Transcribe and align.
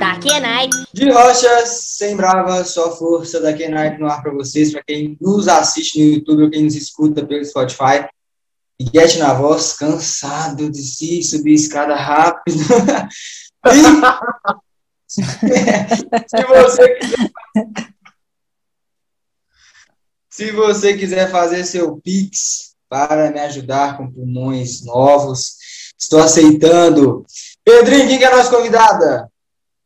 da 0.00 0.18
Kenai. 0.18 0.68
De 0.94 1.10
Rocha, 1.10 1.66
sem 1.66 2.16
brava, 2.16 2.64
só 2.64 2.96
força 2.96 3.38
da 3.38 3.52
Kenai 3.52 3.98
no 3.98 4.06
ar 4.06 4.22
para 4.22 4.32
vocês, 4.32 4.72
para 4.72 4.82
quem 4.82 5.18
nos 5.20 5.46
assiste 5.46 5.98
no 5.98 6.14
YouTube 6.14 6.44
ou 6.44 6.50
quem 6.50 6.64
nos 6.64 6.74
escuta 6.74 7.26
pelo 7.26 7.44
Spotify. 7.44 8.08
Get 8.80 9.18
na 9.18 9.34
voz, 9.34 9.74
cansado 9.74 10.70
de 10.70 10.82
se 10.82 11.22
subir 11.22 11.52
escada 11.52 11.94
rápido. 11.94 12.58
se 15.06 15.22
você 16.48 16.94
quiser 16.94 17.30
se 20.30 20.50
você 20.52 20.96
quiser 20.96 21.30
fazer 21.30 21.64
seu 21.64 21.98
Pix 21.98 22.74
para 22.88 23.30
me 23.30 23.40
ajudar 23.40 23.98
com 23.98 24.10
pulmões 24.10 24.82
novos, 24.82 25.56
estou 25.98 26.20
aceitando. 26.20 27.26
Pedrinho, 27.62 28.08
quem 28.08 28.18
que 28.18 28.24
é 28.24 28.32
a 28.32 28.36
nossa 28.36 28.50
convidada? 28.50 29.29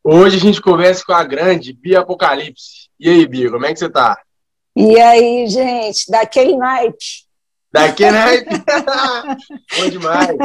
Hoje 0.07 0.37
a 0.37 0.39
gente 0.39 0.61
conversa 0.61 1.03
com 1.03 1.13
a 1.13 1.23
grande 1.23 1.73
Bia 1.73 2.01
Apocalipse. 2.01 2.91
E 2.99 3.09
aí, 3.09 3.25
Bia, 3.25 3.49
como 3.49 3.65
é 3.65 3.73
que 3.73 3.79
você 3.79 3.89
tá? 3.89 4.15
E 4.75 4.99
aí, 5.01 5.47
gente, 5.47 6.11
daquele 6.11 6.55
naipe. 6.55 7.25
Daquele 7.73 8.11
naipe? 8.13 8.51
Bom 9.75 9.89
demais. 9.89 10.37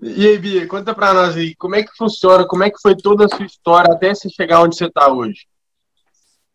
E 0.00 0.26
aí, 0.26 0.38
Bia, 0.38 0.66
conta 0.66 0.94
pra 0.94 1.12
nós 1.12 1.36
aí, 1.36 1.54
como 1.56 1.76
é 1.76 1.82
que 1.82 1.94
funciona, 1.98 2.46
como 2.46 2.64
é 2.64 2.70
que 2.70 2.80
foi 2.80 2.96
toda 2.96 3.26
a 3.26 3.28
sua 3.28 3.44
história 3.44 3.92
até 3.92 4.14
você 4.14 4.30
chegar 4.30 4.62
onde 4.62 4.78
você 4.78 4.90
tá 4.90 5.12
hoje? 5.12 5.46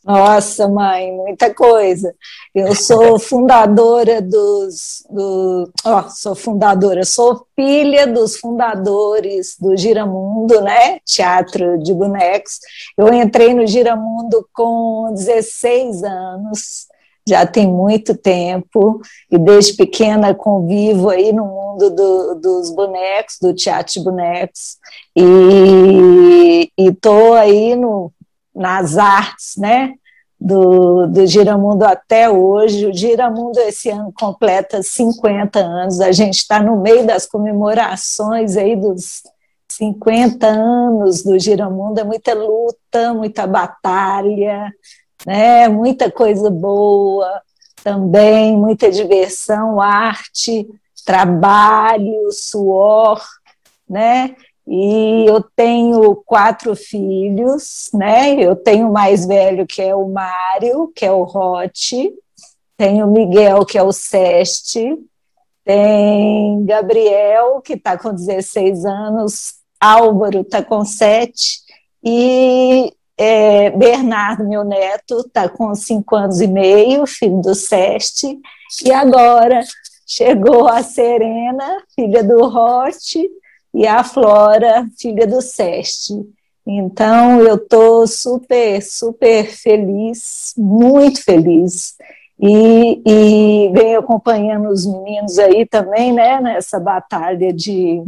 Nossa, 0.04 0.68
mãe, 0.68 1.14
muita 1.14 1.54
coisa. 1.54 2.14
Eu 2.54 2.76
sou 2.76 3.18
fundadora 3.20 4.22
dos. 4.22 5.06
Do, 5.10 5.72
oh, 5.86 6.10
sou 6.10 6.36
fundadora, 6.36 7.06
sou 7.06 7.46
filha 7.56 8.06
dos 8.06 8.36
fundadores 8.36 9.56
do 9.58 9.78
Giramundo, 9.78 10.60
né? 10.60 11.00
Teatro 11.06 11.80
de 11.80 11.94
bonecos. 11.94 12.60
Eu 12.98 13.14
entrei 13.14 13.54
no 13.54 13.66
Giramundo 13.66 14.46
com 14.52 15.14
16 15.14 16.04
anos, 16.04 16.88
já 17.26 17.46
tem 17.46 17.66
muito 17.66 18.14
tempo, 18.18 19.00
e 19.32 19.38
desde 19.38 19.78
pequena 19.78 20.36
convivo 20.36 21.10
aí 21.10 21.32
no 21.32 21.46
mundo 21.46 21.90
do, 21.90 22.36
dos 22.36 22.70
bonecos, 22.72 23.38
do 23.42 23.54
teatro 23.54 23.94
de 23.94 24.04
bonecos, 24.04 24.78
e 25.16 26.70
estou 26.78 27.34
aí 27.34 27.74
no, 27.78 28.12
nas 28.56 28.98
artes, 28.98 29.56
né? 29.58 29.94
Do, 30.40 31.08
do 31.08 31.26
Giramundo 31.26 31.86
até 31.86 32.30
hoje. 32.30 32.86
O 32.86 32.94
Giramundo 32.94 33.60
esse 33.60 33.90
ano 33.90 34.14
completa 34.18 34.84
50 34.84 35.60
anos. 35.60 36.02
A 36.02 36.12
gente 36.12 36.40
está 36.40 36.62
no 36.62 36.78
meio 36.78 37.06
das 37.06 37.26
comemorações 37.26 38.58
aí 38.58 38.76
dos 38.76 39.24
50 39.70 40.46
anos 40.46 41.24
do 41.24 41.40
Giramundo. 41.40 42.00
É 42.00 42.04
muita 42.04 42.34
luta, 42.34 43.14
muita 43.14 43.48
batalha, 43.48 44.74
né? 45.26 45.68
Muita 45.70 46.12
coisa 46.12 46.50
boa 46.50 47.42
também, 47.84 48.56
muita 48.58 48.90
diversão, 48.90 49.82
arte, 49.82 50.68
trabalho, 51.06 52.32
suor, 52.32 53.22
né? 53.90 54.36
E 54.66 55.26
eu 55.28 55.44
tenho 55.56 56.16
quatro 56.26 56.76
filhos, 56.76 57.90
né? 57.94 58.34
Eu 58.36 58.56
tenho 58.56 58.90
o 58.90 58.94
mais 58.94 59.26
velho, 59.26 59.68
que 59.68 59.82
é 59.82 59.94
o 59.94 60.08
Mário, 60.08 60.92
que 60.96 61.06
é 61.06 61.12
o 61.12 61.24
Rote, 61.24 62.14
tenho 62.78 63.06
o 63.06 63.12
Miguel, 63.12 63.66
que 63.66 63.78
é 63.78 63.84
o 63.84 63.92
Seste, 63.92 64.98
tem 65.64 66.66
Gabriel, 66.66 67.62
que 67.62 67.74
está 67.74 67.98
com 67.98 68.14
16 68.14 68.86
anos, 68.86 69.56
Álvaro 69.80 70.42
está 70.42 70.64
com 70.64 70.84
7, 70.84 71.62
e 72.04 72.94
é, 73.18 73.70
Bernardo, 73.72 74.48
meu 74.48 74.64
neto, 74.64 75.20
está 75.20 75.48
com 75.48 75.74
5 75.74 76.16
anos 76.16 76.42
e 76.42 76.48
meio, 76.48 77.06
filho 77.06 77.42
do 77.42 77.54
Seste, 77.54 78.40
e 78.84 78.92
agora 78.92 79.62
chegou 80.06 80.68
a 80.68 80.84
Serena, 80.84 81.84
filha 81.96 82.24
do 82.24 82.48
Rote, 82.48 83.30
e 83.74 83.88
a 83.88 84.04
Flora, 84.04 84.88
filha 84.98 85.26
do 85.26 85.42
Seste. 85.42 86.14
Então, 86.66 87.42
eu 87.42 87.56
estou 87.56 88.08
super, 88.08 88.82
super 88.82 89.46
feliz, 89.50 90.54
muito 90.58 91.24
feliz. 91.24 91.96
E, 92.40 93.02
e 93.06 93.72
venho 93.74 94.00
acompanhando 94.00 94.70
os 94.70 94.86
meninos 94.86 95.38
aí 95.40 95.66
também, 95.66 96.14
né, 96.14 96.40
nessa 96.40 96.80
batalha 96.80 97.54
de, 97.54 98.04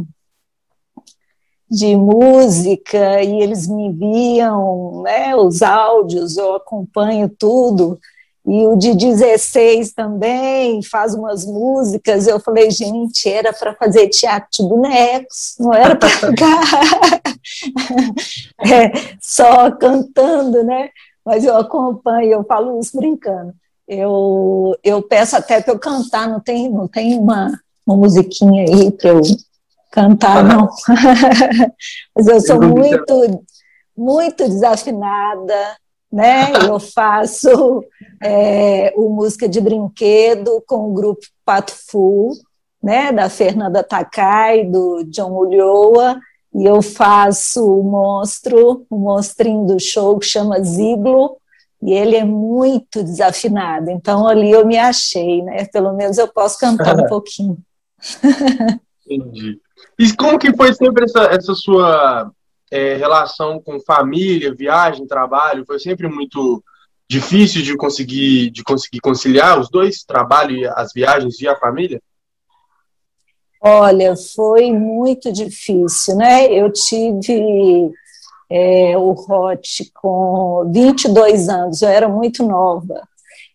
de 1.70 1.96
música, 1.96 3.24
e 3.24 3.42
eles 3.42 3.68
me 3.68 3.88
enviam 3.88 5.04
né, 5.04 5.36
os 5.36 5.62
áudios, 5.62 6.38
eu 6.38 6.56
acompanho 6.56 7.30
tudo. 7.30 8.00
E 8.48 8.66
o 8.68 8.76
de 8.76 8.94
16 8.94 9.94
também 9.94 10.84
faz 10.84 11.16
umas 11.16 11.46
músicas. 11.46 12.28
Eu 12.28 12.40
falei, 12.40 12.70
gente, 12.70 13.28
era 13.28 13.52
para 13.52 13.74
fazer 13.74 14.08
teatro 14.10 14.50
de 14.52 14.64
bonecos, 14.64 15.56
não 15.60 15.74
era 15.74 15.96
para 15.96 16.10
ficar 16.10 16.62
é, 18.60 18.92
só 19.20 19.72
cantando, 19.72 20.64
né? 20.64 20.90
Mas 21.26 21.44
eu 21.44 21.58
acompanho, 21.58 22.34
eu 22.34 22.44
falo 22.44 22.80
isso 22.80 22.96
brincando. 22.96 23.54
Eu, 23.88 24.78
eu 24.84 25.02
peço 25.02 25.36
até 25.36 25.62
para 25.62 25.74
eu 25.74 25.80
cantar, 25.80 26.28
não 26.28 26.40
tem, 26.40 26.70
não 26.70 26.88
tem 26.88 27.18
uma, 27.18 27.52
uma 27.86 27.98
musiquinha 27.98 28.64
aí 28.64 28.92
para 28.92 29.10
eu 29.10 29.22
cantar, 29.92 30.44
não. 30.44 30.70
Mas 32.16 32.28
eu 32.28 32.42
sou 32.42 32.62
muito, 32.62 33.44
muito 33.98 34.48
desafinada 34.48 35.78
né? 36.16 36.54
Eu 36.66 36.80
faço 36.80 37.84
é, 38.24 38.94
o 38.96 39.10
música 39.10 39.50
de 39.50 39.60
brinquedo 39.60 40.64
com 40.66 40.90
o 40.90 40.94
grupo 40.94 41.26
Pato 41.44 41.74
Fu, 41.76 42.32
né? 42.82 43.12
Da 43.12 43.30
Fernanda 43.30 43.84
Takai, 43.84 44.64
do 44.64 45.04
John 45.10 45.32
Ulloa, 45.32 46.18
e 46.54 46.64
eu 46.64 46.82
faço 46.82 47.70
o 47.70 47.84
monstro, 47.84 48.86
o 48.90 48.98
monstrinho 48.98 49.66
do 49.66 49.78
show 49.78 50.18
que 50.18 50.26
chama 50.26 50.64
Ziglo, 50.64 51.36
e 51.84 51.92
ele 51.92 52.16
é 52.16 52.24
muito 52.24 53.04
desafinado. 53.04 53.92
Então 53.92 54.26
ali 54.26 54.52
eu 54.52 54.66
me 54.66 54.78
achei, 54.78 55.42
né? 55.42 55.66
Pelo 55.66 55.92
menos 55.92 56.18
eu 56.18 56.30
posso 56.30 56.58
cantar 56.58 56.98
um 56.98 57.08
pouquinho. 57.10 57.58
Entendi. 59.06 59.60
E 60.00 60.14
como 60.14 60.40
que 60.40 60.56
foi 60.56 60.74
sempre 60.74 61.04
essa, 61.04 61.24
essa 61.26 61.54
sua 61.54 62.32
é, 62.76 62.96
relação 62.98 63.62
com 63.62 63.80
família, 63.80 64.54
viagem, 64.54 65.08
trabalho, 65.08 65.66
foi 65.66 65.80
sempre 65.80 66.10
muito 66.10 66.62
difícil 67.10 67.62
de 67.62 67.78
conseguir, 67.78 68.50
de 68.50 68.64
conseguir 68.64 69.00
conciliar 69.00 69.58
os 69.58 69.70
dois, 69.70 70.04
trabalho 70.04 70.58
e 70.58 70.68
as 70.68 70.92
viagens 70.94 71.40
e 71.40 71.48
a 71.48 71.56
família? 71.56 72.02
Olha, 73.62 74.14
foi 74.18 74.72
muito 74.74 75.32
difícil, 75.32 76.18
né? 76.18 76.52
Eu 76.52 76.70
tive 76.72 77.94
é, 78.50 78.98
o 78.98 79.12
ROT 79.14 79.90
com 79.94 80.70
22 80.70 81.48
anos, 81.48 81.82
eu 81.82 81.88
era 81.88 82.10
muito 82.10 82.46
nova. 82.46 83.08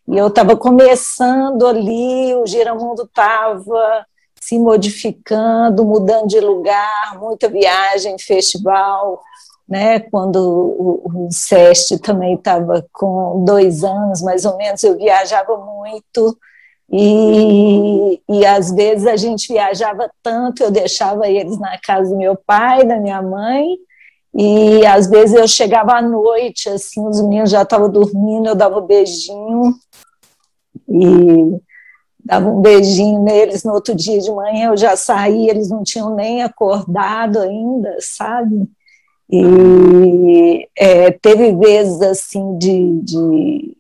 E 0.09 0.17
eu 0.17 0.29
estava 0.29 0.57
começando 0.57 1.67
ali, 1.67 2.35
o 2.35 2.47
Giramundo 2.47 3.03
estava 3.03 4.07
se 4.41 4.59
modificando, 4.59 5.85
mudando 5.85 6.27
de 6.27 6.41
lugar, 6.41 7.19
muita 7.21 7.49
viagem, 7.49 8.19
festival, 8.19 9.21
né? 9.69 10.01
Quando 10.01 10.39
o, 10.39 11.29
SEST 11.31 11.99
também 11.99 12.35
estava 12.35 12.85
com 12.93 13.45
dois 13.45 13.85
anos, 13.85 14.23
mais 14.23 14.45
ou 14.45 14.57
menos, 14.57 14.83
eu 14.83 14.97
viajava 14.97 15.57
muito 15.59 16.37
e, 16.93 18.21
e 18.29 18.45
às 18.45 18.73
vezes 18.73 19.07
a 19.07 19.17
gente 19.17 19.53
viajava 19.53 20.11
tanto, 20.23 20.63
eu 20.63 20.71
deixava 20.71 21.29
eles 21.29 21.57
na 21.59 21.79
casa 21.79 22.11
do 22.11 22.17
meu 22.17 22.35
pai, 22.35 22.85
da 22.85 22.97
minha 22.97 23.23
mãe, 23.23 23.77
e 24.35 24.85
às 24.87 25.07
vezes 25.07 25.37
eu 25.37 25.47
chegava 25.47 25.95
à 25.95 26.03
noite, 26.03 26.69
assim, 26.69 27.07
os 27.07 27.21
meninos 27.23 27.51
já 27.51 27.63
estavam 27.63 27.89
dormindo, 27.89 28.49
eu 28.49 28.55
dava 28.57 28.81
um 28.81 28.87
beijinho, 28.87 29.75
e 30.89 31.61
dava 32.31 32.49
um 32.49 32.61
beijinho 32.61 33.25
neles 33.25 33.65
no 33.65 33.73
outro 33.73 33.93
dia 33.93 34.21
de 34.21 34.31
manhã, 34.31 34.69
eu 34.69 34.77
já 34.77 34.95
saí, 34.95 35.49
eles 35.49 35.69
não 35.69 35.83
tinham 35.83 36.15
nem 36.15 36.45
acordado 36.45 37.41
ainda, 37.41 37.97
sabe? 37.99 38.69
E 39.29 40.69
é, 40.79 41.11
teve 41.11 41.53
vezes 41.57 42.01
assim 42.01 42.57
de, 42.57 43.01
de 43.03 43.77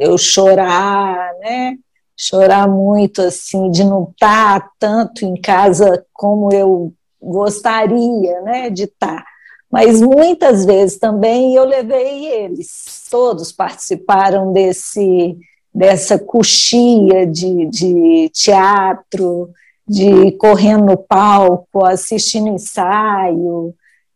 eu 0.00 0.18
chorar, 0.18 1.32
né? 1.38 1.76
Chorar 2.16 2.68
muito, 2.68 3.22
assim, 3.22 3.70
de 3.70 3.84
não 3.84 4.08
estar 4.10 4.68
tanto 4.80 5.24
em 5.24 5.40
casa 5.40 6.04
como 6.12 6.52
eu 6.52 6.92
gostaria, 7.20 8.40
né, 8.42 8.68
de 8.68 8.84
estar. 8.84 9.24
Mas 9.70 10.00
muitas 10.00 10.64
vezes 10.64 10.98
também 10.98 11.54
eu 11.54 11.64
levei 11.64 12.26
eles, 12.26 13.06
todos 13.08 13.52
participaram 13.52 14.52
desse 14.52 15.38
dessa 15.74 16.18
coxia 16.18 17.26
de, 17.26 17.66
de 17.66 18.30
teatro, 18.32 19.50
de 19.88 20.32
correndo 20.32 20.84
no 20.86 20.96
palco, 20.96 21.84
assistindo 21.84 22.48
ensaio. 22.48 23.74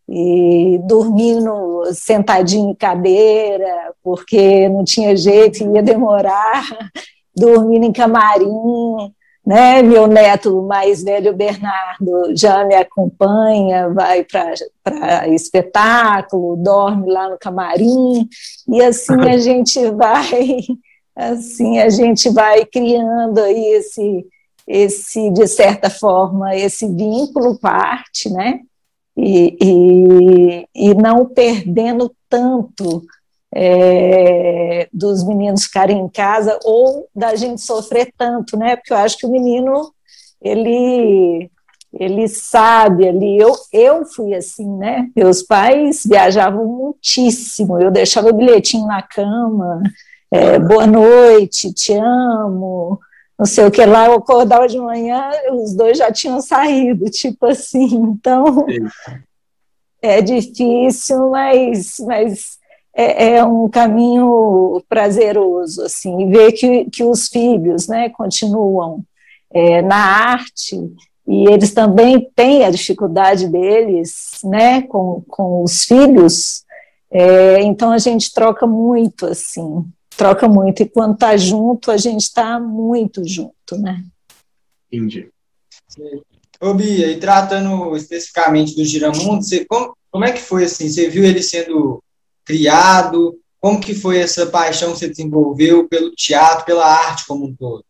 e 0.08 0.78
dormindo 0.84 1.82
sentadinho 1.92 2.70
em 2.70 2.74
cadeira, 2.74 3.92
porque 4.02 4.68
não 4.68 4.84
tinha 4.84 5.16
jeito, 5.16 5.64
ia 5.74 5.82
demorar, 5.82 6.64
dormindo 7.34 7.86
em 7.86 7.92
camarim, 7.92 9.12
né? 9.44 9.82
Meu 9.82 10.06
neto 10.06 10.62
mais 10.62 11.02
velho, 11.02 11.34
Bernardo, 11.34 12.36
já 12.36 12.64
me 12.64 12.74
acompanha, 12.74 13.88
vai 13.90 14.24
para 14.24 15.28
espetáculo, 15.28 16.56
dorme 16.56 17.10
lá 17.10 17.28
no 17.28 17.38
camarim, 17.38 18.28
e 18.68 18.82
assim 18.82 19.20
a 19.20 19.38
gente 19.38 19.90
vai, 19.90 20.60
assim 21.16 21.78
a 21.78 21.88
gente 21.88 22.28
vai 22.30 22.64
criando 22.64 23.40
aí 23.40 23.64
esse, 23.74 24.26
esse 24.68 25.30
de 25.30 25.48
certa 25.48 25.90
forma, 25.90 26.54
esse 26.54 26.86
vínculo 26.86 27.58
parte, 27.58 28.28
né? 28.30 28.60
e, 29.16 29.56
e, 29.60 30.68
e 30.74 30.94
não 30.94 31.24
perdendo 31.24 32.14
tanto 32.28 33.02
é, 33.54 34.88
dos 34.92 35.24
meninos 35.24 35.64
ficarem 35.64 35.98
em 35.98 36.08
casa 36.08 36.58
ou 36.64 37.08
da 37.14 37.34
gente 37.34 37.62
sofrer 37.62 38.12
tanto, 38.16 38.56
né? 38.58 38.76
Porque 38.76 38.92
eu 38.92 38.98
acho 38.98 39.16
que 39.16 39.26
o 39.26 39.30
menino 39.30 39.90
ele 40.42 41.50
ele 41.98 42.28
sabe 42.28 43.08
ali. 43.08 43.38
Eu, 43.38 43.54
eu 43.72 44.04
fui 44.04 44.34
assim, 44.34 44.68
né? 44.76 45.08
Meus 45.16 45.42
pais 45.42 46.02
viajavam 46.04 46.66
muitíssimo. 46.66 47.80
Eu 47.80 47.90
deixava 47.90 48.28
o 48.28 48.34
bilhetinho 48.34 48.86
na 48.86 49.00
cama, 49.00 49.82
é, 50.30 50.58
boa 50.58 50.86
noite, 50.86 51.72
te 51.72 51.92
amo, 51.92 52.98
não 53.38 53.46
sei 53.46 53.66
o 53.66 53.70
que 53.70 53.84
lá, 53.84 54.06
eu 54.06 54.14
acordava 54.14 54.66
de 54.66 54.78
manhã, 54.78 55.30
os 55.52 55.74
dois 55.74 55.98
já 55.98 56.10
tinham 56.10 56.40
saído, 56.40 57.08
tipo 57.10 57.46
assim, 57.46 57.94
então 57.94 58.66
é 60.02 60.20
difícil, 60.22 61.30
mas, 61.30 61.96
mas 62.00 62.58
é, 62.94 63.36
é, 63.36 63.44
um 63.44 63.68
caminho 63.68 64.82
prazeroso, 64.88 65.82
assim, 65.82 66.30
ver 66.30 66.52
que, 66.52 66.86
que 66.86 67.04
os 67.04 67.28
filhos, 67.28 67.86
né, 67.86 68.08
continuam 68.08 69.04
é, 69.52 69.82
na 69.82 69.96
arte, 69.96 70.76
e 71.28 71.48
eles 71.48 71.74
também 71.74 72.30
têm 72.34 72.64
a 72.64 72.70
dificuldade 72.70 73.48
deles, 73.48 74.38
né, 74.44 74.82
com, 74.82 75.22
com 75.28 75.62
os 75.62 75.84
filhos, 75.84 76.64
é, 77.10 77.60
então 77.62 77.92
a 77.92 77.98
gente 77.98 78.32
troca 78.32 78.66
muito, 78.66 79.26
assim, 79.26 79.84
troca 80.16 80.48
muito, 80.48 80.82
e 80.82 80.88
quando 80.88 81.14
está 81.14 81.36
junto, 81.36 81.90
a 81.90 81.96
gente 81.96 82.22
está 82.22 82.58
muito 82.58 83.26
junto, 83.26 83.76
né? 83.78 84.04
Entendi. 84.90 85.28
Ô, 86.60 86.72
Bia, 86.72 87.10
e 87.10 87.20
tratando 87.20 87.96
especificamente 87.96 88.74
do 88.74 88.84
Giramundo, 88.84 89.42
você, 89.42 89.64
como, 89.64 89.96
como 90.10 90.24
é 90.24 90.32
que 90.32 90.40
foi 90.40 90.64
assim? 90.64 90.88
Você 90.88 91.08
viu 91.08 91.24
ele 91.24 91.42
sendo 91.42 92.02
criado? 92.44 93.38
Como 93.60 93.80
que 93.80 93.94
foi 93.94 94.18
essa 94.18 94.46
paixão 94.46 94.92
que 94.92 94.98
você 94.98 95.08
desenvolveu 95.08 95.88
pelo 95.88 96.10
teatro, 96.12 96.64
pela 96.64 96.86
arte 96.86 97.26
como 97.26 97.46
um 97.46 97.54
todo? 97.54 97.84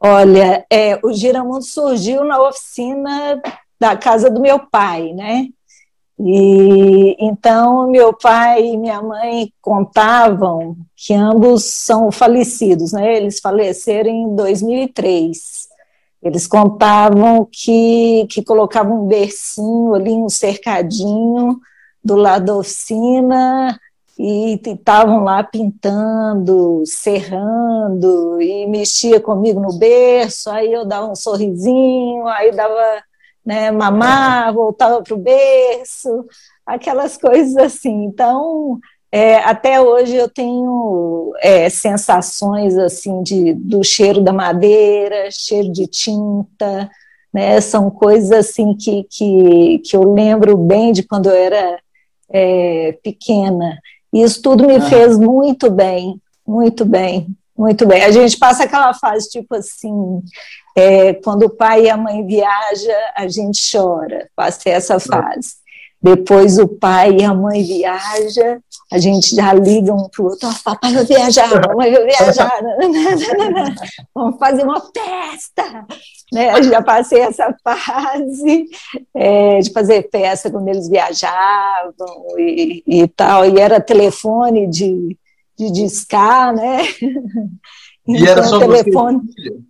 Olha, 0.00 0.64
é, 0.70 0.98
o 1.04 1.12
Giramundo 1.12 1.64
surgiu 1.64 2.24
na 2.24 2.40
oficina 2.40 3.40
da 3.78 3.96
casa 3.96 4.30
do 4.30 4.40
meu 4.40 4.58
pai, 4.58 5.12
né? 5.12 5.48
E 6.20 7.16
então 7.20 7.88
meu 7.88 8.12
pai 8.12 8.66
e 8.66 8.76
minha 8.76 9.00
mãe 9.00 9.52
contavam 9.62 10.76
que 10.96 11.14
ambos 11.14 11.64
são 11.64 12.10
falecidos, 12.10 12.92
né? 12.92 13.16
Eles 13.16 13.38
faleceram 13.38 14.10
em 14.10 14.34
2003. 14.34 15.68
Eles 16.20 16.46
contavam 16.48 17.48
que, 17.50 18.26
que 18.28 18.42
colocavam 18.42 19.04
um 19.04 19.06
bercinho 19.06 19.94
ali, 19.94 20.10
um 20.10 20.28
cercadinho 20.28 21.60
do 22.02 22.16
lado 22.16 22.46
da 22.46 22.56
oficina 22.56 23.78
e 24.18 24.60
estavam 24.64 25.22
lá 25.22 25.44
pintando, 25.44 26.82
serrando 26.84 28.42
e 28.42 28.66
mexia 28.66 29.20
comigo 29.20 29.60
no 29.60 29.78
berço, 29.78 30.50
aí 30.50 30.72
eu 30.72 30.84
dava 30.84 31.06
um 31.06 31.14
sorrisinho, 31.14 32.26
aí 32.26 32.50
dava 32.50 33.02
né, 33.48 33.70
mamar, 33.70 34.52
voltava 34.52 35.02
para 35.02 35.14
o 35.14 35.18
berço, 35.18 36.26
aquelas 36.66 37.16
coisas 37.16 37.56
assim. 37.56 38.04
Então, 38.04 38.78
é, 39.10 39.36
até 39.36 39.80
hoje 39.80 40.14
eu 40.14 40.28
tenho 40.28 41.32
é, 41.40 41.70
sensações 41.70 42.76
assim 42.76 43.22
de, 43.22 43.54
do 43.54 43.82
cheiro 43.82 44.20
da 44.20 44.34
madeira, 44.34 45.30
cheiro 45.30 45.72
de 45.72 45.86
tinta, 45.86 46.90
né, 47.32 47.58
são 47.62 47.90
coisas 47.90 48.32
assim 48.32 48.74
que, 48.74 49.04
que, 49.04 49.78
que 49.78 49.96
eu 49.96 50.12
lembro 50.12 50.54
bem 50.54 50.92
de 50.92 51.02
quando 51.02 51.30
eu 51.30 51.34
era 51.34 51.78
é, 52.28 52.98
pequena. 53.02 53.78
E 54.12 54.22
isso 54.22 54.42
tudo 54.42 54.66
me 54.66 54.76
ah. 54.76 54.90
fez 54.90 55.18
muito 55.18 55.70
bem, 55.70 56.20
muito 56.46 56.84
bem, 56.84 57.28
muito 57.56 57.86
bem. 57.86 58.04
A 58.04 58.10
gente 58.10 58.36
passa 58.36 58.64
aquela 58.64 58.92
fase 58.92 59.30
tipo 59.30 59.54
assim, 59.54 60.22
é, 60.78 61.14
quando 61.14 61.42
o 61.42 61.50
pai 61.50 61.86
e 61.86 61.90
a 61.90 61.96
mãe 61.96 62.24
viajam, 62.24 62.94
a 63.16 63.26
gente 63.26 63.60
chora. 63.72 64.28
Passei 64.36 64.72
essa 64.72 65.00
fase. 65.00 65.56
Depois 66.00 66.56
o 66.56 66.68
pai 66.68 67.16
e 67.18 67.24
a 67.24 67.34
mãe 67.34 67.64
viajam, 67.64 68.62
a 68.92 68.98
gente 68.98 69.34
já 69.34 69.52
liga 69.52 69.92
um 69.92 70.08
para 70.08 70.22
o 70.22 70.26
outro, 70.26 70.48
oh, 70.48 70.62
papai 70.62 70.94
vai 70.94 71.04
viajar, 71.04 71.48
mamãe 71.66 71.92
vai 71.92 72.06
viajar, 72.06 72.60
vamos 74.14 74.38
fazer 74.38 74.62
uma 74.62 74.80
festa. 74.80 75.84
Né? 76.32 76.62
Já 76.62 76.80
passei 76.80 77.22
essa 77.22 77.52
fase 77.64 78.66
é, 79.12 79.58
de 79.58 79.72
fazer 79.72 80.08
festa 80.08 80.48
quando 80.48 80.68
eles 80.68 80.88
viajavam 80.88 82.38
e, 82.38 82.84
e 82.86 83.08
tal, 83.08 83.44
e 83.44 83.58
era 83.58 83.80
telefone 83.80 84.68
de, 84.68 85.18
de 85.58 85.72
discar, 85.72 86.54
né? 86.54 86.82
E 88.06 88.16
então, 88.16 88.26
era 88.26 88.44
só 88.44 88.60
telefone... 88.60 89.22
você? 89.22 89.68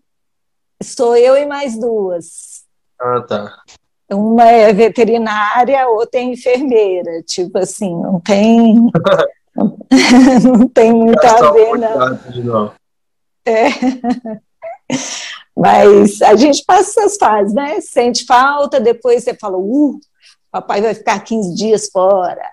Sou 0.83 1.17
eu 1.17 1.37
e 1.37 1.45
mais 1.45 1.79
duas. 1.79 2.65
Ah, 3.01 3.21
tá. 3.23 3.63
Uma 4.11 4.45
é 4.45 4.73
veterinária, 4.73 5.89
outra 5.89 6.21
é 6.21 6.25
enfermeira. 6.25 7.23
Tipo 7.23 7.59
assim, 7.59 7.95
não 7.95 8.21
tem. 8.21 8.75
não 10.43 10.69
tem 10.69 10.93
muito 10.93 11.25
a 11.25 11.53
ver, 11.53 11.79
não. 11.79 12.19
não. 12.45 12.73
É. 13.45 13.67
Mas 15.57 16.23
a 16.23 16.37
gente 16.37 16.65
passa 16.65 17.01
essas 17.01 17.17
fases, 17.17 17.53
né? 17.53 17.81
Sente 17.81 18.25
falta, 18.25 18.79
depois 18.79 19.25
você 19.25 19.35
fala, 19.35 19.59
uh, 19.59 19.99
papai 20.51 20.81
vai 20.81 20.95
ficar 20.95 21.19
15 21.19 21.55
dias 21.55 21.91
fora. 21.91 22.49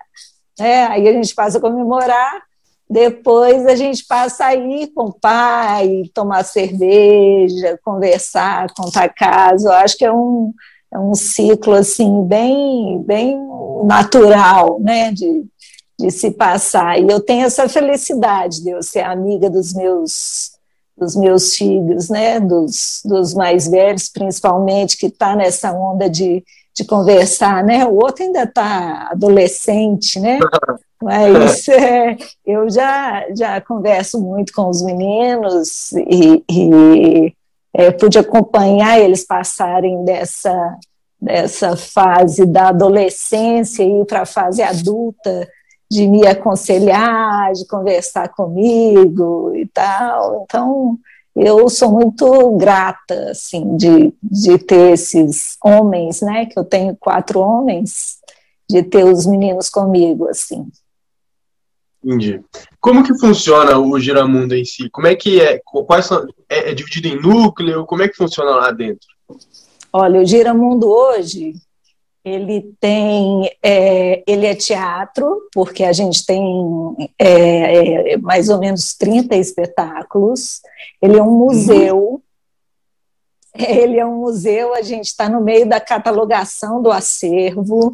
É, 0.58 0.84
aí 0.86 1.06
a 1.06 1.12
gente 1.12 1.34
passa 1.34 1.58
a 1.58 1.60
comemorar, 1.60 2.42
depois 2.88 3.66
a 3.66 3.74
gente 3.74 4.04
passa 4.06 4.46
aí 4.46 4.86
com 4.94 5.06
o 5.06 5.12
pai, 5.12 6.04
tomar 6.14 6.44
cerveja, 6.44 7.78
conversar, 7.84 8.72
contar 8.74 9.08
caso. 9.08 9.66
Eu 9.66 9.72
acho 9.72 9.96
que 9.96 10.04
é 10.04 10.12
um, 10.12 10.52
é 10.92 10.98
um 10.98 11.14
ciclo 11.14 11.74
assim 11.74 12.24
bem, 12.24 13.02
bem 13.02 13.36
natural, 13.84 14.78
né, 14.80 15.12
de, 15.12 15.44
de 15.98 16.10
se 16.12 16.30
passar. 16.30 17.00
E 17.00 17.08
eu 17.08 17.20
tenho 17.20 17.44
essa 17.44 17.68
felicidade 17.68 18.62
de 18.62 18.70
eu 18.70 18.82
ser 18.82 19.00
amiga 19.00 19.50
dos 19.50 19.74
meus 19.74 20.54
dos 20.98 21.14
meus 21.14 21.54
filhos, 21.54 22.08
né, 22.08 22.40
dos, 22.40 23.02
dos 23.04 23.34
mais 23.34 23.68
velhos, 23.68 24.08
principalmente, 24.08 24.96
que 24.96 25.08
está 25.08 25.36
nessa 25.36 25.70
onda 25.70 26.08
de, 26.08 26.42
de 26.74 26.86
conversar, 26.86 27.62
né, 27.62 27.84
o 27.84 27.96
outro 27.96 28.24
ainda 28.24 28.44
está 28.44 29.08
adolescente, 29.10 30.18
né, 30.18 30.38
Mas 31.02 31.68
é, 31.68 32.16
eu 32.44 32.68
já, 32.70 33.26
já 33.34 33.60
converso 33.60 34.20
muito 34.20 34.52
com 34.52 34.68
os 34.68 34.82
meninos 34.82 35.92
e, 35.92 36.44
e 36.50 37.34
é, 37.74 37.90
pude 37.90 38.18
acompanhar 38.18 38.98
eles 38.98 39.26
passarem 39.26 40.04
dessa, 40.04 40.78
dessa 41.20 41.76
fase 41.76 42.46
da 42.46 42.68
adolescência 42.68 43.82
e 43.82 44.04
para 44.06 44.22
a 44.22 44.26
fase 44.26 44.62
adulta, 44.62 45.46
de 45.90 46.08
me 46.08 46.26
aconselhar, 46.26 47.52
de 47.52 47.66
conversar 47.66 48.28
comigo 48.30 49.52
e 49.54 49.66
tal. 49.66 50.42
Então, 50.42 50.98
eu 51.34 51.68
sou 51.68 51.92
muito 51.92 52.56
grata, 52.56 53.30
assim, 53.30 53.76
de, 53.76 54.12
de 54.22 54.58
ter 54.58 54.92
esses 54.94 55.56
homens, 55.62 56.22
né, 56.22 56.46
que 56.46 56.58
eu 56.58 56.64
tenho 56.64 56.96
quatro 56.96 57.40
homens, 57.40 58.18
de 58.68 58.82
ter 58.82 59.04
os 59.04 59.26
meninos 59.26 59.68
comigo, 59.68 60.28
assim. 60.28 60.66
Entendi. 62.06 62.40
Como 62.80 63.02
que 63.02 63.18
funciona 63.18 63.76
o 63.76 63.98
Giramundo 63.98 64.54
em 64.54 64.64
si? 64.64 64.88
Como 64.90 65.08
é 65.08 65.16
que 65.16 65.40
é? 65.40 65.60
Quais 65.64 66.06
são, 66.06 66.24
é, 66.48 66.70
é 66.70 66.74
dividido 66.74 67.08
em 67.08 67.20
núcleo? 67.20 67.84
Como 67.84 68.02
é 68.02 68.08
que 68.08 68.16
funciona 68.16 68.50
lá 68.52 68.70
dentro? 68.70 69.08
Olha, 69.92 70.20
o 70.20 70.24
Giramundo 70.24 70.88
hoje 70.88 71.54
ele 72.24 72.72
tem, 72.78 73.50
é, 73.60 74.22
ele 74.24 74.46
é 74.46 74.54
teatro, 74.54 75.48
porque 75.52 75.82
a 75.82 75.92
gente 75.92 76.24
tem 76.24 76.44
é, 77.18 78.12
é, 78.12 78.16
mais 78.18 78.48
ou 78.48 78.58
menos 78.58 78.94
30 78.94 79.34
espetáculos. 79.34 80.60
Ele 81.02 81.18
é 81.18 81.22
um 81.22 81.38
museu. 81.38 81.98
Uhum. 81.98 83.64
Ele 83.66 83.98
é 83.98 84.06
um 84.06 84.20
museu. 84.20 84.74
A 84.74 84.82
gente 84.82 85.06
está 85.06 85.28
no 85.28 85.40
meio 85.40 85.68
da 85.68 85.80
catalogação 85.80 86.80
do 86.80 86.92
acervo 86.92 87.92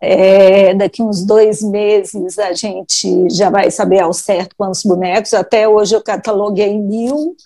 É, 0.00 0.72
daqui 0.72 1.02
uns 1.02 1.22
dois 1.24 1.60
meses 1.62 2.38
a 2.38 2.54
gente 2.54 3.28
já 3.30 3.50
vai 3.50 3.70
saber 3.70 4.00
ao 4.00 4.12
certo 4.12 4.56
quantos 4.56 4.82
bonecos. 4.82 5.34
Até 5.34 5.68
hoje 5.68 5.94
eu 5.94 6.02
cataloguei 6.02 6.78
mil, 6.78 7.36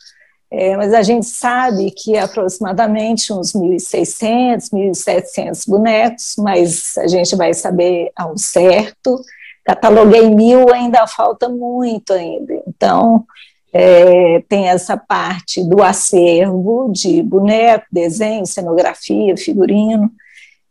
é, 0.51 0.77
mas 0.77 0.95
a 0.95 1.03
gente 1.03 1.27
sabe 1.27 1.91
que 1.91 2.17
aproximadamente 2.17 3.33
uns 3.33 3.53
1.600, 3.53 4.71
1.700 4.73 5.69
bonecos, 5.69 6.37
mas 6.39 6.97
a 6.99 7.09
gente 7.09 7.35
vai 7.35 7.53
saber 7.53 8.13
ao 8.15 8.39
certo. 8.39 9.21
Cataloguei 9.65 10.31
mil, 10.31 10.73
ainda 10.73 11.09
falta 11.09 11.49
muito 11.49 12.13
ainda. 12.13 12.63
Então, 12.69 13.25
é, 13.73 14.41
tem 14.49 14.69
essa 14.69 14.97
parte 14.97 15.65
do 15.65 15.83
acervo 15.83 16.93
de 16.93 17.21
boneco, 17.21 17.87
desenho, 17.91 18.47
cenografia, 18.47 19.37
figurino, 19.37 20.09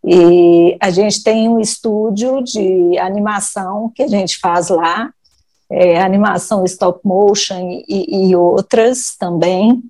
e 0.05 0.77
a 0.81 0.89
gente 0.89 1.23
tem 1.23 1.47
um 1.47 1.59
estúdio 1.59 2.43
de 2.43 2.97
animação 2.97 3.91
que 3.95 4.03
a 4.03 4.07
gente 4.07 4.37
faz 4.37 4.69
lá, 4.69 5.11
é, 5.69 6.01
animação 6.01 6.65
stop 6.65 6.99
motion 7.03 7.83
e, 7.87 8.29
e 8.29 8.35
outras 8.35 9.15
também. 9.17 9.81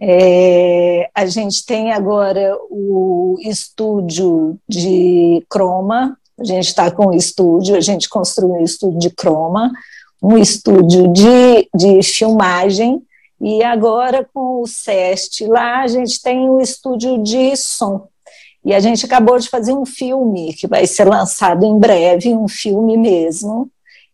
É, 0.00 1.08
a 1.14 1.26
gente 1.26 1.64
tem 1.64 1.92
agora 1.92 2.56
o 2.70 3.36
estúdio 3.40 4.58
de 4.68 5.44
croma, 5.48 6.16
a 6.40 6.44
gente 6.44 6.68
está 6.68 6.90
com 6.90 7.08
o 7.08 7.14
estúdio, 7.14 7.76
a 7.76 7.80
gente 7.80 8.08
construiu 8.08 8.54
um 8.54 8.64
estúdio 8.64 8.98
de 8.98 9.10
croma, 9.10 9.70
um 10.20 10.36
estúdio 10.38 11.12
de, 11.12 11.68
de 11.74 12.02
filmagem, 12.02 13.02
e 13.40 13.62
agora 13.62 14.28
com 14.32 14.62
o 14.62 14.66
SEST 14.66 15.46
lá, 15.46 15.82
a 15.82 15.88
gente 15.88 16.22
tem 16.22 16.48
um 16.48 16.60
estúdio 16.60 17.22
de 17.22 17.56
som. 17.56 18.08
E 18.64 18.74
a 18.74 18.80
gente 18.80 19.04
acabou 19.04 19.38
de 19.38 19.48
fazer 19.48 19.72
um 19.72 19.84
filme 19.84 20.54
que 20.54 20.66
vai 20.66 20.86
ser 20.86 21.04
lançado 21.04 21.64
em 21.64 21.78
breve, 21.78 22.34
um 22.34 22.48
filme 22.48 22.96
mesmo, 22.96 23.70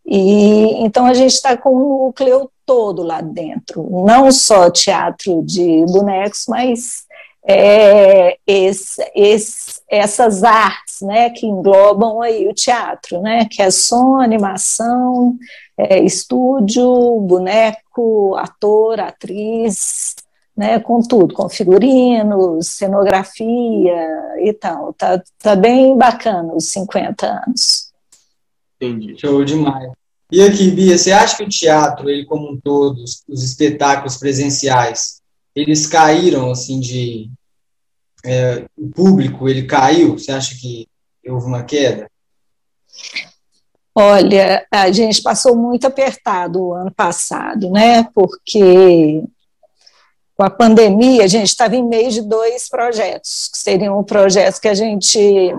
e 0.06 0.82
então 0.82 1.04
a 1.04 1.12
gente 1.12 1.32
está 1.32 1.54
com 1.56 1.70
o 1.70 2.06
núcleo 2.06 2.50
todo 2.64 3.02
lá 3.02 3.20
dentro, 3.20 3.86
não 4.06 4.30
só 4.32 4.70
teatro 4.70 5.42
de 5.42 5.84
bonecos, 5.86 6.46
mas 6.48 7.06
é, 7.46 8.38
esse, 8.46 9.02
esse, 9.14 9.80
essas 9.88 10.44
artes, 10.44 11.00
né, 11.02 11.30
que 11.30 11.46
englobam 11.46 12.20
aí 12.20 12.46
o 12.46 12.54
teatro, 12.54 13.20
né, 13.20 13.46
que 13.50 13.62
é 13.62 13.70
som, 13.70 14.16
animação, 14.16 15.36
é, 15.76 15.98
estúdio, 16.00 17.20
boneco, 17.20 18.34
ator, 18.36 19.00
atriz, 19.00 20.07
né, 20.58 20.80
com 20.80 21.00
tudo, 21.00 21.32
com 21.32 21.48
figurinos, 21.48 22.66
cenografia 22.66 23.94
e 24.42 24.52
tal. 24.52 24.92
Tá, 24.92 25.22
tá 25.38 25.54
bem 25.54 25.96
bacana 25.96 26.52
os 26.52 26.64
50 26.72 27.44
anos. 27.46 27.92
Entendi. 28.74 29.16
Show 29.16 29.44
demais. 29.44 29.92
E 30.32 30.42
aqui, 30.42 30.68
Bia, 30.72 30.98
você 30.98 31.12
acha 31.12 31.36
que 31.36 31.44
o 31.44 31.48
teatro, 31.48 32.10
ele 32.10 32.24
como 32.24 32.50
um 32.50 32.60
todo, 32.60 33.04
os, 33.04 33.22
os 33.28 33.44
espetáculos 33.44 34.16
presenciais, 34.16 35.22
eles 35.54 35.86
caíram, 35.86 36.50
assim, 36.50 36.80
de... 36.80 37.30
É, 38.26 38.64
o 38.76 38.88
público, 38.88 39.48
ele 39.48 39.62
caiu? 39.62 40.18
Você 40.18 40.32
acha 40.32 40.56
que 40.56 40.88
houve 41.24 41.46
uma 41.46 41.62
queda? 41.62 42.10
Olha, 43.94 44.66
a 44.72 44.90
gente 44.90 45.22
passou 45.22 45.54
muito 45.54 45.86
apertado 45.86 46.60
o 46.60 46.74
ano 46.74 46.90
passado, 46.90 47.70
né? 47.70 48.02
Porque 48.12 49.22
com 50.38 50.44
a 50.44 50.50
pandemia, 50.50 51.24
a 51.24 51.26
gente 51.26 51.48
estava 51.48 51.74
em 51.74 51.84
meio 51.84 52.12
de 52.12 52.22
dois 52.22 52.68
projetos, 52.68 53.48
que 53.52 53.58
seriam 53.58 54.04
projetos 54.04 54.60
que 54.60 54.68
a 54.68 54.74
gente 54.74 55.52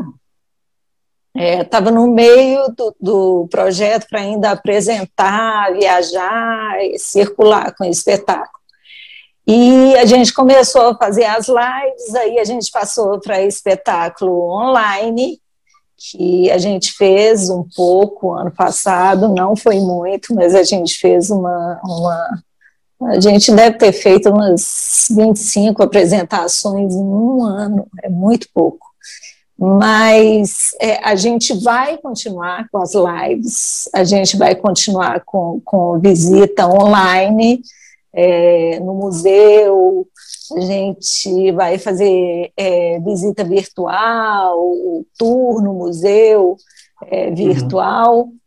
estava 1.36 1.90
é, 1.90 1.92
no 1.92 2.08
meio 2.08 2.70
do, 2.70 2.96
do 2.98 3.48
projeto 3.52 4.08
para 4.10 4.22
ainda 4.22 4.52
apresentar, 4.52 5.74
viajar 5.74 6.82
e 6.82 6.98
circular 6.98 7.76
com 7.76 7.84
o 7.84 7.90
espetáculo. 7.90 8.58
E 9.46 9.98
a 9.98 10.06
gente 10.06 10.34
começou 10.34 10.92
a 10.92 10.96
fazer 10.96 11.26
as 11.26 11.50
lives, 11.50 12.16
aí 12.16 12.40
a 12.40 12.46
gente 12.46 12.72
passou 12.72 13.20
para 13.20 13.42
espetáculo 13.42 14.50
online, 14.50 15.42
que 15.98 16.50
a 16.50 16.58
gente 16.58 16.94
fez 16.94 17.50
um 17.50 17.66
pouco 17.76 18.32
ano 18.32 18.52
passado, 18.52 19.28
não 19.28 19.58
foi 19.58 19.82
muito, 19.82 20.34
mas 20.34 20.56
a 20.56 20.64
gente 20.64 20.98
fez 20.98 21.30
uma, 21.30 21.82
uma 21.84 22.44
a 23.02 23.20
gente 23.20 23.52
deve 23.52 23.78
ter 23.78 23.92
feito 23.92 24.30
umas 24.30 25.08
25 25.10 25.84
apresentações 25.84 26.94
em 26.94 27.04
um 27.04 27.44
ano, 27.44 27.88
é 28.04 28.10
muito 28.10 28.48
pouco 28.54 28.90
mas 29.62 30.74
é, 30.80 31.04
a 31.04 31.18
gente 31.18 31.54
vai 31.54 31.98
continuar 31.98 32.70
com 32.72 32.78
as 32.78 32.94
lives, 32.94 33.90
a 33.94 34.06
gente 34.06 34.38
vai 34.38 34.56
continuar 34.56 35.22
com, 35.26 35.60
com 35.66 36.00
visita 36.00 36.66
online 36.66 37.62
é, 38.14 38.80
no 38.80 38.94
museu, 38.94 40.08
a 40.56 40.62
gente 40.62 41.52
vai 41.52 41.78
fazer 41.78 42.54
é, 42.56 43.00
visita 43.02 43.44
virtual, 43.44 44.66
tour 45.18 45.62
no 45.62 45.74
museu 45.74 46.56
é, 47.08 47.30
virtual, 47.30 48.20
uhum. 48.20 48.39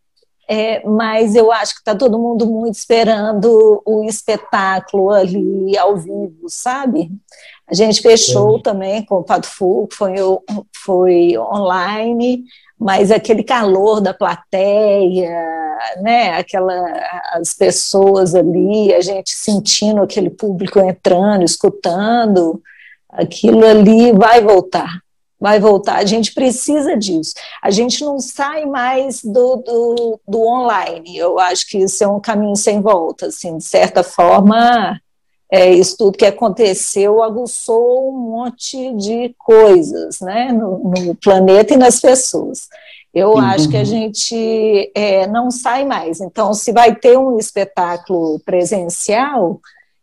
É, 0.55 0.87
mas 0.87 1.35
eu 1.35 1.51
acho 1.51 1.73
que 1.73 1.81
está 1.81 1.95
todo 1.95 2.19
mundo 2.19 2.45
muito 2.45 2.75
esperando 2.75 3.83
o 3.87 4.05
espetáculo 4.05 5.11
ali 5.11 5.79
ao 5.79 5.97
vivo, 5.97 6.45
sabe? 6.47 7.11
A 7.67 7.73
gente 7.73 8.03
fechou 8.03 8.61
também 8.61 9.03
com 9.03 9.15
o 9.15 9.25
Pato 9.25 9.47
Fu, 9.47 9.89
foi, 9.91 10.17
foi 10.85 11.39
online, 11.39 12.45
mas 12.79 13.11
aquele 13.11 13.43
calor 13.43 14.03
da 14.03 14.13
plateia, 14.13 15.31
né, 16.03 16.35
aquela, 16.35 16.75
as 17.33 17.55
pessoas 17.55 18.35
ali, 18.35 18.93
a 18.93 19.01
gente 19.01 19.31
sentindo 19.31 20.03
aquele 20.03 20.29
público 20.29 20.79
entrando, 20.79 21.45
escutando, 21.45 22.63
aquilo 23.09 23.67
ali 23.67 24.13
vai 24.13 24.43
voltar, 24.43 25.01
vai 25.43 25.59
voltar. 25.59 25.97
A 25.97 26.07
gente 26.07 26.33
precisa 26.33 26.97
disso. 26.97 27.35
A 27.61 27.71
gente 27.71 28.05
não 28.05 28.21
sai 28.21 28.65
mais 28.65 29.23
do, 29.23 29.57
do, 29.57 30.21
do 30.27 30.41
online. 30.41 31.19
Eu 31.19 31.41
acho 31.41 31.69
que 31.69 31.79
isso 31.79 32.05
é 32.05 32.07
um 32.07 32.21
caminho 32.21 32.55
sem 32.55 32.81
volta, 32.81 33.27
assim, 33.27 33.59
de 33.59 33.65
certa 33.65 34.05
forma 34.05 35.01
é, 35.53 35.71
isso 35.71 35.99
tudo 35.99 36.17
que 36.17 36.25
aconteceu 36.25 37.23
aguçou 37.23 38.11
um 38.11 38.19
monte 38.31 38.91
de 38.95 39.35
coisas 39.37 40.19
né, 40.21 40.51
no, 40.51 40.79
no 40.79 41.15
planeta 41.15 41.75
e 41.75 41.77
nas 41.77 42.01
pessoas. 42.01 42.69
Eu 43.13 43.33
uhum. 43.33 43.39
acho 43.39 43.69
que 43.69 43.77
a 43.77 43.85
gente 43.85 44.91
é, 44.95 45.27
não 45.27 45.51
sai 45.51 45.85
mais. 45.85 46.23
Então, 46.23 46.55
se 46.55 46.73
vai 46.73 46.95
ter 46.95 47.19
um 47.19 47.37
espetáculo 47.37 48.41
presencial, 48.47 49.61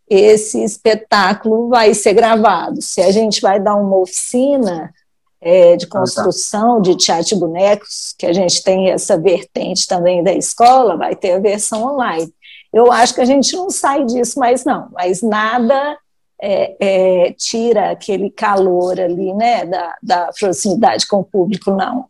esse 0.08 0.64
espetáculo 0.64 1.70
vai 1.70 1.96
ser 1.96 2.14
gravado. 2.14 2.80
Se 2.84 3.02
a 3.02 3.10
gente 3.10 3.42
vai 3.42 3.60
dar 3.60 3.76
uma 3.76 3.98
oficina 3.98 4.94
é, 5.42 5.78
de 5.78 5.88
construção 5.88 6.82
de 6.82 6.96
teatro 6.96 7.28
de 7.28 7.36
bonecos, 7.36 8.14
que 8.18 8.26
a 8.26 8.34
gente 8.34 8.62
tem 8.64 8.90
essa 8.90 9.18
vertente 9.18 9.88
também 9.88 10.24
da 10.24 10.34
escola, 10.34 10.98
vai 10.98 11.16
ter 11.16 11.34
a 11.34 11.40
versão 11.40 11.84
online. 11.84 12.32
Eu 12.72 12.92
acho 12.92 13.16
que 13.16 13.22
a 13.22 13.26
gente 13.26 13.56
não 13.56 13.70
sai 13.70 14.06
disso 14.06 14.40
mais 14.40 14.66
não, 14.66 14.90
mas 14.92 15.22
nada 15.22 15.98
é, 16.42 16.76
é, 16.80 17.34
tira 17.34 17.92
aquele 17.92 18.30
calor 18.30 19.00
ali, 19.00 19.34
né, 19.34 19.66
da, 19.66 19.96
da 20.02 20.30
proximidade 20.38 21.08
com 21.08 21.18
o 21.18 21.26
público, 21.26 21.72
não. 21.72 22.06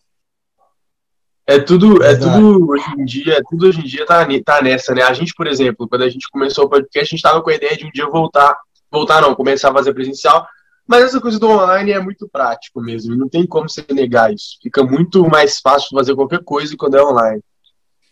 É 1.48 1.58
tudo, 1.58 2.04
é 2.04 2.16
tudo 2.16 2.70
hoje 2.70 2.86
em 2.96 3.06
dia, 3.06 3.42
tudo 3.50 3.68
hoje 3.68 3.80
em 3.80 3.84
dia 3.84 4.06
tá, 4.06 4.24
tá 4.46 4.62
nessa, 4.62 4.94
né? 4.94 5.02
A 5.02 5.14
gente, 5.14 5.34
por 5.34 5.48
exemplo, 5.48 5.88
quando 5.90 6.04
a 6.04 6.10
gente 6.10 6.30
começou 6.30 6.66
o 6.66 6.70
podcast, 6.70 7.00
a 7.00 7.10
gente 7.10 7.26
estava 7.26 7.42
com 7.42 7.50
a 7.50 7.56
ideia 7.56 7.76
de 7.76 7.88
um 7.88 7.92
dia 7.92 8.06
voltar, 8.08 8.56
voltar 8.92 9.20
não, 9.20 9.34
começar 9.34 9.72
a 9.72 9.74
fazer 9.74 9.92
presencial, 9.92 10.48
mas 10.90 11.04
essa 11.04 11.22
coisa 11.22 11.38
do 11.38 11.48
online 11.48 11.92
é 11.92 12.00
muito 12.00 12.28
prático 12.28 12.82
mesmo, 12.82 13.16
não 13.16 13.30
tem 13.30 13.46
como 13.46 13.70
você 13.70 13.86
negar 13.92 14.34
isso. 14.34 14.58
Fica 14.64 14.84
muito 14.84 15.24
mais 15.30 15.60
fácil 15.60 15.90
fazer 15.96 16.16
qualquer 16.16 16.44
coisa 16.44 16.76
quando 16.76 16.96
é 16.96 17.04
online 17.04 17.44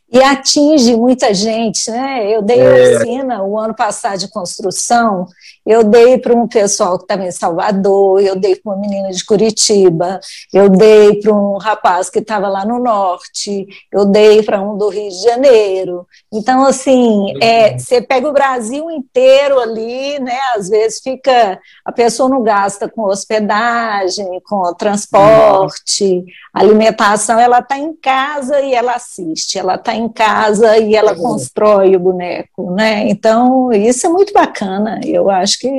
e 0.09 0.19
atinge 0.23 0.95
muita 0.95 1.33
gente, 1.33 1.91
né? 1.91 2.33
Eu 2.33 2.41
dei 2.41 2.59
é. 2.59 2.95
oficina 2.95 3.43
o 3.43 3.59
ano 3.59 3.75
passado 3.75 4.17
de 4.17 4.29
construção, 4.29 5.27
eu 5.67 5.83
dei 5.83 6.17
para 6.17 6.33
um 6.33 6.47
pessoal 6.47 6.97
que 6.97 7.03
estava 7.03 7.25
em 7.25 7.31
Salvador, 7.31 8.21
eu 8.21 8.35
dei 8.37 8.55
para 8.55 8.71
uma 8.71 8.81
menina 8.81 9.11
de 9.11 9.25
Curitiba, 9.25 10.19
eu 10.53 10.69
dei 10.69 11.19
para 11.19 11.33
um 11.33 11.57
rapaz 11.57 12.09
que 12.09 12.19
estava 12.19 12.47
lá 12.47 12.65
no 12.65 12.79
norte, 12.79 13.67
eu 13.91 14.05
dei 14.05 14.41
para 14.41 14.61
um 14.61 14.77
do 14.77 14.87
Rio 14.87 15.09
de 15.09 15.21
Janeiro. 15.21 16.07
Então, 16.33 16.65
assim, 16.65 17.33
é, 17.41 17.77
você 17.77 18.01
pega 18.01 18.29
o 18.29 18.33
Brasil 18.33 18.89
inteiro 18.89 19.59
ali, 19.59 20.19
né? 20.19 20.39
Às 20.55 20.69
vezes 20.69 21.01
fica, 21.01 21.59
a 21.83 21.91
pessoa 21.91 22.29
não 22.29 22.41
gasta 22.41 22.87
com 22.87 23.03
hospedagem, 23.03 24.41
com 24.45 24.73
transporte, 24.73 26.25
alimentação, 26.53 27.39
ela 27.39 27.59
está 27.59 27.77
em 27.77 27.93
casa 27.93 28.61
e 28.61 28.73
ela 28.73 28.93
assiste, 28.93 29.59
ela 29.59 29.75
está 29.75 29.93
em 29.93 30.07
casa 30.07 30.77
e 30.77 30.95
ela 30.95 31.15
constrói 31.15 31.95
o 31.95 31.99
boneco, 31.99 32.71
né? 32.71 33.07
Então, 33.09 33.71
isso 33.73 34.07
é 34.07 34.09
muito 34.09 34.33
bacana, 34.33 34.99
eu 35.03 35.29
acho 35.29 35.56
que 35.57 35.71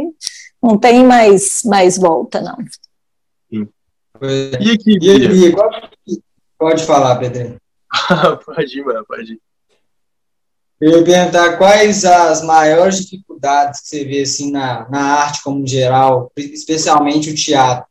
não 0.62 0.78
tem 0.78 1.04
mais, 1.04 1.62
mais 1.64 1.96
volta, 1.96 2.40
não. 2.40 2.56
Sim. 3.50 3.68
E 4.60 4.72
aqui, 4.72 4.98
e, 5.00 5.46
igual, 5.46 5.70
Pode 6.58 6.84
falar, 6.84 7.16
Pedro. 7.16 7.56
pode 8.44 8.78
ir, 8.78 8.84
mano, 8.84 9.04
pode 9.06 9.34
ir. 9.34 9.40
Eu 10.80 10.98
ia 10.98 11.04
perguntar 11.04 11.56
quais 11.56 12.04
as 12.04 12.42
maiores 12.42 13.00
dificuldades 13.00 13.80
que 13.80 13.88
você 13.88 14.04
vê 14.04 14.22
assim, 14.22 14.50
na, 14.50 14.88
na 14.88 15.00
arte 15.00 15.42
como 15.42 15.66
geral, 15.66 16.30
especialmente 16.36 17.30
o 17.30 17.34
teatro, 17.34 17.86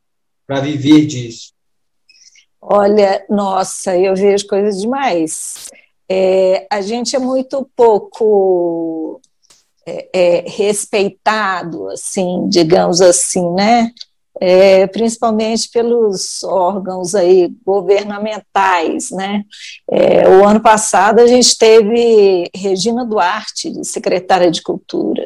para 0.46 0.60
viver 0.60 1.06
disso. 1.06 1.53
Olha, 2.62 3.25
nossa, 3.29 3.96
eu 3.98 4.15
vejo 4.15 4.48
coisas 4.48 4.82
demais. 4.82 5.67
É, 6.10 6.67
a 6.70 6.82
gente 6.82 7.15
é 7.15 7.20
muito 7.20 7.70
pouco 7.75 9.22
é, 9.88 10.10
é, 10.13 10.44
respeitado, 10.46 11.88
assim, 11.88 12.50
digamos 12.50 13.00
assim, 13.00 13.50
né? 13.51 13.89
É, 14.39 14.86
principalmente 14.86 15.70
pelos 15.72 16.44
órgãos 16.44 17.15
aí 17.15 17.50
governamentais, 17.65 19.10
né? 19.12 19.44
É, 19.89 20.27
o 20.27 20.46
ano 20.46 20.60
passado 20.60 21.22
a 21.22 21.25
gente 21.25 21.58
teve 21.58 22.50
Regina 22.53 23.06
Duarte, 23.06 23.84
secretária 23.86 24.51
de 24.51 24.62
Cultura. 24.62 25.25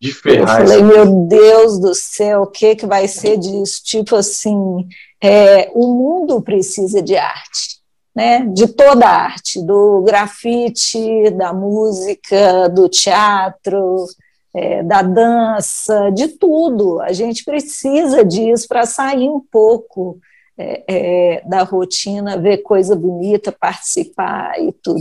De 0.00 0.12
ferrar. 0.14 0.60
Eu 0.60 0.66
falei, 0.68 0.82
meu 0.82 1.26
Deus 1.26 1.80
do 1.80 1.94
céu, 1.96 2.42
o 2.42 2.46
que, 2.46 2.76
que 2.76 2.86
vai 2.86 3.08
ser 3.08 3.36
disso? 3.36 3.82
Tipo 3.84 4.14
assim, 4.14 4.86
é, 5.20 5.68
o 5.74 5.88
mundo 5.88 6.40
precisa 6.40 7.02
de 7.02 7.16
arte, 7.16 7.77
né? 8.18 8.44
De 8.46 8.66
toda 8.66 9.06
a 9.06 9.26
arte, 9.26 9.62
do 9.64 10.02
grafite, 10.02 11.30
da 11.30 11.52
música, 11.52 12.68
do 12.68 12.88
teatro, 12.88 14.06
é, 14.52 14.82
da 14.82 15.02
dança, 15.02 16.10
de 16.10 16.26
tudo. 16.26 17.00
A 17.00 17.12
gente 17.12 17.44
precisa 17.44 18.24
disso 18.24 18.66
para 18.66 18.84
sair 18.86 19.28
um 19.28 19.38
pouco 19.38 20.18
é, 20.58 20.82
é, 20.88 21.42
da 21.46 21.62
rotina, 21.62 22.36
ver 22.36 22.58
coisa 22.58 22.96
bonita, 22.96 23.52
participar 23.52 24.60
e 24.60 24.72
tudo. 24.72 24.98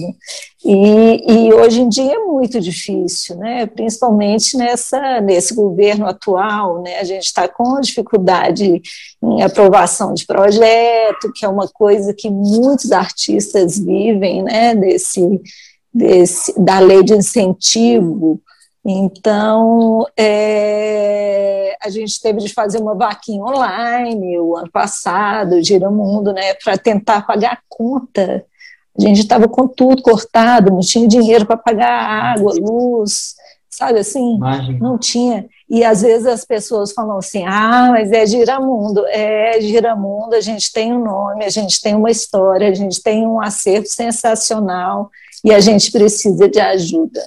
E, 0.63 1.47
e, 1.47 1.53
hoje 1.53 1.81
em 1.81 1.89
dia 1.89 2.13
é 2.13 2.19
muito 2.19 2.61
difícil, 2.61 3.35
né? 3.37 3.65
principalmente 3.65 4.55
nessa, 4.55 5.19
nesse 5.19 5.55
governo 5.55 6.05
atual, 6.05 6.83
né? 6.83 6.99
a 6.99 7.03
gente 7.03 7.23
está 7.23 7.47
com 7.47 7.81
dificuldade 7.81 8.81
em 9.23 9.41
aprovação 9.41 10.13
de 10.13 10.27
projeto, 10.27 11.31
que 11.33 11.43
é 11.43 11.49
uma 11.49 11.67
coisa 11.67 12.13
que 12.13 12.29
muitos 12.29 12.91
artistas 12.91 13.79
vivem, 13.79 14.43
né? 14.43 14.75
desse, 14.75 15.41
desse, 15.91 16.53
da 16.59 16.77
lei 16.79 17.01
de 17.01 17.15
incentivo 17.15 18.39
então, 18.89 20.07
é, 20.17 21.75
a 21.83 21.89
gente 21.89 22.21
teve 22.21 22.39
de 22.39 22.53
fazer 22.53 22.79
uma 22.79 22.95
vaquinha 22.95 23.43
online 23.43 24.39
o 24.39 24.55
ano 24.55 24.71
passado, 24.71 25.61
Gira 25.61 25.91
Mundo, 25.91 26.31
né, 26.31 26.53
para 26.53 26.77
tentar 26.77 27.27
pagar 27.27 27.51
a 27.51 27.59
conta. 27.67 28.45
A 28.97 29.01
gente 29.01 29.19
estava 29.19 29.45
com 29.49 29.67
tudo 29.67 30.01
cortado, 30.01 30.71
não 30.71 30.79
tinha 30.79 31.05
dinheiro 31.05 31.45
para 31.45 31.57
pagar 31.57 32.33
água, 32.33 32.53
luz, 32.57 33.35
sabe 33.69 33.99
assim? 33.99 34.35
Imagina. 34.35 34.79
Não 34.79 34.97
tinha. 34.97 35.45
E 35.69 35.83
às 35.83 36.01
vezes 36.01 36.25
as 36.25 36.45
pessoas 36.45 36.93
falam 36.93 37.17
assim: 37.17 37.43
ah, 37.45 37.89
mas 37.91 38.09
é 38.13 38.25
Giramundo. 38.25 39.05
É 39.07 39.59
Giramundo, 39.59 40.33
a 40.33 40.41
gente 40.41 40.71
tem 40.71 40.93
um 40.93 41.03
nome, 41.03 41.43
a 41.43 41.49
gente 41.49 41.81
tem 41.81 41.93
uma 41.93 42.09
história, 42.09 42.69
a 42.69 42.73
gente 42.73 43.03
tem 43.03 43.27
um 43.27 43.41
acerto 43.41 43.89
sensacional 43.89 45.11
e 45.43 45.53
a 45.53 45.59
gente 45.59 45.91
precisa 45.91 46.47
de 46.47 46.59
ajuda. 46.59 47.21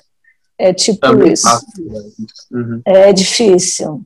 É 0.60 0.74
tipo 0.74 1.00
Também 1.00 1.32
isso. 1.32 1.46
Né? 1.78 2.10
Uhum. 2.52 2.82
É 2.84 3.10
difícil. 3.14 4.04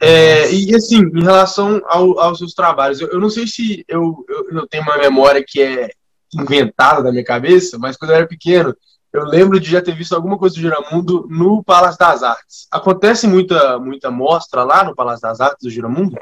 É, 0.00 0.52
e 0.52 0.74
assim, 0.74 0.96
em 0.98 1.22
relação 1.22 1.80
ao, 1.84 2.18
aos 2.18 2.38
seus 2.38 2.52
trabalhos, 2.52 3.00
eu, 3.00 3.06
eu 3.12 3.20
não 3.20 3.30
sei 3.30 3.46
se 3.46 3.84
eu, 3.86 4.24
eu, 4.28 4.58
eu, 4.58 4.66
tenho 4.66 4.82
uma 4.82 4.98
memória 4.98 5.44
que 5.46 5.62
é 5.62 5.92
inventada 6.34 7.04
da 7.04 7.12
minha 7.12 7.22
cabeça, 7.24 7.78
mas 7.78 7.96
quando 7.96 8.10
eu 8.10 8.16
era 8.16 8.26
pequeno, 8.26 8.74
eu 9.12 9.24
lembro 9.26 9.60
de 9.60 9.70
já 9.70 9.80
ter 9.80 9.94
visto 9.94 10.12
alguma 10.12 10.36
coisa 10.36 10.56
do 10.56 10.60
Giramundo 10.60 11.28
no 11.30 11.62
Palácio 11.62 12.00
das 12.00 12.24
Artes. 12.24 12.66
Acontece 12.68 13.28
muita, 13.28 13.78
muita 13.78 14.10
mostra 14.10 14.64
lá 14.64 14.82
no 14.82 14.96
Palácio 14.96 15.22
das 15.22 15.40
Artes 15.40 15.62
do 15.62 15.70
Giramundo? 15.70 16.18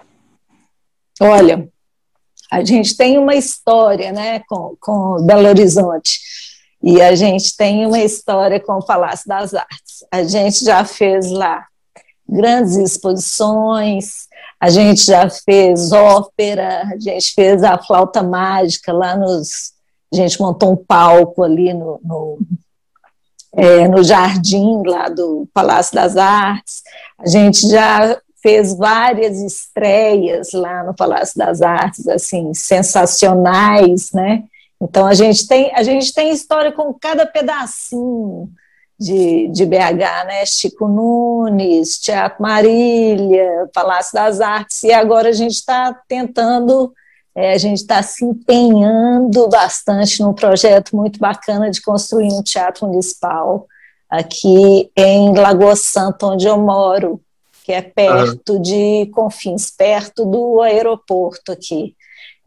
Olha, 1.18 1.66
a 2.52 2.62
gente 2.62 2.94
tem 2.94 3.16
uma 3.16 3.34
história 3.34 4.12
né, 4.12 4.42
com, 4.46 4.76
com 4.78 5.24
Belo 5.24 5.48
Horizonte. 5.48 6.20
E 6.82 7.00
a 7.00 7.14
gente 7.14 7.56
tem 7.56 7.86
uma 7.86 7.98
história 7.98 8.58
com 8.58 8.72
o 8.72 8.84
Palácio 8.84 9.28
das 9.28 9.54
Artes. 9.54 10.04
A 10.10 10.22
gente 10.22 10.64
já 10.64 10.84
fez 10.84 11.30
lá 11.30 11.66
grandes 12.26 12.76
exposições, 12.76 14.28
a 14.58 14.70
gente 14.70 15.04
já 15.04 15.28
fez 15.28 15.92
ópera, 15.92 16.84
a 16.92 16.98
gente 16.98 17.34
fez 17.34 17.62
a 17.62 17.78
flauta 17.78 18.22
mágica 18.22 18.92
lá 18.92 19.16
nos. 19.16 19.72
A 20.12 20.16
gente 20.16 20.40
montou 20.40 20.72
um 20.72 20.76
palco 20.76 21.42
ali 21.42 21.72
no, 21.72 22.00
no, 22.02 22.38
é, 23.54 23.86
no 23.86 24.02
jardim 24.02 24.82
lá 24.84 25.08
do 25.08 25.48
Palácio 25.54 25.94
das 25.94 26.16
Artes. 26.16 26.82
A 27.18 27.28
gente 27.28 27.68
já 27.68 28.20
fez 28.42 28.76
várias 28.76 29.40
estreias 29.40 30.52
lá 30.52 30.82
no 30.82 30.94
Palácio 30.94 31.38
das 31.38 31.62
Artes, 31.62 32.08
assim, 32.08 32.52
sensacionais, 32.54 34.10
né? 34.12 34.44
Então 34.80 35.06
a 35.06 35.14
gente 35.14 35.46
tem 35.46 35.74
a 35.74 35.82
gente 35.82 36.12
tem 36.12 36.30
história 36.30 36.72
com 36.72 36.92
cada 36.94 37.26
pedacinho 37.26 38.50
de, 39.00 39.48
de 39.48 39.64
BH, 39.64 40.26
né? 40.26 40.44
Chico 40.44 40.86
Nunes, 40.86 41.98
Teatro 41.98 42.42
Marília, 42.42 43.66
Palácio 43.72 44.12
das 44.12 44.42
Artes, 44.42 44.82
e 44.82 44.92
agora 44.92 45.30
a 45.30 45.32
gente 45.32 45.54
está 45.54 45.98
tentando, 46.06 46.92
é, 47.34 47.54
a 47.54 47.58
gente 47.58 47.78
está 47.78 48.02
se 48.02 48.22
empenhando 48.26 49.48
bastante 49.48 50.22
num 50.22 50.34
projeto 50.34 50.94
muito 50.94 51.18
bacana 51.18 51.70
de 51.70 51.80
construir 51.80 52.30
um 52.30 52.42
teatro 52.42 52.86
municipal 52.86 53.66
aqui 54.08 54.90
em 54.94 55.34
Lagoa 55.34 55.76
Santa, 55.76 56.26
onde 56.26 56.46
eu 56.46 56.58
moro, 56.58 57.22
que 57.64 57.72
é 57.72 57.80
perto 57.80 58.54
uhum. 58.54 58.62
de 58.62 59.06
Confins, 59.14 59.70
perto 59.70 60.26
do 60.26 60.60
aeroporto 60.60 61.52
aqui. 61.52 61.96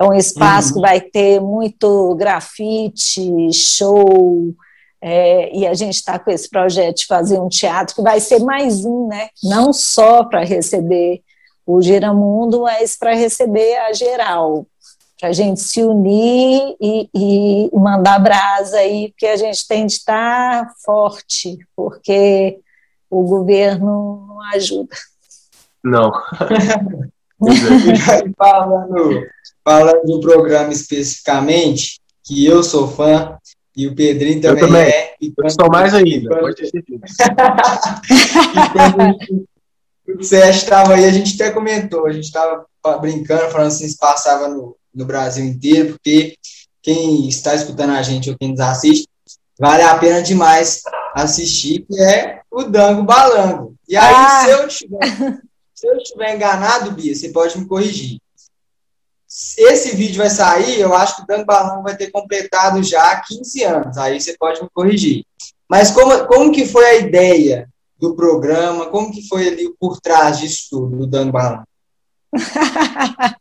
É 0.03 0.05
um 0.05 0.13
espaço 0.13 0.69
uhum. 0.69 0.73
que 0.75 0.81
vai 0.81 0.99
ter 0.99 1.39
muito 1.39 2.13
grafite, 2.15 3.53
show, 3.53 4.53
é, 5.01 5.53
e 5.53 5.67
a 5.67 5.73
gente 5.73 5.95
está 5.95 6.17
com 6.17 6.31
esse 6.31 6.49
projeto 6.49 6.99
de 6.99 7.05
fazer 7.05 7.39
um 7.39 7.49
teatro 7.49 7.95
que 7.95 8.01
vai 8.01 8.19
ser 8.19 8.39
mais 8.39 8.85
um, 8.85 9.07
né? 9.07 9.29
Não 9.43 9.73
só 9.73 10.23
para 10.23 10.43
receber 10.43 11.21
o 11.65 11.81
Giramundo, 11.81 12.61
mas 12.61 12.95
para 12.97 13.13
receber 13.13 13.77
a 13.77 13.93
geral, 13.93 14.65
para 15.19 15.29
a 15.29 15.33
gente 15.33 15.61
se 15.61 15.81
unir 15.83 16.75
e, 16.81 17.09
e, 17.13 17.69
mandar 17.73 18.19
brasa 18.19 18.77
aí, 18.77 19.09
porque 19.09 19.27
a 19.27 19.37
gente 19.37 19.67
tem 19.67 19.85
de 19.85 19.93
estar 19.93 20.73
forte, 20.85 21.57
porque 21.75 22.59
o 23.09 23.23
governo 23.23 24.25
não 24.27 24.41
ajuda. 24.53 24.95
Não. 25.83 26.11
Falando 28.37 29.23
falando 29.63 30.03
do 30.03 30.19
programa 30.19 30.73
especificamente, 30.73 32.01
que 32.23 32.45
eu 32.45 32.61
sou 32.63 32.87
fã, 32.87 33.37
e 33.75 33.87
o 33.87 33.95
Pedrinho 33.95 34.39
também, 34.39 34.61
eu 34.61 34.67
também. 34.67 34.83
é. 34.83 35.15
E 35.19 35.33
eu 35.35 35.49
sou 35.49 35.67
mais 35.71 35.93
ainda, 35.93 36.29
quando... 36.29 36.41
pode 36.41 36.55
ter 36.57 36.67
certeza. 36.67 37.01
o 40.19 40.23
Sérgio 40.23 40.61
estava 40.61 40.93
aí, 40.93 41.05
a 41.05 41.11
gente 41.11 41.41
até 41.41 41.51
comentou, 41.51 42.05
a 42.05 42.11
gente 42.11 42.25
estava 42.25 42.67
brincando, 43.01 43.49
falando 43.49 43.67
assim, 43.67 43.87
se 43.87 43.97
passava 43.97 44.47
no, 44.47 44.75
no 44.93 45.05
Brasil 45.05 45.43
inteiro, 45.43 45.93
porque 45.93 46.37
quem 46.81 47.27
está 47.27 47.55
escutando 47.55 47.91
a 47.91 48.03
gente 48.03 48.29
ou 48.29 48.37
quem 48.37 48.49
nos 48.49 48.59
assiste, 48.59 49.07
vale 49.59 49.81
a 49.81 49.97
pena 49.97 50.21
demais 50.21 50.83
assistir, 51.15 51.85
que 51.87 51.99
é 51.99 52.41
o 52.51 52.63
Dango 52.63 53.03
Balango. 53.03 53.73
E 53.87 53.95
aí, 53.95 54.13
ah. 54.15 54.43
se, 54.43 54.51
eu 54.51 54.67
tiver, 54.67 54.99
se 55.83 55.87
eu 55.87 55.97
estiver 55.97 56.35
enganado, 56.35 56.91
Bia, 56.91 57.13
você 57.13 57.29
pode 57.29 57.59
me 57.59 57.67
corrigir 57.67 58.19
esse 59.57 59.95
vídeo 59.95 60.17
vai 60.17 60.29
sair, 60.29 60.79
eu 60.79 60.93
acho 60.93 61.15
que 61.15 61.23
o 61.23 61.25
Dando 61.25 61.45
Balão 61.45 61.81
vai 61.81 61.97
ter 61.97 62.11
completado 62.11 62.83
já 62.83 63.19
15 63.19 63.63
anos, 63.63 63.97
aí 63.97 64.21
você 64.21 64.37
pode 64.37 64.61
me 64.61 64.69
corrigir. 64.71 65.25
Mas 65.67 65.89
como, 65.89 66.27
como 66.27 66.51
que 66.51 66.67
foi 66.67 66.85
a 66.85 66.95
ideia 66.95 67.67
do 67.97 68.15
programa, 68.15 68.85
como 68.87 69.11
que 69.11 69.27
foi 69.27 69.47
ali 69.47 69.73
por 69.79 69.99
trás 69.99 70.37
disso 70.39 70.67
tudo, 70.69 70.97
do 70.97 71.07
Dando 71.07 71.31
Balão? 71.31 71.63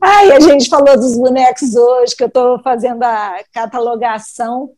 Ai, 0.00 0.32
a 0.32 0.40
gente 0.40 0.70
falou 0.70 0.96
dos 0.96 1.14
bonecos 1.16 1.74
hoje, 1.74 2.16
que 2.16 2.22
eu 2.22 2.28
estou 2.28 2.58
fazendo 2.62 3.02
a 3.02 3.42
catalogação, 3.52 4.70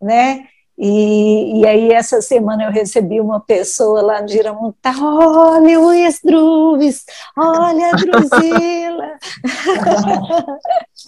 né? 0.00 0.46
E, 0.76 1.60
e 1.60 1.66
aí, 1.66 1.92
essa 1.92 2.20
semana 2.20 2.64
eu 2.64 2.72
recebi 2.72 3.20
uma 3.20 3.38
pessoa 3.40 4.02
lá 4.02 4.20
no 4.20 4.28
Giramundo, 4.28 4.74
tá, 4.82 4.92
olha 5.00 5.80
o 5.80 5.92
Esdruves, 5.92 7.04
olha 7.36 7.90
a 7.90 7.92
Druzila. 7.92 9.18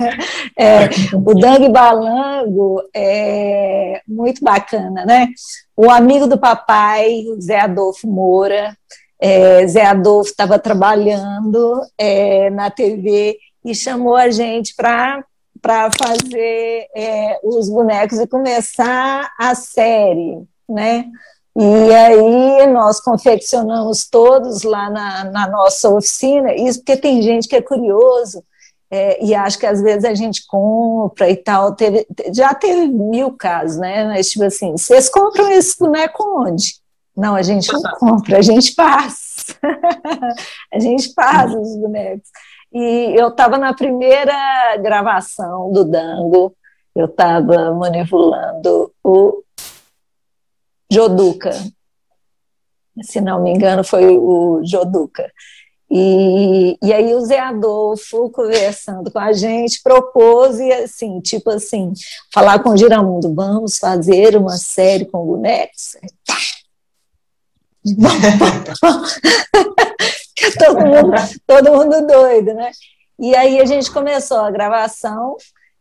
é, 0.56 0.88
o 1.14 1.34
Dang 1.34 1.68
Balango 1.68 2.80
é 2.94 4.00
muito 4.06 4.42
bacana, 4.44 5.04
né? 5.04 5.28
O 5.76 5.90
amigo 5.90 6.28
do 6.28 6.38
papai, 6.38 7.24
Zé 7.40 7.60
Adolfo 7.60 8.06
Moura, 8.06 8.76
é, 9.20 9.66
Zé 9.66 9.84
Adolfo 9.84 10.30
estava 10.30 10.58
trabalhando 10.58 11.80
é, 11.98 12.50
na 12.50 12.70
TV 12.70 13.36
e 13.64 13.74
chamou 13.74 14.14
a 14.14 14.30
gente 14.30 14.74
para 14.76 15.24
para 15.60 15.90
fazer 15.90 16.86
é, 16.94 17.38
os 17.42 17.68
bonecos 17.68 18.18
e 18.18 18.26
começar 18.26 19.32
a 19.38 19.54
série, 19.54 20.42
né? 20.68 21.06
E 21.58 21.94
aí 21.94 22.66
nós 22.66 23.00
confeccionamos 23.00 24.06
todos 24.08 24.62
lá 24.62 24.90
na, 24.90 25.24
na 25.24 25.48
nossa 25.48 25.88
oficina, 25.88 26.54
isso 26.54 26.80
porque 26.80 26.98
tem 26.98 27.22
gente 27.22 27.48
que 27.48 27.56
é 27.56 27.62
curioso 27.62 28.42
é, 28.90 29.24
e 29.24 29.34
acha 29.34 29.58
que 29.58 29.66
às 29.66 29.80
vezes 29.80 30.04
a 30.04 30.14
gente 30.14 30.46
compra 30.46 31.30
e 31.30 31.36
tal. 31.36 31.74
Teve, 31.74 32.06
já 32.32 32.54
teve 32.54 32.86
mil 32.88 33.32
casos, 33.32 33.78
né? 33.78 34.04
Mas 34.04 34.30
tipo 34.30 34.44
assim, 34.44 34.72
vocês 34.72 35.08
compram 35.08 35.50
esse 35.50 35.78
boneco 35.78 36.42
onde? 36.42 36.74
Não, 37.16 37.34
a 37.34 37.42
gente 37.42 37.72
não 37.72 37.82
compra, 37.98 38.38
a 38.38 38.42
gente 38.42 38.74
faz. 38.74 39.56
a 40.72 40.78
gente 40.78 41.12
faz 41.14 41.54
os 41.54 41.76
bonecos. 41.76 42.28
E 42.78 43.18
eu 43.18 43.28
estava 43.28 43.56
na 43.56 43.72
primeira 43.72 44.76
gravação 44.76 45.72
do 45.72 45.82
Dango, 45.82 46.54
eu 46.94 47.06
estava 47.06 47.72
manipulando 47.72 48.92
o 49.02 49.42
Joduca. 50.92 51.52
Se 53.00 53.18
não 53.18 53.42
me 53.42 53.50
engano, 53.50 53.82
foi 53.82 54.18
o 54.18 54.60
Joduca. 54.62 55.32
E, 55.90 56.76
e 56.82 56.92
aí 56.92 57.14
o 57.14 57.24
Zé 57.24 57.38
Adolfo, 57.38 58.28
conversando 58.28 59.10
com 59.10 59.20
a 59.20 59.32
gente, 59.32 59.82
propôs, 59.82 60.58
e 60.58 60.70
assim, 60.70 61.18
tipo 61.20 61.48
assim, 61.48 61.94
falar 62.30 62.62
com 62.62 62.70
o 62.70 62.76
Giramundo, 62.76 63.34
vamos 63.34 63.78
fazer 63.78 64.36
uma 64.36 64.58
série 64.58 65.06
com 65.06 65.24
bonecos? 65.24 65.96
todo, 70.58 70.80
mundo, 70.80 71.12
todo 71.46 71.72
mundo 71.72 72.06
doido, 72.06 72.54
né? 72.54 72.70
E 73.18 73.34
aí 73.34 73.58
a 73.60 73.64
gente 73.64 73.90
começou 73.90 74.38
a 74.38 74.50
gravação 74.50 75.36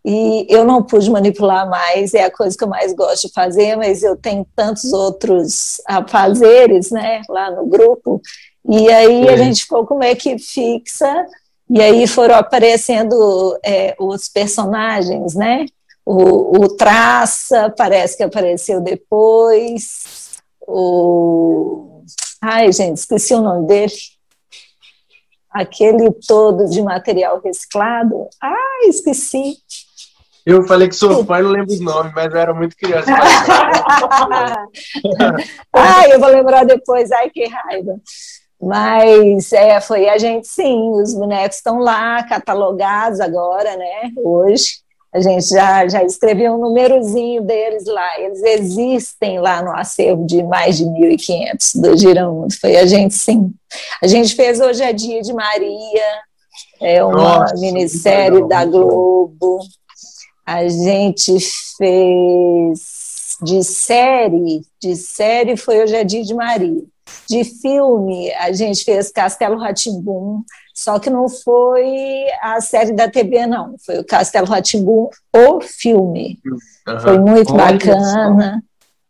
e 0.05 0.45
eu 0.49 0.63
não 0.63 0.83
pude 0.83 1.09
manipular 1.09 1.67
mais, 1.67 2.13
é 2.13 2.23
a 2.23 2.31
coisa 2.31 2.55
que 2.55 2.63
eu 2.63 2.67
mais 2.67 2.93
gosto 2.93 3.27
de 3.27 3.33
fazer, 3.33 3.75
mas 3.75 4.03
eu 4.03 4.15
tenho 4.15 4.45
tantos 4.55 4.93
outros 4.93 5.81
afazeres, 5.87 6.91
né, 6.91 7.23
lá 7.27 7.49
no 7.49 7.65
grupo, 7.65 8.21
e 8.69 8.87
aí 8.91 9.27
a 9.27 9.35
gente 9.35 9.63
ficou 9.63 9.83
com 9.85 9.95
uma 9.95 10.07
equipe 10.07 10.39
fixa, 10.39 11.25
e 11.67 11.81
aí 11.81 12.05
foram 12.05 12.35
aparecendo 12.35 13.57
é, 13.65 13.95
os 13.99 14.29
personagens, 14.29 15.33
né, 15.33 15.65
o, 16.05 16.59
o 16.59 16.69
Traça 16.75 17.73
parece 17.75 18.15
que 18.15 18.23
apareceu 18.23 18.79
depois, 18.79 20.39
o... 20.67 22.03
Ai, 22.39 22.71
gente, 22.71 22.97
esqueci 22.97 23.33
o 23.33 23.41
nome 23.41 23.65
dele 23.65 23.91
aquele 25.55 26.11
todo 26.27 26.67
de 26.69 26.81
material 26.81 27.39
reciclado. 27.41 28.27
Ah, 28.43 28.87
esqueci. 28.87 29.55
Eu 30.45 30.63
falei 30.67 30.89
que 30.89 30.95
sou 30.95 31.25
fã, 31.25 31.41
não 31.41 31.49
lembro 31.49 31.73
os 31.73 31.79
nomes, 31.79 32.11
mas 32.13 32.31
eu 32.31 32.39
era 32.39 32.53
muito 32.53 32.75
criança. 32.75 33.09
ah, 35.73 36.07
eu 36.09 36.19
vou 36.19 36.29
lembrar 36.29 36.65
depois, 36.65 37.09
ai 37.11 37.29
que 37.29 37.47
raiva. 37.47 37.95
Mas 38.61 39.53
é, 39.53 39.79
foi 39.79 40.09
a 40.09 40.17
gente 40.17 40.47
sim, 40.47 40.91
os 41.01 41.13
bonecos 41.13 41.55
estão 41.57 41.79
lá, 41.79 42.21
catalogados 42.23 43.21
agora, 43.21 43.77
né? 43.77 44.11
Hoje. 44.17 44.84
A 45.15 45.21
gente 45.21 45.47
já, 45.47 45.87
já 45.87 46.03
escreveu 46.03 46.55
um 46.55 46.57
númerozinho 46.57 47.41
deles 47.41 47.85
lá. 47.85 48.19
Eles 48.19 48.43
existem 48.43 49.39
lá 49.39 49.63
no 49.63 49.71
acervo 49.71 50.27
de 50.27 50.43
mais 50.43 50.77
de 50.77 50.83
1.500 50.83 51.81
do 51.81 51.97
Girão. 51.97 52.47
Foi 52.59 52.75
a 52.75 52.85
gente, 52.85 53.13
sim. 53.13 53.53
A 54.03 54.07
gente 54.07 54.35
fez 54.35 54.59
Hoje 54.59 54.83
é 54.83 54.91
Dia 54.91 55.21
de 55.21 55.31
Maria, 55.31 56.21
é 56.81 57.01
uma 57.01 57.39
Nossa, 57.39 57.55
minissérie 57.55 58.45
da 58.45 58.65
Globo. 58.65 59.59
A 60.45 60.67
gente 60.67 61.37
fez 61.77 63.37
de 63.41 63.63
série, 63.63 64.63
de 64.81 64.97
série 64.97 65.55
foi 65.55 65.81
Hoje 65.81 65.95
é 65.95 66.03
Dia 66.03 66.23
de 66.23 66.33
Maria. 66.33 66.83
De 67.29 67.43
filme, 67.43 68.31
a 68.33 68.51
gente 68.51 68.83
fez 68.83 69.11
Castelo 69.11 69.57
Ratimbum, 69.57 70.43
só 70.73 70.99
que 70.99 71.09
não 71.09 71.29
foi 71.29 72.25
a 72.41 72.59
série 72.61 72.93
da 72.93 73.09
TV, 73.09 73.47
não. 73.47 73.75
Foi 73.85 73.99
o 73.99 74.05
Castelo 74.05 74.47
Ratimbum, 74.47 75.09
o 75.33 75.61
filme. 75.61 76.39
Uhum. 76.87 76.99
Foi 76.99 77.19
muito 77.19 77.53
Olha 77.53 77.73
bacana. 77.73 78.63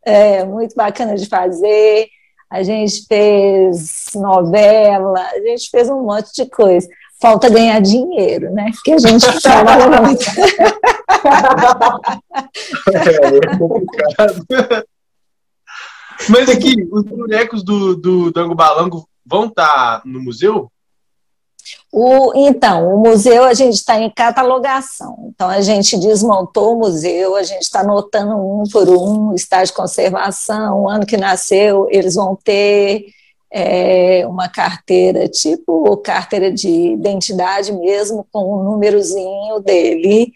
É, 0.04 0.46
muito 0.46 0.76
bacana 0.76 1.16
de 1.16 1.26
fazer. 1.26 2.08
A 2.50 2.62
gente 2.64 3.06
fez 3.08 4.12
novela, 4.14 5.20
a 5.20 5.40
gente 5.40 5.70
fez 5.70 5.90
um 5.90 6.04
monte 6.04 6.32
de 6.34 6.50
coisa. 6.50 6.88
Falta 7.20 7.50
ganhar 7.50 7.82
dinheiro, 7.82 8.52
né? 8.52 8.72
Porque 8.72 8.92
a 8.92 8.98
gente 9.00 9.26
trabalha 9.42 10.02
muito. 10.02 10.26
é, 12.94 13.54
é 13.54 13.58
complicado. 13.58 14.46
Mas 16.30 16.50
aqui, 16.50 16.88
os 16.92 17.04
bonecos 17.04 17.64
do, 17.64 17.96
do 17.96 18.32
Dango 18.32 18.56
Balango 18.56 19.08
vão 19.26 19.48
estar 19.48 20.02
no 20.06 20.22
museu? 20.22 20.72
O, 21.92 22.34
então, 22.36 22.94
o 22.94 23.00
museu 23.00 23.44
a 23.44 23.54
gente 23.54 23.76
está 23.76 24.00
em 24.00 24.10
catalogação. 24.10 25.32
Então, 25.34 25.50
a 25.50 25.62
gente 25.62 25.98
desmontou 25.98 26.76
o 26.76 26.80
museu, 26.80 27.36
a 27.36 27.44
gente 27.44 27.62
está 27.62 27.80
anotando 27.80 28.36
um 28.36 28.64
por 28.72 28.88
um, 28.90 29.34
estágio 29.34 29.68
de 29.68 29.74
conservação, 29.74 30.84
o 30.84 30.90
ano 30.90 31.06
que 31.06 31.18
nasceu, 31.18 31.88
eles 31.90 32.16
vão 32.16 32.36
ter 32.36 33.06
é, 33.52 34.28
uma 34.28 34.50
carteira, 34.50 35.28
tipo 35.28 35.96
carteira 35.98 36.52
de 36.52 36.70
identidade 36.70 37.72
mesmo, 37.72 38.28
com 38.32 38.40
o 38.40 38.60
um 38.60 38.64
númerozinho 38.72 39.60
dele, 39.62 40.34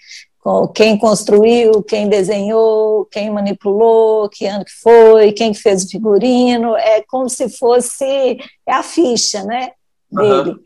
quem 0.73 0.97
construiu, 0.97 1.83
quem 1.83 2.07
desenhou, 2.07 3.05
quem 3.05 3.29
manipulou, 3.29 4.29
que 4.29 4.45
ano 4.45 4.63
que 4.63 4.71
foi, 4.71 5.31
quem 5.33 5.53
fez 5.53 5.83
o 5.83 5.89
figurino, 5.89 6.75
é 6.75 7.03
como 7.07 7.29
se 7.29 7.49
fosse 7.49 8.37
é 8.65 8.73
a 8.73 8.81
ficha, 8.81 9.43
né, 9.43 9.71
dele. 10.11 10.51
Uhum. 10.51 10.59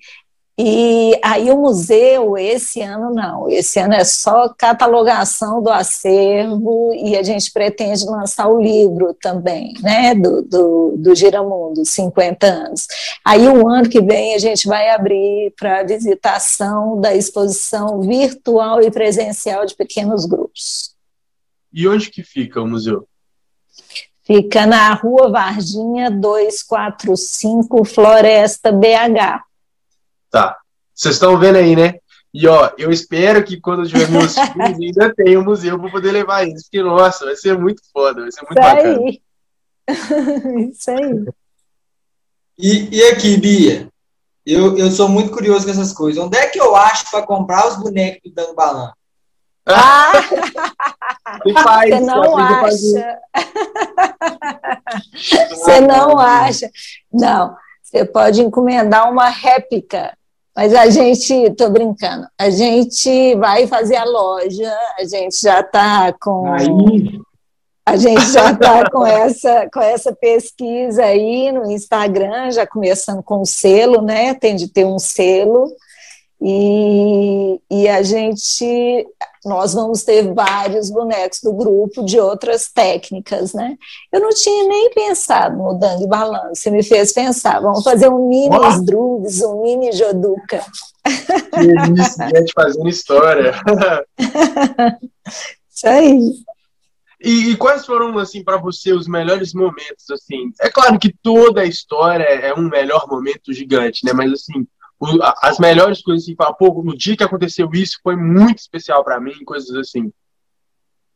E 0.56 1.20
aí 1.24 1.50
o 1.50 1.58
museu, 1.58 2.38
esse 2.38 2.80
ano 2.80 3.12
não, 3.12 3.50
esse 3.50 3.80
ano 3.80 3.96
é 3.96 4.04
só 4.04 4.48
catalogação 4.50 5.64
do 5.64 5.70
acervo 5.70 6.94
e 6.94 7.18
a 7.18 7.24
gente 7.24 7.52
pretende 7.52 8.06
lançar 8.06 8.48
o 8.48 8.62
livro 8.62 9.16
também, 9.16 9.74
né, 9.82 10.14
do, 10.14 10.44
do, 10.44 10.96
do 10.96 11.16
Giramundo, 11.16 11.84
50 11.84 12.46
anos. 12.46 12.88
Aí 13.26 13.48
o 13.48 13.68
ano 13.68 13.90
que 13.90 14.00
vem 14.00 14.36
a 14.36 14.38
gente 14.38 14.68
vai 14.68 14.92
abrir 14.92 15.52
para 15.58 15.82
visitação 15.82 17.02
da 17.02 17.16
exposição 17.16 18.02
virtual 18.02 18.80
e 18.80 18.92
presencial 18.92 19.66
de 19.66 19.76
pequenos 19.76 20.26
grupos. 20.26 20.94
E 21.74 21.88
onde 21.88 22.12
que 22.12 22.22
fica 22.22 22.62
o 22.62 22.68
museu? 22.68 23.08
Fica 24.22 24.68
na 24.68 24.94
Rua 24.94 25.32
Varginha 25.32 26.12
245, 26.12 27.84
Floresta, 27.84 28.72
BH. 28.72 29.53
Tá. 30.34 30.58
Vocês 30.96 31.14
estão 31.14 31.38
vendo 31.38 31.58
aí, 31.58 31.76
né? 31.76 32.00
E 32.34 32.48
ó, 32.48 32.72
eu 32.76 32.90
espero 32.90 33.44
que 33.44 33.62
quando 33.62 33.84
eu 33.84 33.88
tiver 33.88 34.10
meus 34.10 34.34
filhos 34.52 34.80
ainda 34.80 35.14
tenha 35.14 35.40
um 35.40 35.44
museu 35.44 35.80
para 35.80 35.92
poder 35.92 36.12
levar 36.12 36.42
eles, 36.42 36.64
porque 36.64 36.82
nossa, 36.82 37.26
vai 37.26 37.36
ser 37.36 37.56
muito 37.56 37.84
foda, 37.94 38.22
vai 38.22 38.32
ser 38.32 38.42
muito 38.42 38.60
Isso 38.60 38.60
bacana. 38.60 38.98
Aí. 38.98 39.22
Isso 40.72 40.90
aí. 40.90 41.24
E, 42.58 42.98
e 42.98 43.04
aqui, 43.10 43.38
Bia, 43.38 43.88
eu, 44.44 44.76
eu 44.76 44.90
sou 44.90 45.08
muito 45.08 45.32
curioso 45.32 45.66
com 45.66 45.72
essas 45.72 45.94
coisas. 45.94 46.24
Onde 46.24 46.36
é 46.36 46.48
que 46.48 46.60
eu 46.60 46.76
acho 46.76 47.12
para 47.12 47.22
comprar 47.22 47.68
os 47.68 47.78
bonecos 47.78 48.24
do 48.24 48.34
Dando 48.34 48.56
Balão? 48.56 48.92
Ah! 49.68 50.14
Faz, 51.64 51.92
Você 51.92 52.00
não 52.00 52.36
acha. 52.38 53.20
Você 55.50 55.80
não 55.80 56.18
acha. 56.18 56.72
Não, 57.12 57.56
você 57.82 58.04
pode 58.04 58.42
encomendar 58.42 59.12
uma 59.12 59.30
réplica 59.30 60.18
mas 60.56 60.74
a 60.74 60.90
gente, 60.90 61.52
tô 61.56 61.70
brincando, 61.70 62.28
a 62.38 62.50
gente 62.50 63.36
vai 63.36 63.66
fazer 63.66 63.96
a 63.96 64.06
loja, 64.06 64.72
a 65.00 65.04
gente 65.04 65.42
já 65.42 65.62
está 65.62 66.14
com. 66.14 66.52
Aí. 66.54 67.20
A 67.86 67.98
gente 67.98 68.32
já 68.32 68.52
está 68.52 68.90
com 68.90 69.06
essa, 69.06 69.68
com 69.74 69.82
essa 69.82 70.14
pesquisa 70.16 71.04
aí 71.04 71.52
no 71.52 71.70
Instagram, 71.70 72.50
já 72.50 72.66
começando 72.66 73.22
com 73.22 73.42
o 73.42 73.46
selo, 73.46 74.02
né? 74.02 74.34
Tem 74.34 74.56
de 74.56 74.70
ter 74.70 74.86
um 74.86 74.98
selo. 74.98 75.70
E, 76.46 77.62
e 77.72 77.88
a 77.88 78.04
gente, 78.04 79.08
nós 79.46 79.74
vamos 79.74 80.04
ter 80.04 80.34
vários 80.34 80.90
bonecos 80.90 81.40
do 81.42 81.54
grupo 81.54 82.04
de 82.04 82.20
outras 82.20 82.70
técnicas, 82.70 83.54
né? 83.54 83.78
Eu 84.12 84.20
não 84.20 84.30
tinha 84.30 84.68
nem 84.68 84.90
pensado 84.90 85.56
no 85.56 85.80
Dang 85.80 86.06
Balanço, 86.06 86.56
você 86.62 86.70
me 86.70 86.84
fez 86.84 87.14
pensar, 87.14 87.62
vamos 87.62 87.82
fazer 87.82 88.10
um 88.10 88.28
mini 88.28 88.58
oh. 88.58 88.70
Struves, 88.72 89.42
um 89.42 89.62
mini 89.62 89.94
Joduca. 89.94 90.66
Que 91.06 92.02
isso, 92.02 92.18
gente 92.36 92.52
fazendo 92.54 92.90
história. 92.90 93.54
Isso 95.74 95.88
aí. 95.88 96.34
E, 97.24 97.52
e, 97.52 97.58
quais 97.58 97.86
foram, 97.86 98.18
assim, 98.20 98.44
para 98.44 98.58
você 98.58 98.92
os 98.92 99.08
melhores 99.08 99.54
momentos, 99.54 100.10
assim? 100.12 100.52
É 100.60 100.70
claro 100.70 101.00
que 101.00 101.14
toda 101.24 101.62
a 101.62 101.66
história 101.66 102.26
é 102.26 102.54
um 102.54 102.70
melhor 102.70 103.08
momento 103.08 103.54
gigante, 103.54 104.06
né? 104.06 104.12
Mas, 104.12 104.34
assim, 104.34 104.68
as 105.42 105.60
melhores 105.60 106.02
coisas 106.02 106.24
assim, 106.24 106.36
fala, 106.36 106.54
pô, 106.54 106.82
no 106.84 106.98
dia 106.98 107.18
que 107.18 107.24
aconteceu 107.24 107.70
isso 107.74 108.00
foi 108.02 108.16
muito 108.16 108.60
especial 108.60 109.04
para 109.04 109.20
mim, 109.20 109.34
coisas 109.46 109.76
assim. 109.76 110.12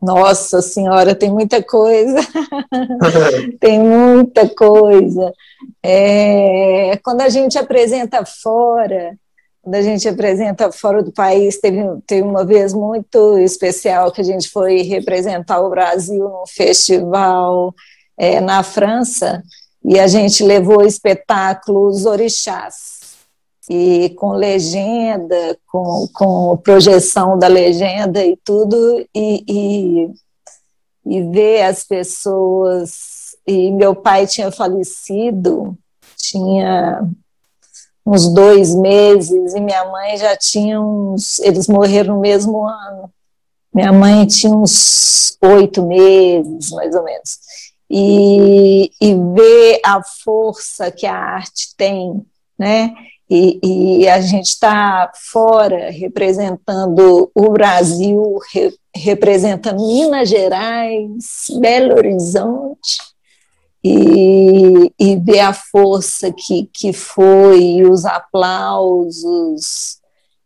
Nossa 0.01 0.61
senhora, 0.61 1.15
tem 1.15 1.31
muita 1.31 1.63
coisa, 1.63 2.19
tem 3.59 3.79
muita 3.79 4.47
coisa. 4.49 5.33
É, 5.81 6.99
quando 7.03 7.21
a 7.21 7.29
gente 7.29 7.57
apresenta 7.57 8.23
fora, 8.25 9.17
quando 9.61 9.75
a 9.75 9.81
gente 9.81 10.07
apresenta 10.07 10.71
fora 10.71 11.03
do 11.03 11.11
país, 11.11 11.59
teve, 11.59 11.83
teve 12.05 12.21
uma 12.21 12.45
vez 12.45 12.73
muito 12.73 13.37
especial 13.39 14.11
que 14.11 14.21
a 14.21 14.23
gente 14.23 14.49
foi 14.49 14.81
representar 14.81 15.59
o 15.59 15.69
Brasil 15.69 16.23
num 16.23 16.45
festival 16.47 17.73
é, 18.17 18.39
na 18.39 18.63
França, 18.63 19.43
e 19.83 19.99
a 19.99 20.07
gente 20.07 20.43
levou 20.43 20.85
espetáculos 20.85 22.05
orixás, 22.05 22.96
e 23.69 24.09
com 24.11 24.31
legenda, 24.31 25.57
com, 25.67 26.07
com 26.13 26.57
projeção 26.57 27.37
da 27.37 27.47
legenda 27.47 28.23
e 28.25 28.37
tudo, 28.37 29.05
e, 29.13 29.43
e, 29.47 30.09
e 31.05 31.21
ver 31.31 31.63
as 31.63 31.83
pessoas. 31.83 33.35
E 33.45 33.71
meu 33.71 33.95
pai 33.95 34.25
tinha 34.25 34.51
falecido, 34.51 35.77
tinha 36.15 37.01
uns 38.05 38.33
dois 38.33 38.73
meses, 38.73 39.53
e 39.53 39.59
minha 39.59 39.83
mãe 39.85 40.17
já 40.17 40.35
tinha 40.37 40.79
uns. 40.81 41.39
Eles 41.39 41.67
morreram 41.67 42.15
no 42.15 42.21
mesmo 42.21 42.65
ano. 42.65 43.11
Minha 43.73 43.91
mãe 43.91 44.25
tinha 44.25 44.53
uns 44.53 45.37
oito 45.41 45.85
meses, 45.85 46.71
mais 46.71 46.95
ou 46.95 47.03
menos. 47.03 47.37
E, 47.89 48.91
e 49.01 49.13
ver 49.13 49.81
a 49.85 50.01
força 50.03 50.89
que 50.89 51.05
a 51.05 51.15
arte 51.15 51.75
tem, 51.77 52.25
né? 52.57 52.93
E, 53.29 53.59
e 54.01 54.07
a 54.07 54.21
gente 54.21 54.45
está 54.45 55.11
fora 55.13 55.91
representando 55.91 57.29
o 57.35 57.49
Brasil, 57.49 58.39
re, 58.53 58.73
representando 58.95 59.85
Minas 59.85 60.29
Gerais, 60.29 61.47
Belo 61.59 61.97
Horizonte, 61.97 62.97
e, 63.83 64.91
e 64.97 65.15
ver 65.17 65.41
a 65.41 65.53
força 65.53 66.31
que, 66.31 66.69
que 66.73 66.93
foi, 66.93 67.83
os 67.83 68.05
aplausos, 68.05 69.97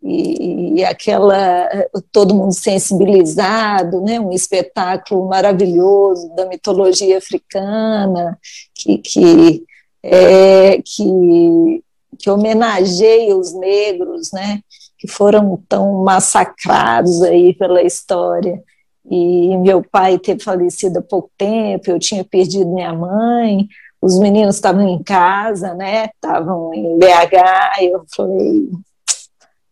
e, 0.03 0.79
e, 0.79 0.83
aquela 0.83 1.69
todo 2.11 2.33
mundo 2.33 2.53
sensibilizado, 2.53 4.01
né, 4.01 4.19
um 4.19 4.31
espetáculo 4.31 5.27
maravilhoso 5.27 6.33
da 6.35 6.47
mitologia 6.47 7.19
africana 7.19 8.37
que 8.73 8.97
que, 8.97 9.63
é, 10.01 10.81
que 10.81 11.83
que 12.21 12.29
homenageia 12.29 13.35
os 13.35 13.53
negros, 13.53 14.31
né, 14.31 14.61
que 14.97 15.07
foram 15.07 15.61
tão 15.67 16.03
massacrados 16.03 17.21
aí 17.23 17.53
pela 17.55 17.81
história. 17.81 18.61
E 19.09 19.57
meu 19.57 19.83
pai 19.83 20.19
teve 20.19 20.43
falecido 20.43 20.99
há 20.99 21.01
pouco 21.01 21.31
tempo, 21.37 21.89
eu 21.89 21.99
tinha 21.99 22.23
perdido 22.23 22.69
minha 22.69 22.93
mãe, 22.93 23.67
os 24.01 24.17
meninos 24.19 24.55
estavam 24.55 24.87
em 24.87 25.01
casa, 25.01 25.73
né, 25.73 26.05
estavam 26.05 26.73
em 26.73 26.97
BH, 26.97 27.81
eu 27.81 28.05
falei, 28.15 28.69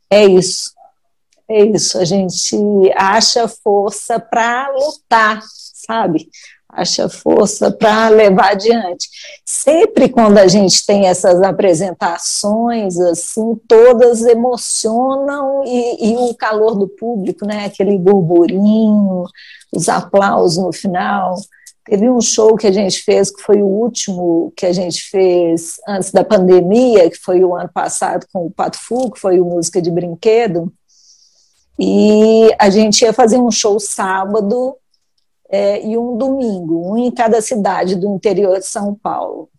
é 0.09 0.25
isso, 0.25 0.71
é 1.47 1.63
isso, 1.65 1.97
a 1.97 2.05
gente 2.05 2.57
acha 2.95 3.47
força 3.47 4.19
para 4.19 4.69
lutar, 4.69 5.41
sabe? 5.43 6.27
Acha 6.69 7.09
força 7.09 7.71
para 7.71 8.09
levar 8.09 8.51
adiante. 8.51 9.09
Sempre 9.43 10.07
quando 10.07 10.37
a 10.37 10.47
gente 10.47 10.85
tem 10.85 11.07
essas 11.07 11.41
apresentações, 11.41 12.99
assim, 12.99 13.59
todas 13.67 14.21
emocionam 14.21 15.63
e, 15.65 16.11
e 16.11 16.17
o 16.17 16.33
calor 16.35 16.75
do 16.75 16.87
público, 16.87 17.45
né, 17.45 17.65
aquele 17.65 17.97
burburinho, 17.97 19.23
os 19.73 19.89
aplausos 19.89 20.63
no 20.63 20.71
final. 20.71 21.35
Teve 21.85 22.07
um 22.07 22.21
show 22.21 22.55
que 22.55 22.67
a 22.67 22.71
gente 22.71 23.01
fez, 23.01 23.31
que 23.31 23.41
foi 23.41 23.63
o 23.63 23.65
último 23.65 24.53
que 24.55 24.67
a 24.67 24.71
gente 24.71 25.01
fez 25.09 25.77
antes 25.87 26.11
da 26.11 26.23
pandemia, 26.23 27.09
que 27.09 27.17
foi 27.17 27.43
o 27.43 27.55
ano 27.55 27.69
passado 27.73 28.27
com 28.31 28.45
o 28.45 28.51
Pato 28.51 28.77
Fu, 28.77 29.09
que 29.11 29.19
foi 29.19 29.39
o 29.39 29.45
Música 29.45 29.81
de 29.81 29.89
Brinquedo, 29.89 30.71
e 31.79 32.53
a 32.59 32.69
gente 32.69 33.01
ia 33.01 33.13
fazer 33.13 33.37
um 33.37 33.49
show 33.49 33.79
sábado 33.79 34.75
é, 35.49 35.85
e 35.85 35.97
um 35.97 36.15
domingo, 36.15 36.91
um 36.91 36.97
em 36.97 37.11
cada 37.11 37.41
cidade 37.41 37.95
do 37.95 38.13
interior 38.13 38.59
de 38.59 38.65
São 38.65 38.93
Paulo. 38.93 39.49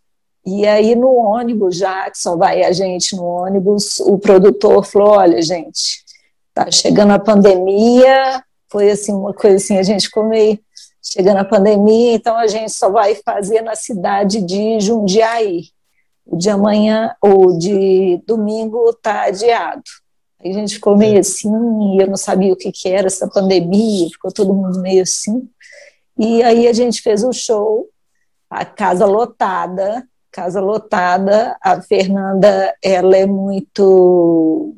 E 0.47 0.67
aí, 0.67 0.95
no 0.95 1.15
ônibus, 1.15 1.77
já 1.77 2.11
que 2.11 2.19
só 2.19 2.37
vai 2.37 2.63
a 2.63 2.73
gente 2.73 3.15
no 3.15 3.25
ônibus, 3.25 4.01
o 4.01 4.19
produtor 4.19 4.85
falou: 4.85 5.11
olha, 5.11 5.43
gente, 5.43 6.03
tá 6.55 6.71
chegando 6.71 7.13
a 7.13 7.19
pandemia, 7.19 8.43
foi 8.71 8.91
assim, 8.91 9.13
uma 9.13 9.35
coisa 9.35 9.57
assim, 9.57 9.77
a 9.77 9.83
gente 9.83 10.09
meio 10.17 10.59
chegando 11.03 11.39
a 11.39 11.45
pandemia, 11.45 12.15
então 12.15 12.37
a 12.37 12.47
gente 12.47 12.73
só 12.73 12.91
vai 12.91 13.15
fazer 13.17 13.63
na 13.63 13.75
cidade 13.75 14.41
de 14.41 14.79
Jundiaí. 14.81 15.65
O 16.25 16.37
de 16.37 16.49
amanhã, 16.49 17.15
ou 17.21 17.59
de 17.59 18.23
domingo, 18.27 18.91
está 18.91 19.25
adiado. 19.25 19.83
Aí 20.43 20.51
a 20.51 20.55
gente 20.55 20.75
ficou 20.75 20.97
meio 20.97 21.21
assim, 21.21 22.01
eu 22.01 22.07
não 22.07 22.17
sabia 22.17 22.53
o 22.53 22.57
que, 22.57 22.73
que 22.73 22.89
era 22.89 23.07
essa 23.07 23.29
pandemia, 23.29 24.09
ficou 24.09 24.33
todo 24.33 24.55
mundo 24.55 24.81
meio 24.81 25.03
assim. 25.03 25.49
E 26.19 26.43
aí 26.43 26.67
a 26.67 26.73
gente 26.73 27.03
fez 27.03 27.23
o 27.23 27.33
show, 27.33 27.89
a 28.49 28.65
casa 28.65 29.05
lotada, 29.05 30.07
casa 30.33 30.61
lotada. 30.61 31.57
A 31.63 31.81
Fernanda, 31.83 32.75
ela 32.83 33.17
é 33.17 33.27
muito 33.27 34.75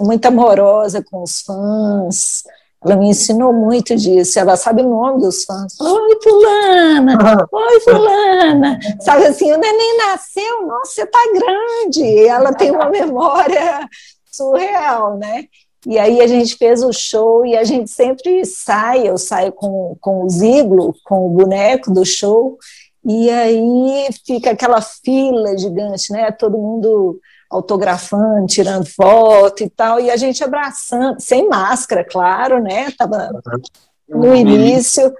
muito 0.00 0.24
amorosa 0.26 1.04
com 1.04 1.22
os 1.22 1.42
fãs. 1.42 2.44
Ela 2.84 2.96
me 2.96 3.08
ensinou 3.10 3.52
muito 3.52 3.94
disso. 3.94 4.38
Ela 4.38 4.56
sabe 4.56 4.82
o 4.82 4.88
nome 4.88 5.20
dos 5.20 5.44
fãs. 5.44 5.78
Oi, 5.80 6.18
fulana! 6.22 7.46
Oi, 7.52 7.80
fulana! 7.80 8.80
Sabe 9.00 9.26
assim, 9.26 9.52
o 9.52 9.58
neném 9.58 9.98
nasceu, 9.98 10.66
nossa, 10.66 10.92
você 10.92 11.06
tá 11.06 11.18
grande. 11.32 12.26
Ela 12.26 12.52
tem 12.52 12.70
uma 12.70 12.88
memória 12.90 13.88
surreal, 14.32 15.18
né? 15.18 15.44
E 15.86 15.98
aí 15.98 16.20
a 16.20 16.26
gente 16.26 16.56
fez 16.56 16.82
o 16.82 16.92
show 16.92 17.44
e 17.44 17.56
a 17.56 17.64
gente 17.64 17.90
sempre 17.90 18.44
sai, 18.44 19.08
eu 19.08 19.18
saio 19.18 19.52
com, 19.52 19.96
com 20.00 20.24
o 20.24 20.28
Ziglo, 20.30 20.94
com 21.04 21.26
o 21.26 21.30
boneco 21.30 21.92
do 21.92 22.04
show, 22.04 22.56
e 23.04 23.28
aí 23.28 24.08
fica 24.24 24.52
aquela 24.52 24.80
fila 24.80 25.58
gigante, 25.58 26.12
né? 26.12 26.30
Todo 26.30 26.56
mundo 26.56 27.20
autografando, 27.50 28.46
tirando 28.46 28.86
foto 28.86 29.62
e 29.62 29.68
tal, 29.68 30.00
e 30.00 30.10
a 30.10 30.16
gente 30.16 30.42
abraçando, 30.42 31.20
sem 31.20 31.48
máscara, 31.48 32.04
claro, 32.04 32.62
né? 32.62 32.90
Tava 32.96 33.30
no 34.08 34.34
início, 34.34 35.12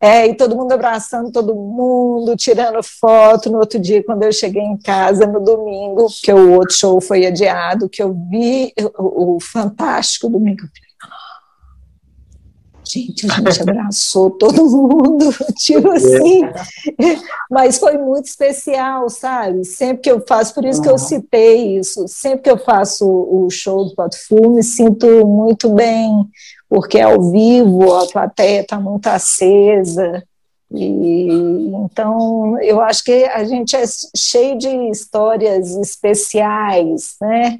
é, 0.00 0.26
e 0.26 0.34
todo 0.34 0.56
mundo 0.56 0.72
abraçando 0.72 1.30
todo 1.30 1.54
mundo, 1.54 2.34
tirando 2.34 2.82
foto. 2.82 3.50
No 3.50 3.58
outro 3.58 3.78
dia, 3.78 4.02
quando 4.02 4.22
eu 4.22 4.32
cheguei 4.32 4.62
em 4.62 4.78
casa, 4.78 5.26
no 5.26 5.40
domingo, 5.40 6.06
que 6.22 6.32
o 6.32 6.52
outro 6.52 6.74
show 6.74 7.00
foi 7.00 7.26
adiado, 7.26 7.88
que 7.88 8.02
eu 8.02 8.14
vi 8.30 8.72
o, 8.98 9.36
o 9.36 9.40
Fantástico 9.40 10.28
domingo, 10.28 10.62
gente, 12.90 13.30
a 13.30 13.36
gente 13.36 13.62
abraçou 13.62 14.30
todo 14.30 14.64
mundo, 14.66 15.32
tipo 15.56 15.90
assim, 15.90 16.42
mas 17.50 17.78
foi 17.78 17.96
muito 17.96 18.26
especial, 18.26 19.08
sabe? 19.08 19.64
Sempre 19.64 20.02
que 20.02 20.10
eu 20.10 20.24
faço, 20.26 20.54
por 20.54 20.64
isso 20.64 20.82
que 20.82 20.88
eu 20.88 20.98
citei 20.98 21.78
isso, 21.78 22.06
sempre 22.08 22.42
que 22.42 22.50
eu 22.50 22.58
faço 22.58 23.06
o 23.06 23.48
show 23.50 23.84
do 23.84 23.94
Pato 23.94 24.16
me 24.50 24.62
sinto 24.62 25.26
muito 25.26 25.72
bem, 25.72 26.28
porque 26.70 27.00
ao 27.00 27.32
vivo 27.32 27.92
a 27.92 28.06
plateia 28.06 28.60
está 28.60 28.78
muito 28.78 29.08
acesa. 29.08 30.22
E, 30.70 31.26
então, 31.84 32.56
eu 32.62 32.80
acho 32.80 33.02
que 33.02 33.24
a 33.24 33.42
gente 33.42 33.74
é 33.74 33.82
cheio 34.16 34.56
de 34.56 34.68
histórias 34.88 35.74
especiais, 35.76 37.16
né? 37.20 37.58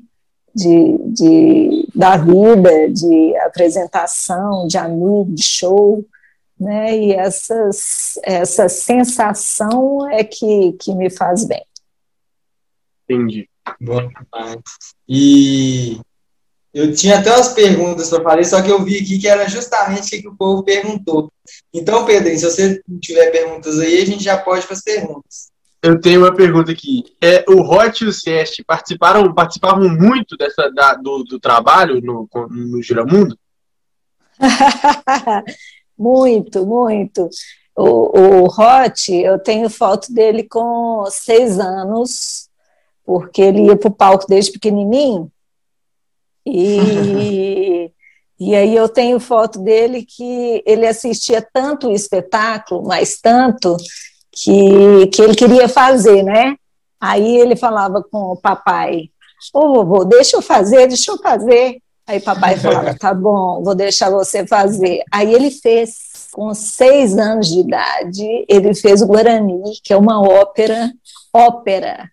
De, 0.55 0.97
de, 1.07 1.89
da 1.93 2.17
vida, 2.17 2.89
de 2.89 3.37
apresentação, 3.39 4.69
de 4.69 4.79
amigo, 4.79 5.27
de 5.29 5.43
show, 5.43 6.05
né? 6.59 6.97
E 6.97 7.13
essas, 7.13 8.17
essa 8.23 8.69
sensação 8.69 10.09
é 10.09 10.23
que, 10.23 10.73
que 10.75 10.95
me 10.95 11.11
faz 11.11 11.45
bem. 11.45 11.65
Entendi. 13.09 13.49
Bom 13.81 14.07
demais. 14.07 14.63
E 15.09 16.01
eu 16.73 16.95
tinha 16.95 17.19
até 17.19 17.35
umas 17.35 17.53
perguntas 17.53 18.09
para 18.09 18.23
fazer, 18.23 18.45
só 18.45 18.63
que 18.63 18.71
eu 18.71 18.83
vi 18.83 18.99
aqui 18.99 19.19
que 19.19 19.27
era 19.27 19.49
justamente 19.49 20.17
o 20.17 20.23
que 20.23 20.29
o 20.29 20.37
povo 20.37 20.63
perguntou. 20.63 21.33
Então, 21.75 22.05
Pedro, 22.05 22.29
se 22.37 22.45
você 22.45 22.81
tiver 23.01 23.31
perguntas 23.31 23.79
aí, 23.81 24.01
a 24.01 24.07
gente 24.07 24.23
já 24.23 24.39
pode 24.39 24.67
fazer 24.67 24.83
perguntas. 24.85 25.51
Eu 25.83 26.01
tenho 26.01 26.21
uma 26.21 26.35
pergunta 26.35 26.71
aqui. 26.71 27.05
É, 27.21 27.45
o 27.49 27.63
Hot 27.63 28.05
e 28.05 28.07
o 28.07 28.13
Sest 28.13 28.63
participaram, 28.67 29.33
participavam 29.35 29.89
muito 29.89 30.37
dessa, 30.37 30.71
da, 30.71 30.95
do, 30.95 31.25
do 31.25 31.41
trabalho 31.41 32.01
no, 32.03 32.29
no 32.51 32.83
Giramundo? 32.83 33.37
muito, 35.99 36.67
muito. 36.67 37.29
O, 37.75 38.19
o 38.19 38.45
Hot, 38.45 39.13
eu 39.13 39.39
tenho 39.39 39.71
foto 39.71 40.13
dele 40.13 40.45
com 40.45 41.07
seis 41.11 41.59
anos, 41.59 42.49
porque 43.05 43.41
ele 43.41 43.65
ia 43.67 43.77
para 43.77 43.89
o 43.89 43.95
palco 43.95 44.27
desde 44.29 44.53
pequenininho. 44.53 45.33
E, 46.47 47.91
e 48.39 48.55
aí 48.55 48.75
eu 48.75 48.89
tenho 48.89 49.21
foto 49.21 49.59
dele 49.59 50.05
que 50.05 50.63
ele 50.67 50.87
assistia 50.87 51.47
tanto 51.53 51.89
o 51.89 51.93
espetáculo, 51.93 52.87
mas 52.87 53.21
tanto, 53.21 53.77
que, 54.33 55.07
que 55.09 55.23
ele 55.23 55.35
queria 55.35 55.69
fazer, 55.69 56.23
né? 56.23 56.57
Aí 57.01 57.37
ele 57.37 57.57
falava 57.57 58.03
com 58.03 58.33
o 58.33 58.37
papai, 58.37 59.11
ô 59.53 59.85
vovô, 59.85 60.05
deixa 60.05 60.37
eu 60.37 60.43
fazer, 60.43 60.87
deixa 60.87 61.11
eu 61.11 61.19
fazer. 61.19 61.79
Aí 62.07 62.21
papai 62.21 62.57
falava, 62.57 62.95
tá 62.99 63.15
bom, 63.15 63.63
vou 63.63 63.75
deixar 63.75 64.11
você 64.11 64.47
fazer. 64.47 65.03
Aí 65.13 65.33
ele 65.33 65.51
fez, 65.51 66.29
com 66.33 66.53
seis 66.55 67.17
anos 67.17 67.49
de 67.49 67.61
idade, 67.61 68.45
ele 68.49 68.75
fez 68.75 69.01
o 69.01 69.07
Guarani, 69.07 69.63
que 69.83 69.93
é 69.93 69.97
uma 69.97 70.21
ópera, 70.21 70.93
ópera, 71.33 72.11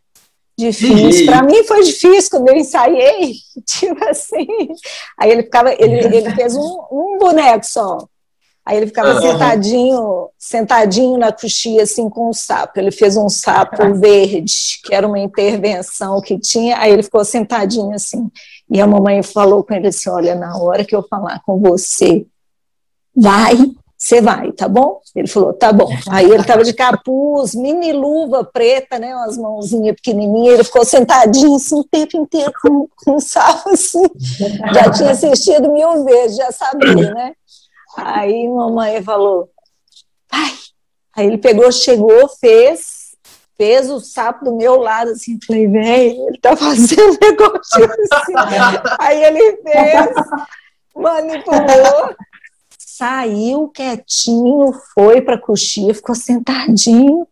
difícil. 0.58 1.26
Para 1.28 1.44
mim 1.44 1.64
foi 1.64 1.84
difícil 1.84 2.32
quando 2.32 2.50
eu 2.50 2.56
ensaiei, 2.56 3.36
tipo 3.66 4.04
assim. 4.06 4.48
Aí 5.18 5.32
ele 5.32 5.44
ficava, 5.44 5.72
ele, 5.74 6.16
ele 6.16 6.32
fez 6.32 6.56
um, 6.56 6.80
um 6.92 7.18
boneco 7.20 7.66
só. 7.66 8.00
Aí 8.66 8.76
ele 8.76 8.88
ficava 8.88 9.14
uhum. 9.14 9.22
sentadinho, 9.22 10.30
sentadinho 10.38 11.18
na 11.18 11.32
coxia, 11.32 11.84
assim, 11.84 12.10
com 12.10 12.30
um 12.30 12.34
sapo. 12.34 12.78
Ele 12.78 12.92
fez 12.92 13.16
um 13.16 13.30
sapo 13.30 13.78
verde, 13.96 14.82
que 14.84 14.94
era 14.94 15.08
uma 15.08 15.20
intervenção 15.20 16.20
que 16.20 16.38
tinha, 16.38 16.78
aí 16.78 16.92
ele 16.92 17.04
ficou 17.04 17.24
sentadinho 17.24 17.94
assim. 17.94 18.30
E 18.70 18.82
a 18.82 18.86
mamãe 18.86 19.24
falou 19.24 19.64
com 19.64 19.74
ele 19.74 19.88
assim: 19.88 20.10
Olha, 20.10 20.36
na 20.36 20.58
hora 20.58 20.84
que 20.84 20.94
eu 20.94 21.02
falar 21.02 21.42
com 21.46 21.58
você, 21.60 22.26
vai, 23.16 23.56
você 23.98 24.22
vai, 24.22 24.52
tá 24.52 24.68
bom? 24.68 25.02
Ele 25.16 25.28
falou: 25.28 25.54
Tá 25.54 25.74
bom. 25.74 25.90
Aí 26.10 26.26
ele 26.26 26.42
estava 26.42 26.64
de 26.64 26.74
capuz, 26.74 27.56
mini 27.56 27.92
luva 27.92 28.44
preta, 28.44 29.00
né, 29.00 29.16
umas 29.16 29.38
mãozinhas 29.38 29.96
pequenininhas, 29.96 30.54
ele 30.54 30.64
ficou 30.64 30.86
sentadinho 30.86 31.56
assim 31.56 31.80
o 31.80 31.84
tempo 31.84 32.16
inteiro 32.16 32.54
com, 32.62 32.88
com 33.04 33.16
um 33.16 33.20
sapo 33.20 33.70
assim. 33.70 34.04
Já 34.72 34.92
tinha 34.92 35.12
assistido 35.12 35.72
mil 35.72 36.04
vezes, 36.04 36.38
já 36.38 36.52
sabia, 36.52 37.12
né? 37.12 37.34
Aí 37.98 38.48
mamãe 38.48 39.02
falou, 39.02 39.50
pai. 40.30 40.54
Aí 41.16 41.26
ele 41.26 41.40
pegou, 41.40 41.72
chegou, 41.72 42.30
fez, 42.30 43.16
fez 43.58 43.90
o 43.90 44.00
sapo 44.00 44.46
do 44.46 44.56
meu 44.56 44.78
lado, 44.78 45.10
assim, 45.10 45.40
falei, 45.48 45.68
velho, 45.68 46.28
ele 46.28 46.38
tá 46.40 46.56
fazendo 46.56 47.18
negócio 47.20 47.84
assim. 47.84 48.34
Aí 49.00 49.24
ele 49.24 49.58
fez, 49.64 50.16
manipulou, 50.96 52.16
saiu 52.98 53.70
quietinho, 53.70 54.74
foi 54.94 55.22
para 55.22 55.38
coxia, 55.38 55.94
ficou 55.94 56.16
sentadinho. 56.16 57.28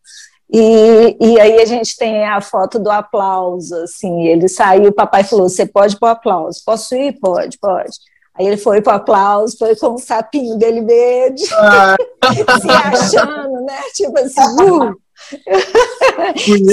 E, 0.52 1.18
e 1.20 1.40
aí 1.40 1.60
a 1.60 1.66
gente 1.66 1.98
tem 1.98 2.24
a 2.26 2.40
foto 2.40 2.78
do 2.78 2.90
aplauso, 2.92 3.76
assim, 3.78 4.28
ele 4.28 4.48
saiu, 4.48 4.90
o 4.90 4.94
papai 4.94 5.24
falou, 5.24 5.50
você 5.50 5.66
pode 5.66 5.98
pôr 5.98 6.08
aplauso, 6.08 6.62
posso 6.64 6.96
ir? 6.96 7.20
Pode, 7.20 7.58
pode. 7.58 7.98
Aí 8.38 8.46
ele 8.46 8.58
foi 8.58 8.82
para 8.82 8.94
o 8.94 8.96
aplauso, 8.98 9.58
foi 9.58 9.76
com 9.76 9.96
o 9.96 9.98
sapinho 9.98 10.58
dele 10.58 10.82
verde, 10.82 11.44
ah. 11.54 11.96
se 12.62 12.70
achando, 12.70 13.62
né? 13.62 13.82
Tipo 13.94 14.20
assim, 14.20 14.42
uh, 14.42 14.96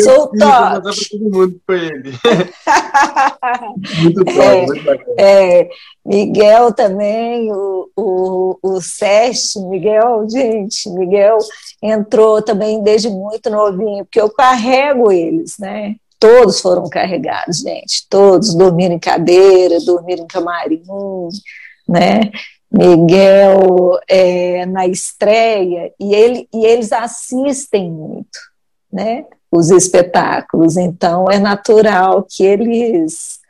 Sou 0.03 0.29
top. 0.29 0.37
para 0.37 0.81
todo 0.81 1.21
mundo 1.21 1.61
foi 1.67 1.87
ele. 1.87 2.13
muito 4.03 4.25
top, 4.25 4.39
é, 4.39 4.67
muito 4.67 4.85
bacana. 4.85 5.15
É, 5.19 5.69
Miguel 6.05 6.73
também, 6.73 7.53
o, 7.53 7.89
o, 7.97 8.59
o 8.63 8.81
Seste, 8.81 9.61
Miguel, 9.61 10.29
gente, 10.29 10.91
Miguel 10.91 11.39
entrou 11.83 12.43
também 12.43 12.83
desde 12.83 13.09
muito 13.09 13.49
novinho, 13.49 14.05
porque 14.05 14.21
eu 14.21 14.31
carrego 14.31 15.11
eles, 15.11 15.57
né? 15.59 15.97
Todos 16.19 16.61
foram 16.61 16.89
carregados, 16.89 17.59
gente. 17.59 18.07
Todos 18.09 18.55
dormiram 18.55 18.95
em 18.95 18.99
cadeira, 18.99 19.81
dormiram 19.81 20.25
em 20.25 20.29
camarim, 20.29 20.83
né? 21.89 22.31
Miguel 22.73 23.99
é, 24.09 24.65
na 24.67 24.87
estreia, 24.87 25.93
e, 26.01 26.15
ele, 26.15 26.49
e 26.53 26.65
eles 26.65 26.93
assistem 26.93 27.91
muito, 27.91 28.39
né? 28.91 29.27
Os 29.51 29.71
espetáculos, 29.71 30.79
então 30.79 31.31
é 31.31 31.39
natural 31.39 32.27
que 32.29 32.43
eles 32.43 33.43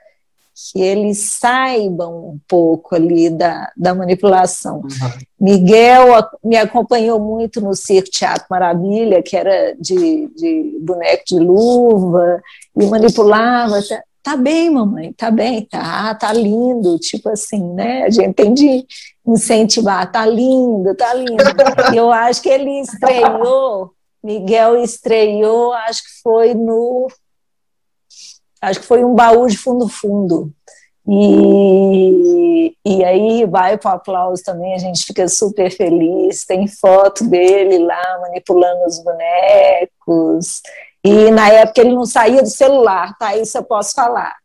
que 0.71 0.81
eles 0.81 1.19
saibam 1.19 2.31
um 2.31 2.41
pouco 2.47 2.95
ali 2.95 3.29
da, 3.29 3.71
da 3.77 3.95
manipulação. 3.95 4.77
Uhum. 4.77 5.11
Miguel 5.41 6.07
me 6.45 6.57
acompanhou 6.57 7.19
muito 7.19 7.61
no 7.61 7.75
Circo 7.75 8.11
Teatro 8.11 8.47
Maravilha, 8.49 9.23
que 9.23 9.37
era 9.37 9.75
de, 9.79 10.29
de 10.37 10.79
boneco 10.81 11.25
de 11.27 11.39
luva, 11.39 12.41
e 12.79 12.87
manipulava. 12.87 13.81
Tá, 14.23 14.37
bem, 14.37 14.71
mamãe, 14.71 15.13
tá 15.13 15.33
bem, 15.33 15.65
tá, 15.65 16.15
tá 16.15 16.33
lindo, 16.33 16.97
tipo 16.99 17.29
assim, 17.29 17.75
né? 17.75 18.05
A 18.05 18.11
gente 18.11 18.35
tem 18.35 18.55
de 18.55 18.87
incentivar, 19.27 20.11
tá 20.13 20.25
lindo, 20.25 20.95
tá 20.95 21.13
lindo. 21.13 21.43
Eu 21.95 22.13
acho 22.13 22.41
que 22.41 22.49
ele 22.49 22.81
estreou, 22.81 23.93
Miguel 24.23 24.77
estreou, 24.77 25.73
acho 25.73 26.05
que 26.05 26.23
foi 26.23 26.55
no 26.55 27.09
acho 28.61 28.79
que 28.79 28.87
foi 28.87 29.05
um 29.05 29.13
baú 29.13 29.49
de 29.49 29.59
fundo 29.59 29.89
fundo. 29.89 30.53
E, 31.09 32.77
e 32.85 33.05
aí 33.05 33.45
vai 33.45 33.77
para 33.77 33.91
o 33.91 33.95
aplauso 33.97 34.43
também, 34.45 34.73
a 34.75 34.79
gente 34.79 35.05
fica 35.05 35.27
super 35.27 35.69
feliz. 35.71 36.45
Tem 36.45 36.69
foto 36.69 37.25
dele 37.29 37.79
lá 37.79 38.21
manipulando 38.21 38.85
os 38.87 39.03
bonecos. 39.03 40.63
E 41.05 41.31
na 41.31 41.49
época 41.49 41.81
ele 41.81 41.95
não 41.95 42.07
saía 42.07 42.43
do 42.43 42.49
celular, 42.49 43.17
tá? 43.19 43.37
Isso 43.37 43.59
eu 43.59 43.65
posso 43.65 43.93
falar. 43.93 44.37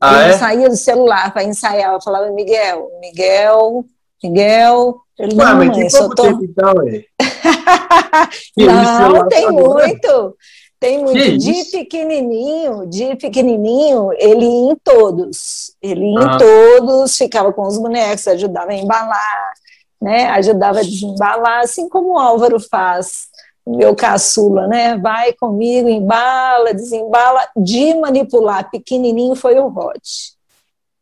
Ah, 0.00 0.14
ele 0.14 0.24
é? 0.24 0.32
não 0.32 0.38
saía 0.38 0.68
do 0.68 0.76
celular 0.76 1.32
para 1.32 1.44
ensaiar. 1.44 1.94
Eu 1.94 2.02
falava, 2.02 2.30
Miguel, 2.30 2.90
Miguel, 3.00 3.84
Miguel. 4.22 5.00
Ele, 5.18 5.34
Ué, 5.34 5.44
não, 5.44 5.56
mas 5.56 5.68
mãe, 5.68 5.90
só 5.90 6.08
tô... 6.08 6.22
tempo, 6.22 6.44
então, 6.44 6.74
é? 6.88 7.04
não, 8.56 9.28
tem 9.28 9.50
muito. 9.50 10.36
Tem 10.78 10.98
muito. 10.98 11.18
Que 11.18 11.38
de 11.38 11.50
isso? 11.52 11.72
pequenininho, 11.72 12.86
de 12.86 13.16
pequenininho, 13.16 14.10
ele 14.18 14.44
ia 14.44 14.72
em 14.72 14.76
todos. 14.84 15.74
Ele 15.80 16.12
ia 16.12 16.18
ah. 16.18 16.34
em 16.34 16.38
todos, 16.38 17.16
ficava 17.16 17.52
com 17.52 17.62
os 17.62 17.78
bonecos, 17.78 18.28
ajudava 18.28 18.72
a 18.72 18.74
embalar, 18.74 19.52
né? 20.00 20.26
Ajudava 20.30 20.80
a 20.80 20.82
desembalar, 20.82 21.60
assim 21.60 21.88
como 21.88 22.12
o 22.12 22.18
Álvaro 22.18 22.60
faz, 22.60 23.28
meu 23.66 23.96
caçula, 23.96 24.66
né? 24.68 24.96
Vai 24.96 25.32
comigo, 25.32 25.88
embala, 25.88 26.72
desembala. 26.72 27.40
De 27.56 27.94
manipular 27.94 28.70
pequenininho 28.70 29.34
foi 29.34 29.58
o 29.58 29.68
Rod, 29.68 30.00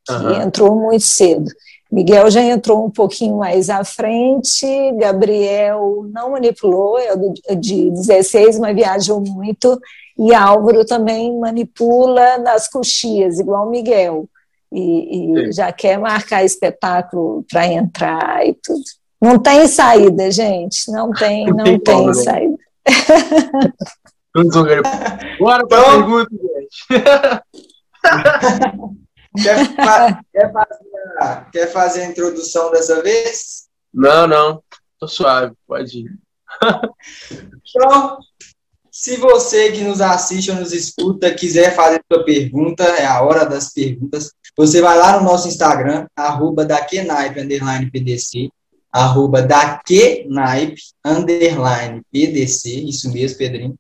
que 0.07 0.13
uhum. 0.13 0.43
entrou 0.43 0.75
muito 0.75 1.05
cedo. 1.05 1.51
Miguel 1.93 2.29
já 2.31 2.43
entrou 2.43 2.85
um 2.85 2.91
pouquinho 2.91 3.37
mais 3.37 3.71
à 3.71 3.85
frente, 3.85 4.67
Gabriel 4.99 6.05
não 6.13 6.33
manipulou, 6.33 6.99
é 6.99 7.55
de 7.55 7.91
16, 7.91 8.59
mas 8.59 8.75
viajou 8.75 9.21
muito, 9.21 9.81
e 10.19 10.35
Álvaro 10.35 10.85
também 10.85 11.39
manipula 11.39 12.39
nas 12.39 12.67
coxias, 12.67 13.39
igual 13.39 13.71
Miguel, 13.71 14.29
e, 14.73 15.47
e 15.47 15.53
já 15.53 15.71
quer 15.71 15.97
marcar 15.99 16.45
espetáculo 16.45 17.45
para 17.49 17.67
entrar 17.67 18.45
e 18.45 18.55
tudo. 18.55 18.83
Não 19.21 19.39
tem 19.39 19.67
saída, 19.67 20.31
gente, 20.31 20.91
não 20.91 21.11
tem, 21.11 21.47
não, 21.47 21.65
tem, 21.65 21.79
tem 21.81 21.97
como, 21.97 22.15
saída. 22.15 22.57
Bora 25.39 25.67
para 25.67 25.79
a 25.79 25.81
então- 25.81 25.99
pergunta, 25.99 26.31
gente. 26.31 27.05
Quer, 29.43 29.75
quer, 30.33 30.53
fazer 30.53 30.79
a, 31.19 31.37
quer 31.51 31.73
fazer 31.73 32.03
a 32.03 32.07
introdução 32.07 32.71
dessa 32.71 33.03
vez? 33.03 33.65
Não, 33.93 34.29
não. 34.29 34.63
Tô 34.99 35.09
suave, 35.09 35.53
pode 35.67 36.03
ir. 36.03 36.11
então, 37.77 38.19
se 38.93 39.17
você 39.17 39.73
que 39.73 39.81
nos 39.83 40.01
assiste 40.01 40.53
ou 40.53 40.57
nos 40.57 40.73
escuta 40.73 41.35
quiser 41.35 41.75
fazer 41.75 42.01
sua 42.11 42.25
pergunta, 42.25 42.85
é 42.85 43.05
a 43.07 43.23
hora 43.23 43.45
das 43.45 43.73
perguntas. 43.73 44.31
Você 44.57 44.81
vai 44.81 44.97
lá 44.97 45.19
no 45.19 45.25
nosso 45.25 45.49
Instagram, 45.49 46.07
arroba 46.15 46.65
daquenaipe, 46.65 47.41
underline 47.41 47.91
PDC, 47.91 48.51
arroba 48.95 49.43
daquenaipe, 49.43 50.81
underline 51.05 52.03
PDC, 52.13 52.71
isso 52.71 53.11
mesmo, 53.13 53.39
Pedrinho. 53.39 53.75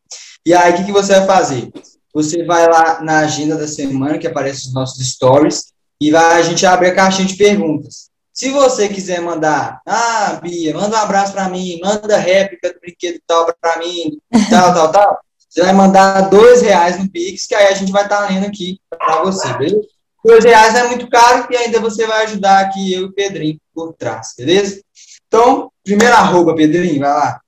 E 0.44 0.52
aí, 0.52 0.72
o 0.72 0.76
que, 0.76 0.84
que 0.84 0.92
você 0.92 1.12
vai 1.20 1.26
fazer? 1.26 1.70
você 2.14 2.44
vai 2.44 2.70
lá 2.70 3.02
na 3.02 3.18
agenda 3.18 3.56
da 3.56 3.66
semana, 3.66 4.18
que 4.18 4.26
aparece 4.26 4.68
os 4.68 4.72
nossos 4.72 5.04
stories, 5.04 5.72
e 6.00 6.12
vai, 6.12 6.38
a 6.38 6.42
gente 6.42 6.64
abre 6.64 6.88
a 6.88 6.94
caixinha 6.94 7.26
de 7.26 7.34
perguntas. 7.34 8.08
Se 8.32 8.50
você 8.50 8.88
quiser 8.88 9.20
mandar, 9.20 9.80
ah, 9.86 10.38
Bia, 10.40 10.72
manda 10.74 10.96
um 10.96 11.00
abraço 11.00 11.32
para 11.32 11.48
mim, 11.48 11.80
manda 11.82 12.16
réplica 12.16 12.72
do 12.72 12.80
brinquedo 12.80 13.20
tal 13.26 13.52
para 13.60 13.78
mim, 13.78 14.18
tal, 14.48 14.72
tal, 14.72 14.92
tal, 14.92 15.18
você 15.48 15.62
vai 15.62 15.72
mandar 15.72 16.30
dois 16.30 16.62
reais 16.62 16.98
no 16.98 17.10
Pix, 17.10 17.46
que 17.46 17.54
aí 17.54 17.66
a 17.66 17.74
gente 17.74 17.92
vai 17.92 18.04
estar 18.04 18.22
tá 18.22 18.28
lendo 18.28 18.46
aqui 18.46 18.78
para 18.88 19.22
você, 19.22 19.52
beleza? 19.54 19.80
Dois 20.24 20.44
reais 20.44 20.74
é 20.74 20.88
muito 20.88 21.08
caro 21.08 21.46
e 21.50 21.56
ainda 21.56 21.80
você 21.80 22.06
vai 22.06 22.24
ajudar 22.24 22.60
aqui 22.60 22.92
eu 22.92 23.02
e 23.02 23.04
o 23.04 23.12
Pedrinho 23.12 23.58
por 23.74 23.92
trás, 23.92 24.34
beleza? 24.36 24.80
Então, 25.26 25.70
primeiro 25.82 26.14
arroba, 26.14 26.54
Pedrinho, 26.54 27.00
vai 27.00 27.12
lá. 27.12 27.40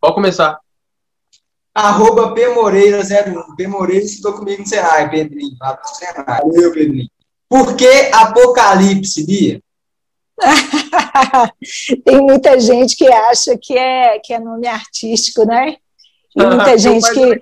Pode 0.00 0.14
começar. 0.14 0.58
Arroba 1.74 2.32
P 2.32 2.48
Moreira 2.48 3.00
01. 3.00 3.56
P 3.56 3.66
Moreira 3.66 4.04
estou 4.04 4.34
comigo 4.34 4.62
no 4.62 4.68
Senai, 4.68 5.10
Pedrinho. 5.10 5.56
Lá 5.60 5.76
pro 5.76 5.88
Senai. 5.88 6.24
Valeu, 6.24 6.72
Pedrinho. 6.72 7.08
Por 7.48 7.74
que 7.76 8.10
Apocalipse, 8.12 9.26
Bia? 9.26 9.60
Tem 12.04 12.20
muita 12.20 12.58
gente 12.60 12.96
que 12.96 13.06
acha 13.06 13.56
que 13.56 13.76
é, 13.76 14.18
que 14.18 14.32
é 14.32 14.38
nome 14.38 14.66
artístico, 14.66 15.44
né? 15.44 15.76
Tem 16.36 16.46
muita 16.46 16.76
gente 16.76 17.12
que. 17.12 17.40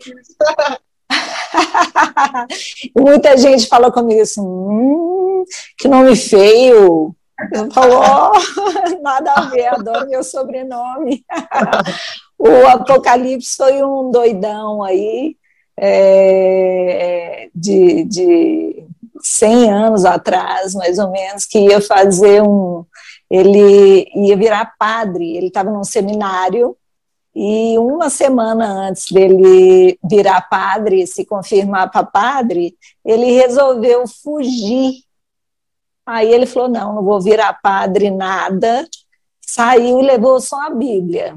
muita 3.01 3.37
gente 3.37 3.67
fala 3.67 3.91
comigo 3.91 4.21
assim: 4.21 4.41
hum, 4.43 5.45
que 5.79 5.89
nome 5.89 6.15
feio. 6.17 7.15
Eu 7.51 7.71
falo, 7.71 7.95
oh, 7.97 9.01
nada 9.03 9.33
a 9.33 9.41
ver, 9.47 9.67
adoro 9.69 10.09
meu 10.09 10.23
sobrenome. 10.23 11.25
o 12.39 12.67
Apocalipse 12.69 13.57
foi 13.57 13.83
um 13.83 14.11
doidão 14.11 14.83
aí, 14.83 15.37
é, 15.79 17.49
de, 17.55 18.05
de 18.05 18.87
100 19.23 19.71
anos 19.71 20.05
atrás, 20.05 20.75
mais 20.75 20.99
ou 20.99 21.11
menos, 21.11 21.47
que 21.47 21.59
ia 21.59 21.81
fazer 21.81 22.43
um. 22.43 22.85
Ele 23.31 24.07
ia 24.15 24.37
virar 24.37 24.75
padre, 24.79 25.37
ele 25.37 25.47
estava 25.47 25.71
num 25.71 25.85
seminário, 25.85 26.77
e 27.35 27.79
uma 27.79 28.11
semana 28.11 28.89
antes 28.89 29.11
dele 29.11 29.99
virar 30.05 30.43
padre, 30.51 31.07
se 31.07 31.25
confirmar 31.25 31.91
para 31.91 32.05
padre, 32.05 32.77
ele 33.05 33.33
resolveu 33.33 34.05
fugir. 34.07 35.03
Aí 36.07 36.33
ele 36.33 36.47
falou: 36.47 36.69
não, 36.69 36.95
não 36.95 37.05
vou 37.05 37.21
virar 37.21 37.59
padre 37.63 38.11
nada. 38.11 38.87
Saiu 39.41 40.01
e 40.01 40.07
levou 40.07 40.41
só 40.41 40.67
a 40.67 40.71
Bíblia. 40.71 41.37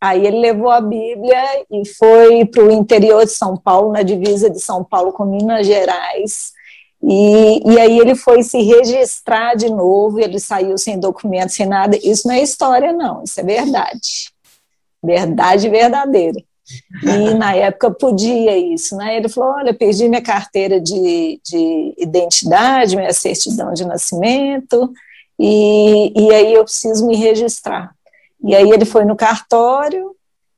Aí 0.00 0.26
ele 0.26 0.38
levou 0.38 0.70
a 0.70 0.80
Bíblia 0.80 1.42
e 1.70 1.86
foi 1.86 2.44
para 2.44 2.62
o 2.62 2.70
interior 2.70 3.24
de 3.24 3.30
São 3.30 3.56
Paulo, 3.56 3.90
na 3.90 4.02
divisa 4.02 4.50
de 4.50 4.60
São 4.60 4.84
Paulo 4.84 5.12
com 5.12 5.24
Minas 5.24 5.66
Gerais, 5.66 6.52
e, 7.06 7.60
e 7.70 7.78
aí 7.78 7.98
ele 7.98 8.14
foi 8.14 8.42
se 8.42 8.62
registrar 8.62 9.54
de 9.54 9.68
novo, 9.68 10.18
ele 10.18 10.38
saiu 10.38 10.78
sem 10.78 10.98
documento, 10.98 11.50
sem 11.50 11.66
nada. 11.66 11.98
Isso 12.02 12.26
não 12.26 12.34
é 12.34 12.42
história, 12.42 12.92
não, 12.92 13.22
isso 13.22 13.38
é 13.38 13.42
verdade. 13.42 14.32
Verdade 15.02 15.68
verdadeira. 15.68 16.42
E 17.02 17.34
na 17.34 17.54
época 17.54 17.90
podia 17.90 18.56
isso, 18.56 18.96
né? 18.96 19.16
Ele 19.16 19.28
falou: 19.28 19.54
olha, 19.54 19.74
perdi 19.74 20.08
minha 20.08 20.22
carteira 20.22 20.80
de, 20.80 21.40
de 21.44 21.94
identidade, 21.98 22.96
minha 22.96 23.12
certidão 23.12 23.72
de 23.72 23.84
nascimento, 23.84 24.92
e, 25.38 26.12
e 26.18 26.32
aí 26.32 26.54
eu 26.54 26.64
preciso 26.64 27.06
me 27.06 27.16
registrar. 27.16 27.94
E 28.42 28.54
aí 28.54 28.70
ele 28.70 28.84
foi 28.84 29.04
no 29.04 29.16
cartório 29.16 30.14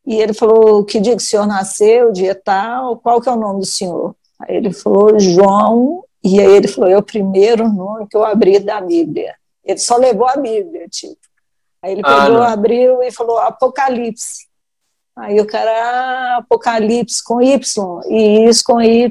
e 0.06 0.14
ele 0.16 0.32
falou: 0.32 0.84
que 0.84 1.00
dia 1.00 1.16
que 1.16 1.22
o 1.22 1.26
senhor 1.26 1.46
nasceu, 1.46 2.12
dia 2.12 2.34
tal, 2.34 2.96
qual 2.98 3.20
que 3.20 3.28
é 3.28 3.32
o 3.32 3.36
nome 3.36 3.60
do 3.60 3.66
senhor? 3.66 4.14
Aí 4.40 4.56
ele 4.56 4.72
falou: 4.72 5.18
João 5.18 6.04
e 6.22 6.40
aí 6.40 6.52
ele 6.52 6.68
falou: 6.68 6.90
é 6.90 6.96
o 6.96 7.02
primeiro 7.02 7.68
nome 7.68 8.06
que 8.08 8.16
eu 8.16 8.24
abri 8.24 8.58
da 8.58 8.80
Bíblia. 8.80 9.34
Ele 9.64 9.78
só 9.78 9.96
levou 9.96 10.28
a 10.28 10.36
Bíblia, 10.36 10.88
tipo. 10.88 11.18
Aí 11.82 11.92
ele 11.92 12.02
ah, 12.04 12.24
pegou, 12.24 12.42
abriu 12.42 13.02
e 13.02 13.10
falou 13.10 13.38
Apocalipse. 13.38 14.45
Aí 15.16 15.40
o 15.40 15.46
cara, 15.46 16.36
Apocalipse 16.38 17.24
com 17.24 17.40
Y, 17.40 18.00
e 18.08 18.44
isso 18.48 18.62
com 18.64 18.80
Y, 18.80 19.10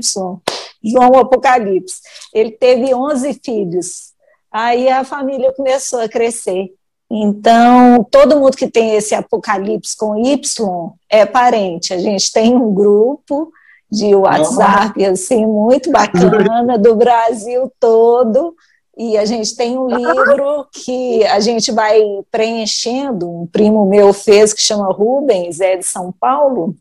João 0.83 1.19
Apocalipse. 1.19 1.99
Ele 2.33 2.51
teve 2.51 2.93
11 2.93 3.39
filhos. 3.43 4.13
Aí 4.51 4.87
a 4.87 5.03
família 5.03 5.51
começou 5.53 5.99
a 5.99 6.07
crescer. 6.07 6.69
Então, 7.09 8.03
todo 8.09 8.39
mundo 8.39 8.55
que 8.55 8.67
tem 8.67 8.95
esse 8.95 9.15
Apocalipse 9.15 9.97
com 9.97 10.15
Y 10.15 10.93
é 11.09 11.25
parente. 11.25 11.93
A 11.93 11.97
gente 11.97 12.31
tem 12.31 12.55
um 12.55 12.73
grupo 12.73 13.51
de 13.91 14.13
WhatsApp, 14.15 15.03
assim, 15.05 15.45
muito 15.45 15.91
bacana, 15.91 16.77
do 16.77 16.95
Brasil 16.95 17.71
todo. 17.79 18.55
E 18.97 19.17
a 19.17 19.25
gente 19.25 19.55
tem 19.55 19.77
um 19.77 19.87
livro 19.87 20.67
que 20.71 21.23
a 21.25 21.39
gente 21.39 21.71
vai 21.71 22.01
preenchendo, 22.31 23.29
um 23.29 23.45
primo 23.45 23.85
meu 23.85 24.13
fez, 24.13 24.53
que 24.53 24.61
chama 24.61 24.91
Rubens, 24.91 25.59
é 25.59 25.75
de 25.75 25.85
São 25.85 26.11
Paulo. 26.11 26.75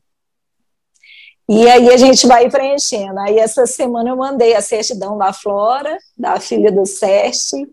E 1.48 1.68
aí 1.68 1.90
a 1.90 1.96
gente 1.96 2.26
vai 2.26 2.48
preenchendo. 2.48 3.18
Aí 3.18 3.38
essa 3.38 3.66
semana 3.66 4.10
eu 4.10 4.16
mandei 4.16 4.54
a 4.54 4.62
certidão 4.62 5.18
da 5.18 5.32
Flora, 5.32 5.98
da 6.16 6.38
filha 6.38 6.70
do 6.70 6.86
Seste, 6.86 7.66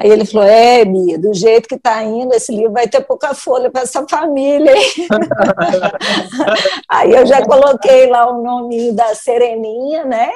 Aí 0.00 0.10
ele 0.10 0.24
falou: 0.24 0.48
É, 0.48 0.82
Bia, 0.82 1.18
do 1.18 1.34
jeito 1.34 1.68
que 1.68 1.74
está 1.74 2.02
indo, 2.02 2.32
esse 2.32 2.50
livro 2.50 2.72
vai 2.72 2.88
ter 2.88 3.02
pouca 3.02 3.34
folha 3.34 3.70
para 3.70 3.82
essa 3.82 4.08
família. 4.08 4.72
Aí 6.88 7.12
eu 7.12 7.26
já 7.26 7.44
coloquei 7.44 8.06
lá 8.06 8.30
o 8.30 8.42
nome 8.42 8.92
da 8.92 9.14
Sereninha, 9.14 10.06
né? 10.06 10.30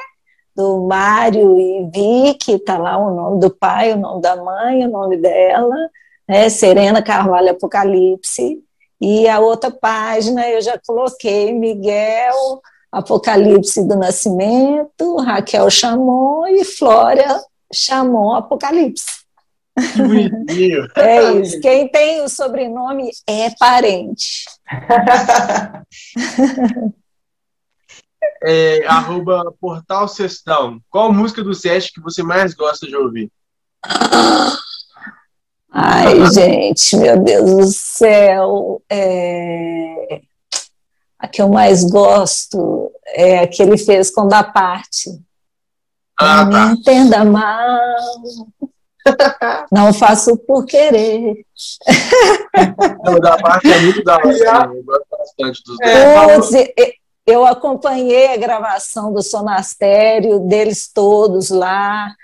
Do 0.55 0.87
Mário 0.87 1.59
e 1.59 1.91
Vicky, 1.93 2.53
está 2.53 2.79
lá 2.79 2.97
o 2.97 3.15
nome 3.15 3.41
do 3.41 3.51
pai, 3.51 3.93
o 3.93 3.97
nome 3.97 4.23
da 4.23 4.37
mãe, 4.37 4.87
o 4.87 4.91
nome 4.91 5.17
dela, 5.17 5.75
né? 6.29 6.49
Serena 6.49 7.03
Carvalho 7.03 7.51
Apocalipse. 7.51 8.63
E 9.01 9.29
a 9.29 9.41
outra 9.41 9.71
página 9.71 10.49
eu 10.49 10.63
já 10.63 10.79
coloquei 10.87 11.53
Miguel 11.53 12.63
Apocalipse 12.91 13.87
do 13.87 13.97
Nascimento, 13.97 15.17
Raquel 15.17 15.69
Chamon 15.69 16.47
e 16.47 16.65
Flória 16.65 17.41
Chamon 17.73 18.35
Apocalipse. 18.35 19.25
É 20.97 21.33
isso. 21.33 21.61
Quem 21.61 21.89
tem 21.89 22.23
o 22.23 22.29
sobrenome 22.29 23.11
é 23.27 23.51
parente. 23.59 24.45
É, 28.43 28.87
arroba 28.87 29.55
Portal 29.61 30.07
Sextão. 30.09 30.81
Qual 30.91 31.12
música 31.12 31.43
do 31.43 31.55
Sesc 31.55 31.93
que 31.95 32.01
você 32.01 32.22
mais 32.22 32.55
gosta 32.55 32.87
de 32.87 32.97
ouvir? 32.97 33.31
Ai, 35.72 36.27
gente, 36.33 36.97
meu 36.97 37.22
Deus 37.22 37.51
do 37.51 37.66
céu. 37.66 38.83
É... 38.91 40.20
A 41.18 41.27
que 41.27 41.41
eu 41.41 41.49
mais 41.49 41.85
gosto 41.85 42.93
é 43.07 43.41
a 43.41 43.49
que 43.49 43.62
ele 43.62 43.79
fez 43.79 44.11
com 44.11 44.29
Da 44.29 44.45
Parte. 44.45 45.11
Ah, 46.16 46.45
Não 46.45 46.51
tá. 46.51 46.66
me 46.66 46.72
entenda 46.75 47.25
mal, 47.25 47.81
não 49.70 49.93
faço 49.93 50.37
por 50.37 50.64
querer. 50.64 51.45
Não, 53.05 53.18
da 53.18 53.37
parte 53.37 53.70
é 53.70 53.81
muito 53.81 54.03
da 54.03 54.16
hora. 54.16 54.70
Eu 54.75 54.85
gosto 54.85 55.07
bastante 55.11 55.62
dos 55.64 55.81
é, 55.81 56.95
Eu 57.27 57.45
acompanhei 57.45 58.29
a 58.29 58.37
gravação 58.37 59.12
do 59.12 59.22
Sonastério, 59.22 60.41
deles 60.41 60.91
todos 60.93 61.51
lá, 61.51 62.14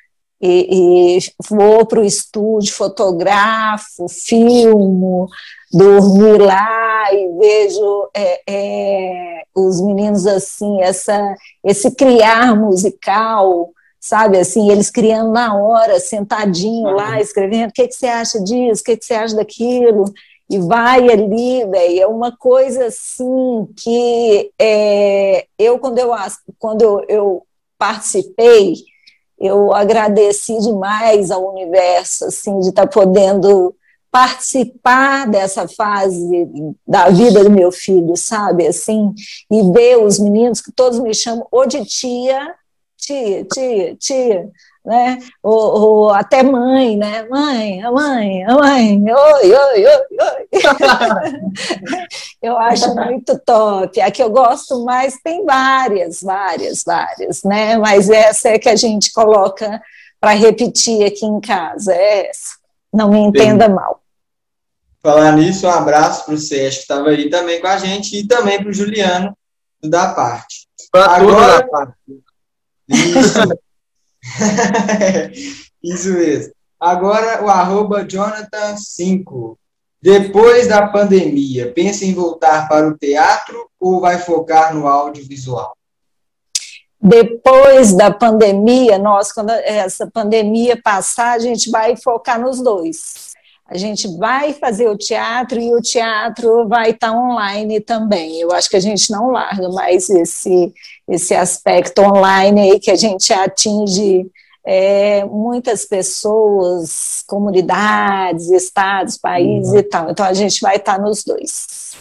e, 0.40 1.16
e 1.16 1.18
vou 1.48 1.86
para 1.86 2.01
o 2.01 2.05
estúdio, 2.05 2.72
fotografo, 2.72 4.09
filmo, 4.09 5.28
dormi 5.72 6.38
lá 6.38 7.12
e 7.12 7.28
vejo 7.38 8.09
é, 8.14 8.40
é, 8.46 9.42
os 9.55 9.80
meninos 9.80 10.26
assim, 10.26 10.80
essa, 10.82 11.36
esse 11.64 11.90
criar 11.94 12.57
musical 12.57 13.70
sabe, 14.01 14.38
assim, 14.38 14.70
eles 14.70 14.90
criando 14.90 15.30
na 15.30 15.55
hora, 15.55 16.01
sentadinho 16.01 16.88
uhum. 16.88 16.94
lá, 16.94 17.20
escrevendo, 17.20 17.68
o 17.68 17.72
que, 17.72 17.86
que 17.86 17.94
você 17.94 18.07
acha 18.07 18.42
disso, 18.42 18.80
o 18.80 18.84
que, 18.84 18.96
que 18.96 19.05
você 19.05 19.12
acha 19.12 19.36
daquilo, 19.36 20.05
e 20.51 20.59
vai 20.59 21.09
ali, 21.09 21.64
velho, 21.64 22.01
é 22.01 22.07
uma 22.09 22.36
coisa 22.36 22.86
assim 22.86 23.68
que 23.76 24.51
é, 24.59 25.46
eu, 25.57 25.78
quando 25.78 25.98
eu, 25.98 26.11
quando 26.59 26.82
eu, 26.82 27.05
eu 27.09 27.46
participei, 27.78 28.74
eu 29.38 29.72
agradeci 29.72 30.59
demais 30.59 31.30
ao 31.30 31.53
universo, 31.53 32.24
assim, 32.24 32.59
de 32.59 32.70
estar 32.70 32.88
tá 32.88 32.92
podendo 32.92 33.74
participar 34.11 35.28
dessa 35.28 35.68
fase 35.68 36.28
da 36.84 37.09
vida 37.11 37.44
do 37.44 37.51
meu 37.51 37.70
filho, 37.70 38.16
sabe, 38.16 38.66
assim, 38.66 39.14
e 39.48 39.62
ver 39.70 39.98
os 39.98 40.18
meninos 40.18 40.61
que 40.61 40.72
todos 40.72 40.98
me 40.98 41.14
chamam 41.14 41.46
ou 41.53 41.64
de 41.64 41.84
tia 41.84 42.55
tia, 43.01 43.44
tia, 43.44 43.96
tia, 43.96 44.51
né? 44.85 45.18
Ou, 45.43 45.55
ou, 45.55 46.11
até 46.11 46.43
mãe, 46.43 46.97
né? 46.97 47.26
Mãe, 47.28 47.83
a 47.83 47.93
mãe, 47.93 48.45
a 48.45 48.55
mãe, 48.55 49.03
oi, 49.03 49.53
oi, 49.53 49.87
oi, 49.87 49.87
oi. 49.87 50.49
eu 52.43 52.57
acho 52.59 52.95
muito 52.95 53.39
top. 53.41 54.01
A 54.01 54.11
que 54.11 54.22
eu 54.22 54.31
gosto 54.31 54.85
mais 54.85 55.18
tem 55.22 55.45
várias, 55.45 56.22
várias, 56.22 56.83
várias, 56.85 57.43
né? 57.43 57.76
Mas 57.76 58.09
essa 58.09 58.49
é 58.49 58.59
que 58.59 58.68
a 58.68 58.76
gente 58.76 59.12
coloca 59.12 59.81
para 60.18 60.33
repetir 60.33 61.05
aqui 61.05 61.24
em 61.24 61.41
casa, 61.41 61.95
é 61.95 62.28
essa. 62.28 62.59
Não 62.93 63.11
me 63.11 63.18
entenda 63.18 63.66
Sim. 63.66 63.72
mal. 63.72 64.01
Falar 65.03 65.33
nisso, 65.33 65.66
um 65.66 65.70
abraço 65.70 66.26
para 66.26 66.35
o 66.35 66.39
Sérgio, 66.39 66.78
que 66.78 66.83
estava 66.83 67.09
aí 67.09 67.31
também 67.31 67.61
com 67.61 67.66
a 67.66 67.78
gente, 67.78 68.18
e 68.18 68.26
também 68.26 68.61
para 68.61 68.68
o 68.68 68.72
Juliano, 68.72 69.35
da 69.83 70.12
parte. 70.12 70.68
Para 70.93 71.16
Agora, 71.16 71.59
da 71.59 71.68
parte. 71.68 71.95
Isso. 72.89 73.39
Isso 75.83 76.12
mesmo. 76.12 76.53
Agora 76.79 77.45
o 77.45 77.49
arroba 77.49 78.05
Jonathan5. 78.05 79.57
Depois 80.03 80.66
da 80.66 80.87
pandemia, 80.89 81.73
pensa 81.73 82.07
em 82.07 82.14
voltar 82.14 82.68
para 82.68 82.89
o 82.89 82.97
teatro 82.97 83.68
ou 83.79 84.01
vai 84.01 84.18
focar 84.18 84.75
no 84.75 84.87
audiovisual? 84.87 85.77
Depois 87.03 87.95
da 87.95 88.11
pandemia, 88.11 88.99
nós, 88.99 89.33
quando 89.33 89.51
essa 89.51 90.07
pandemia 90.07 90.81
passar, 90.83 91.33
a 91.33 91.39
gente 91.39 91.71
vai 91.71 91.97
focar 91.97 92.41
nos 92.41 92.62
dois. 92.62 93.30
A 93.71 93.79
gente 93.79 94.09
vai 94.18 94.53
fazer 94.53 94.89
o 94.89 94.99
teatro 94.99 95.61
e 95.61 95.73
o 95.73 95.81
teatro 95.81 96.66
vai 96.66 96.91
estar 96.91 97.12
online 97.12 97.79
também. 97.79 98.41
Eu 98.41 98.51
acho 98.51 98.68
que 98.68 98.75
a 98.75 98.81
gente 98.81 99.12
não 99.12 99.31
larga 99.31 99.68
mais 99.68 100.11
esse, 100.11 100.75
esse 101.09 101.37
aspecto 101.37 102.03
online 102.03 102.61
aí 102.61 102.81
que 102.81 102.91
a 102.91 102.97
gente 102.97 103.33
atinge 103.33 104.27
é, 104.66 105.25
muitas 105.25 105.85
pessoas, 105.85 107.23
comunidades, 107.29 108.51
estados, 108.51 109.16
países 109.16 109.71
uhum. 109.71 109.79
e 109.79 109.83
tal. 109.85 110.11
Então 110.11 110.27
a 110.27 110.35
gente 110.35 110.61
vai 110.61 110.75
estar 110.75 110.99
nos 110.99 111.23
dois. 111.23 111.93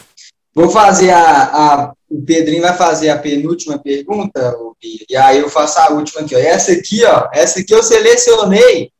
Vou 0.52 0.68
fazer 0.70 1.10
a, 1.10 1.42
a, 1.44 1.92
O 2.10 2.20
Pedrinho 2.20 2.62
vai 2.62 2.76
fazer 2.76 3.10
a 3.10 3.18
penúltima 3.18 3.78
pergunta, 3.78 4.56
e 5.08 5.16
aí 5.16 5.38
eu 5.38 5.48
faço 5.48 5.78
a 5.78 5.90
última 5.92 6.22
aqui. 6.22 6.34
Ó. 6.34 6.38
Essa 6.38 6.72
aqui, 6.72 7.04
ó, 7.04 7.28
essa 7.32 7.60
aqui 7.60 7.72
eu 7.72 7.82
selecionei 7.84 8.90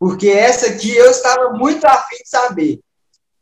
porque 0.00 0.28
essa 0.28 0.68
aqui 0.68 0.96
eu 0.96 1.10
estava 1.10 1.50
muito 1.50 1.84
afim 1.84 2.16
de 2.16 2.28
saber. 2.28 2.80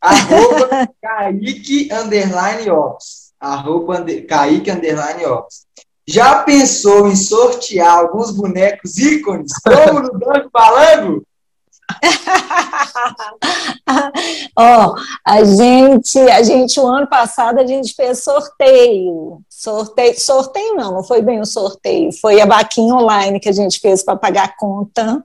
Arroba 0.01 0.89
Kaique 1.01 1.89
Underline 1.93 2.69
Ops. 2.69 3.33
Arroba 3.39 4.05
Kaique 4.29 4.69
Underline 4.69 5.25
Ops. 5.25 5.65
Já 6.05 6.43
pensou 6.43 7.07
em 7.07 7.15
sortear 7.15 7.99
alguns 7.99 8.33
bonecos 8.33 8.99
ícones, 8.99 9.53
como 9.63 10.01
no 10.01 10.19
Banco 10.19 10.51
Balango? 10.53 11.23
Ó, 14.57 14.87
oh, 14.87 14.95
a 15.25 15.45
gente, 15.45 16.19
a 16.19 16.43
gente, 16.43 16.81
o 16.81 16.87
ano 16.87 17.07
passado, 17.07 17.61
a 17.61 17.67
gente 17.67 17.95
fez 17.95 18.25
sorteio. 18.25 19.41
Sorteio, 19.49 20.19
sorteio 20.19 20.75
não, 20.75 20.93
não 20.93 21.05
foi 21.05 21.23
bem 21.23 21.41
o 21.41 21.47
sorteio, 21.47 22.11
foi 22.21 22.41
a 22.41 22.47
vaquinha 22.47 22.95
online 22.95 23.41
que 23.41 23.49
a 23.49 23.53
gente 23.53 23.81
fez 23.81 24.03
para 24.03 24.17
pagar 24.17 24.47
a 24.47 24.57
conta 24.57 25.25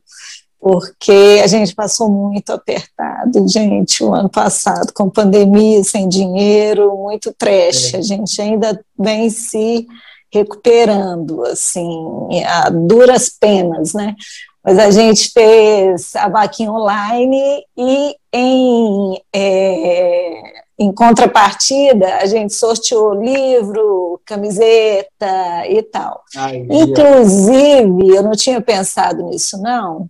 porque 0.63 1.41
a 1.43 1.47
gente 1.47 1.75
passou 1.75 2.09
muito 2.09 2.53
apertado, 2.53 3.45
gente, 3.49 4.01
o 4.01 4.13
ano 4.13 4.29
passado, 4.29 4.93
com 4.93 5.09
pandemia, 5.09 5.83
sem 5.83 6.07
dinheiro, 6.07 6.95
muito 6.95 7.33
trash. 7.37 7.93
É. 7.93 7.97
A 7.97 8.01
gente 8.01 8.41
ainda 8.41 8.79
vem 8.97 9.29
se 9.29 9.85
recuperando, 10.31 11.43
assim, 11.43 12.41
a 12.45 12.69
duras 12.69 13.27
penas, 13.27 13.93
né? 13.93 14.15
Mas 14.63 14.79
a 14.79 14.89
gente 14.89 15.31
fez 15.33 16.15
a 16.15 16.29
vaquinha 16.29 16.71
online 16.71 17.65
e 17.77 18.15
em, 18.31 19.21
é, 19.35 20.41
em 20.79 20.93
contrapartida 20.93 22.19
a 22.21 22.25
gente 22.25 22.53
sorteou 22.53 23.13
livro, 23.13 24.21
camiseta 24.25 25.67
e 25.67 25.83
tal. 25.83 26.23
Ai, 26.37 26.65
Inclusive, 26.69 28.15
eu 28.15 28.23
não 28.23 28.31
tinha 28.31 28.61
pensado 28.61 29.23
nisso, 29.23 29.61
não, 29.61 30.09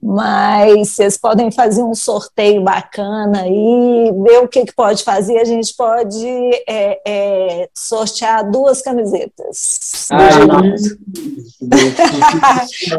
mas 0.00 0.90
vocês 0.90 1.16
podem 1.18 1.50
fazer 1.50 1.82
um 1.82 1.94
sorteio 1.94 2.62
bacana 2.62 3.48
e 3.48 4.12
ver 4.22 4.38
o 4.38 4.48
que, 4.48 4.64
que 4.64 4.72
pode 4.72 5.02
fazer. 5.02 5.38
A 5.38 5.44
gente 5.44 5.74
pode 5.74 6.24
é, 6.68 7.00
é, 7.04 7.68
sortear 7.74 8.48
duas 8.48 8.80
camisetas. 8.80 10.08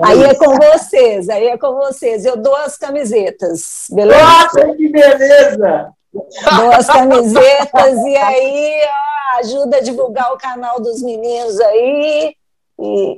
aí 0.03 0.23
é 0.23 0.35
com 0.35 0.55
vocês, 0.55 1.29
aí 1.29 1.47
é 1.47 1.57
com 1.57 1.73
vocês. 1.75 2.25
Eu 2.25 2.35
dou 2.35 2.55
as 2.57 2.77
camisetas, 2.77 3.87
beleza? 3.89 4.21
Nossa, 4.21 4.75
que 4.75 4.89
beleza! 4.89 5.93
Duas 6.13 6.87
camisetas 6.87 7.97
e 8.05 8.17
aí 8.17 8.81
ó, 8.83 9.39
ajuda 9.39 9.77
a 9.77 9.81
divulgar 9.81 10.33
o 10.33 10.37
canal 10.37 10.81
dos 10.81 11.01
meninos 11.01 11.59
aí 11.61 12.35
e, 12.81 13.17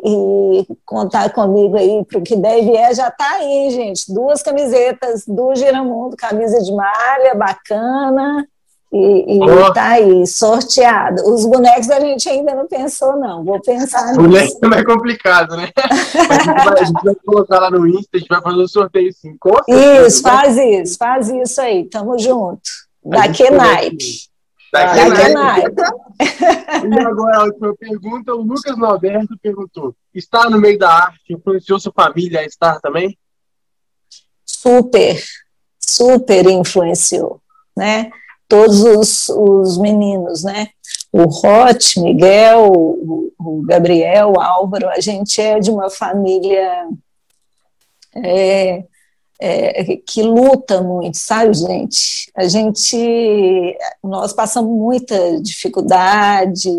e, 0.61 0.67
contar 0.83 1.31
comigo 1.31 1.77
aí 1.77 2.03
para 2.05 2.17
o 2.17 2.23
que 2.23 2.35
deve 2.35 2.75
é, 2.75 2.93
já 2.95 3.09
está 3.09 3.29
aí, 3.35 3.69
gente. 3.69 4.11
Duas 4.11 4.41
camisetas 4.41 5.23
do 5.27 5.53
Giramundo, 5.55 6.17
camisa 6.17 6.59
de 6.59 6.73
malha, 6.73 7.35
bacana, 7.35 8.47
e, 8.91 9.39
está 9.39 9.73
tá 9.73 9.87
aí, 9.89 10.25
sorteado. 10.25 11.31
Os 11.31 11.45
bonecos 11.45 11.89
a 11.91 11.99
gente 11.99 12.27
ainda 12.27 12.55
não 12.55 12.67
pensou, 12.67 13.15
não. 13.17 13.43
Vou 13.43 13.61
pensar 13.61 14.07
nisso. 14.07 14.59
Boneco 14.59 14.73
é 14.73 14.83
complicado, 14.83 15.55
né? 15.55 15.69
a, 15.77 16.33
gente 16.33 16.45
vai, 16.45 16.79
a 16.79 16.83
gente 16.83 17.03
vai 17.03 17.15
colocar 17.23 17.59
lá 17.59 17.69
no 17.69 17.87
Insta, 17.87 18.09
a 18.15 18.17
gente 18.17 18.27
vai 18.27 18.41
fazer 18.41 18.63
um 18.63 18.67
sorteio 18.67 19.13
sim. 19.13 19.37
Isso, 19.67 20.23
faz 20.23 20.57
isso, 20.57 20.97
faz 20.97 21.29
isso 21.29 21.61
aí. 21.61 21.85
Tamo 21.85 22.17
junto. 22.17 22.61
Daqui 23.05 23.49
naipe. 23.49 24.30
Daqui 24.71 24.99
E 26.21 26.99
agora 26.99 27.37
a 27.37 27.43
última 27.43 27.75
pergunta, 27.75 28.33
o 28.33 28.41
Lucas 28.41 28.77
Norberto 28.77 29.37
perguntou: 29.41 29.93
está 30.13 30.49
no 30.49 30.59
meio 30.59 30.79
da 30.79 30.89
arte, 30.89 31.33
influenciou 31.33 31.79
sua 31.79 31.91
família 31.93 32.39
a 32.39 32.45
estar 32.45 32.79
também? 32.79 33.17
Super, 34.45 35.21
super 35.79 36.49
influenciou, 36.49 37.41
né? 37.75 38.09
Todos 38.47 38.81
os, 38.81 39.29
os 39.29 39.77
meninos, 39.77 40.43
né? 40.43 40.69
O 41.11 41.23
Roth, 41.23 41.97
Miguel, 41.97 42.71
o, 42.71 43.33
o 43.37 43.61
Gabriel, 43.63 44.33
o 44.35 44.39
Álvaro, 44.39 44.87
a 44.89 44.99
gente 45.01 45.41
é 45.41 45.59
de 45.59 45.69
uma 45.69 45.89
família 45.89 46.87
é, 48.15 48.83
é, 49.41 49.97
que 49.97 50.21
luta 50.21 50.81
muito, 50.83 51.17
sabe, 51.17 51.53
gente? 51.55 52.31
A 52.35 52.47
gente, 52.47 53.75
nós 54.03 54.31
passamos 54.33 54.71
muita 54.71 55.41
dificuldade, 55.41 56.69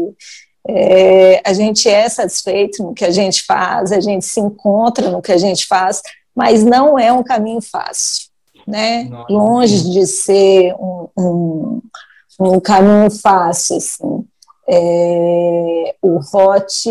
é, 0.68 1.42
a 1.44 1.52
gente 1.52 1.88
é 1.88 2.08
satisfeito 2.08 2.84
no 2.84 2.94
que 2.94 3.04
a 3.04 3.10
gente 3.10 3.42
faz, 3.42 3.90
a 3.90 3.98
gente 3.98 4.24
se 4.24 4.38
encontra 4.38 5.10
no 5.10 5.20
que 5.20 5.32
a 5.32 5.38
gente 5.38 5.66
faz, 5.66 6.00
mas 6.34 6.62
não 6.62 6.96
é 6.96 7.12
um 7.12 7.24
caminho 7.24 7.60
fácil, 7.60 8.28
né? 8.64 9.10
Longe 9.28 9.90
de 9.90 10.06
ser 10.06 10.72
um, 10.74 11.08
um, 11.18 11.82
um 12.38 12.60
caminho 12.60 13.10
fácil, 13.10 13.76
assim. 13.76 14.24
É, 14.68 15.96
o 16.00 16.18
Rote 16.18 16.88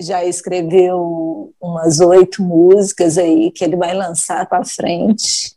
já 0.00 0.24
escreveu 0.24 1.52
umas 1.60 2.00
oito 2.00 2.42
músicas 2.42 3.18
aí 3.18 3.50
que 3.50 3.64
ele 3.64 3.76
vai 3.76 3.94
lançar 3.94 4.48
para 4.48 4.64
frente. 4.64 5.54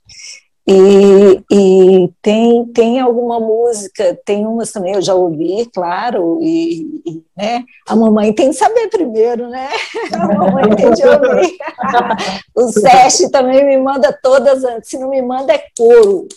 E, 0.70 1.42
e, 1.50 2.10
tem, 2.22 2.66
tem 2.74 3.00
alguma 3.00 3.40
música, 3.40 4.20
tem 4.26 4.46
umas 4.46 4.70
também, 4.70 4.96
eu 4.96 5.02
já 5.02 5.16
ouvi, 5.16 5.66
claro, 5.74 6.40
e, 6.42 7.02
e 7.06 7.24
né, 7.38 7.64
a 7.88 7.96
mamãe 7.96 8.34
tem 8.34 8.50
que 8.50 8.56
saber 8.58 8.90
primeiro, 8.90 9.48
né? 9.48 9.70
A 10.12 10.28
mamãe 10.28 10.76
tem 10.76 10.92
de 10.92 11.04
ouvir. 11.08 11.58
o 12.54 12.68
Sérgio 12.68 13.32
também 13.32 13.66
me 13.66 13.78
manda 13.78 14.12
todas 14.22 14.62
se 14.86 14.98
não 15.00 15.10
me 15.10 15.22
manda 15.22 15.54
é 15.54 15.64
couro. 15.78 16.28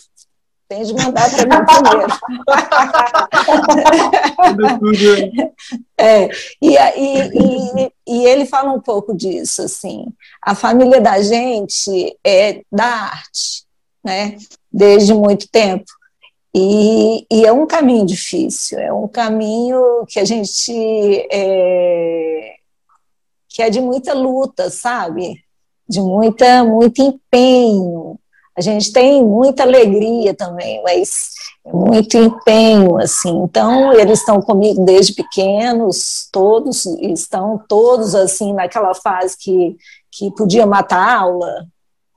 Tem 0.71 0.83
de 0.83 0.93
mandar 0.93 1.29
para 1.29 1.45
mim 1.45 1.65
primeiro. 1.65 2.07
é, 5.99 6.29
e, 6.61 6.77
e, 6.77 7.19
e, 7.27 7.91
e, 8.07 8.25
ele 8.25 8.45
fala 8.45 8.71
um 8.71 8.79
pouco 8.79 9.13
disso, 9.13 9.63
assim. 9.63 10.05
A 10.41 10.55
família 10.55 11.01
da 11.01 11.21
gente 11.21 12.17
é 12.25 12.61
da 12.71 12.85
arte, 12.85 13.65
né? 14.01 14.37
Desde 14.71 15.13
muito 15.13 15.49
tempo. 15.49 15.91
E, 16.55 17.27
e 17.29 17.45
é 17.45 17.51
um 17.51 17.67
caminho 17.67 18.05
difícil, 18.05 18.79
é 18.79 18.93
um 18.93 19.09
caminho 19.09 20.05
que 20.07 20.21
a 20.21 20.25
gente 20.25 20.71
é, 21.29 22.55
que 23.49 23.61
é 23.61 23.69
de 23.69 23.81
muita 23.81 24.13
luta, 24.13 24.69
sabe? 24.69 25.43
De 25.85 25.99
muita, 25.99 26.63
muito 26.63 27.01
empenho, 27.01 28.17
a 28.57 28.61
gente 28.61 28.91
tem 28.91 29.23
muita 29.23 29.63
alegria 29.63 30.33
também, 30.33 30.81
mas 30.83 31.31
muito 31.65 32.17
empenho, 32.17 32.97
assim. 32.97 33.43
Então, 33.43 33.93
eles 33.93 34.19
estão 34.19 34.41
comigo 34.41 34.83
desde 34.83 35.13
pequenos, 35.13 36.27
todos 36.31 36.85
estão 36.85 37.61
todos 37.67 38.15
assim 38.15 38.53
naquela 38.53 38.93
fase 38.93 39.37
que 39.37 39.77
que 40.11 40.29
podia 40.31 40.65
matar 40.65 41.19
aula. 41.19 41.65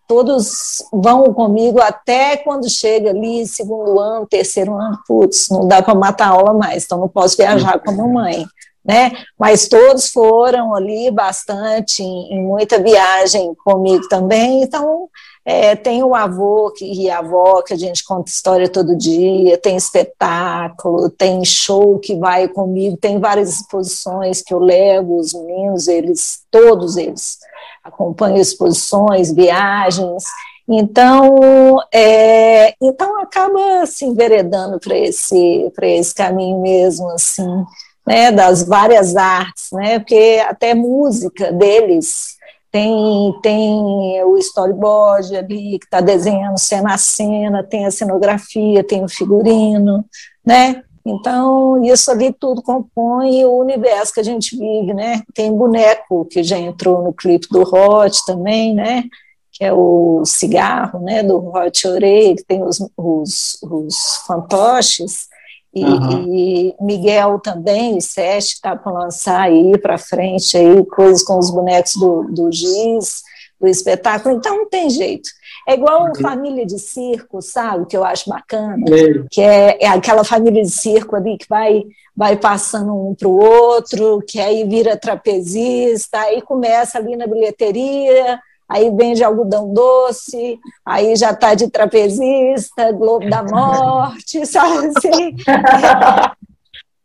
Todos 0.06 0.84
vão 0.92 1.32
comigo 1.32 1.80
até 1.80 2.36
quando 2.36 2.68
chega 2.68 3.10
ali 3.10 3.46
segundo 3.46 3.98
ano, 3.98 4.26
terceiro 4.26 4.74
ano, 4.74 4.98
putz, 5.06 5.48
não 5.48 5.66
dá 5.66 5.80
para 5.80 5.94
matar 5.94 6.28
aula 6.28 6.52
mais, 6.52 6.84
então 6.84 6.98
não 6.98 7.08
posso 7.08 7.36
viajar 7.36 7.78
com 7.78 7.90
a 7.90 7.94
mamãe. 7.94 8.44
Né? 8.84 9.12
Mas 9.38 9.66
todos 9.66 10.10
foram 10.10 10.74
ali 10.74 11.10
bastante 11.10 12.02
em, 12.02 12.34
em 12.34 12.42
muita 12.42 12.78
viagem 12.78 13.54
comigo 13.64 14.06
também, 14.08 14.62
então 14.62 15.08
é, 15.44 15.76
tem 15.76 16.02
o 16.02 16.14
avô 16.14 16.70
que, 16.70 16.86
e 16.86 17.10
a 17.10 17.18
avó 17.18 17.60
que 17.60 17.74
a 17.74 17.76
gente 17.76 18.02
conta 18.02 18.30
história 18.30 18.66
todo 18.66 18.96
dia, 18.96 19.58
tem 19.58 19.76
espetáculo, 19.76 21.10
tem 21.10 21.44
show 21.44 21.98
que 21.98 22.14
vai 22.14 22.48
comigo, 22.48 22.96
tem 22.96 23.20
várias 23.20 23.60
exposições 23.60 24.40
que 24.40 24.54
eu 24.54 24.58
levo, 24.58 25.18
os 25.18 25.34
meninos, 25.34 25.86
eles, 25.86 26.40
todos 26.50 26.96
eles 26.96 27.38
acompanham 27.82 28.38
exposições, 28.38 29.30
viagens. 29.30 30.24
Então, 30.66 31.78
é, 31.92 32.74
então 32.80 33.20
acaba 33.20 33.82
assim 33.82 34.08
enveredando 34.08 34.80
para 34.80 34.96
esse 34.96 35.70
esse 35.82 36.14
caminho 36.14 36.62
mesmo 36.62 37.10
assim 37.10 37.64
né 38.06 38.32
das 38.32 38.62
várias 38.62 39.14
artes 39.14 39.68
né 39.72 39.98
porque 39.98 40.42
até 40.48 40.74
música 40.74 41.52
deles 41.52 42.33
tem 42.74 43.38
tem 43.40 44.24
o 44.24 44.36
storyboard 44.36 45.36
ali 45.36 45.78
que 45.78 45.84
está 45.84 46.00
desenhando 46.00 46.58
cena 46.58 46.94
a 46.94 46.98
cena 46.98 47.62
tem 47.62 47.86
a 47.86 47.90
cenografia 47.92 48.82
tem 48.82 49.04
o 49.04 49.08
figurino 49.08 50.04
né 50.44 50.82
então, 51.06 51.84
isso 51.84 52.10
ali 52.10 52.32
tudo 52.32 52.62
compõe 52.62 53.44
o 53.44 53.58
universo 53.58 54.14
que 54.14 54.20
a 54.20 54.24
gente 54.24 54.56
vive, 54.56 54.94
né? 54.94 55.22
Tem 55.34 55.54
boneco 55.54 56.24
que 56.24 56.42
já 56.42 56.56
entrou 56.56 57.02
no 57.02 57.12
clipe 57.12 57.46
do 57.50 57.60
Hot 57.60 58.24
também, 58.24 58.74
né? 58.74 59.04
Que 59.52 59.64
é 59.64 59.72
o 59.74 60.22
cigarro, 60.24 61.00
né? 61.00 61.22
Do 61.22 61.36
Hot 61.54 61.86
Orei, 61.86 62.34
que 62.34 62.42
tem 62.44 62.62
os, 62.62 62.78
os, 62.96 63.58
os 63.62 64.16
fantoches. 64.26 65.28
E, 65.74 65.84
uhum. 65.84 66.34
e, 66.34 66.76
Miguel 66.80 67.40
também, 67.40 67.98
o 67.98 68.00
Sete, 68.00 68.54
está 68.54 68.76
para 68.76 68.92
lançar 68.92 69.40
aí 69.40 69.76
para 69.78 69.98
frente 69.98 70.56
aí 70.56 70.84
coisas 70.86 71.22
com 71.22 71.38
os 71.38 71.50
bonecos 71.50 71.96
do, 71.96 72.22
do 72.30 72.52
Giz, 72.52 73.22
do 73.60 73.66
espetáculo. 73.66 74.36
Então, 74.36 74.56
não 74.56 74.68
tem 74.68 74.88
jeito. 74.88 75.28
É 75.66 75.74
igual 75.74 76.06
uhum. 76.06 76.14
família 76.14 76.64
de 76.64 76.78
circo, 76.78 77.42
sabe? 77.42 77.86
Que 77.86 77.96
eu 77.96 78.04
acho 78.04 78.30
bacana. 78.30 78.84
Que 79.30 79.40
é, 79.40 79.84
é, 79.84 79.88
aquela 79.88 80.22
família 80.22 80.62
de 80.62 80.70
circo 80.70 81.16
ali 81.16 81.38
que 81.38 81.48
vai, 81.48 81.82
vai 82.14 82.36
passando 82.36 82.94
um 82.94 83.14
para 83.14 83.28
o 83.28 83.36
outro, 83.36 84.22
que 84.28 84.38
aí 84.38 84.64
vira 84.68 84.96
trapezista, 84.96 86.18
aí 86.20 86.40
começa 86.42 86.98
ali 86.98 87.16
na 87.16 87.26
bilheteria, 87.26 88.38
aí 88.68 88.90
vende 88.90 89.22
algodão 89.22 89.72
doce, 89.72 90.58
aí 90.84 91.16
já 91.16 91.30
está 91.30 91.54
de 91.54 91.68
trapezista, 91.68 92.92
Globo 92.92 93.28
da 93.28 93.42
Morte, 93.42 94.44
sabe 94.46 94.90
assim? 94.96 95.36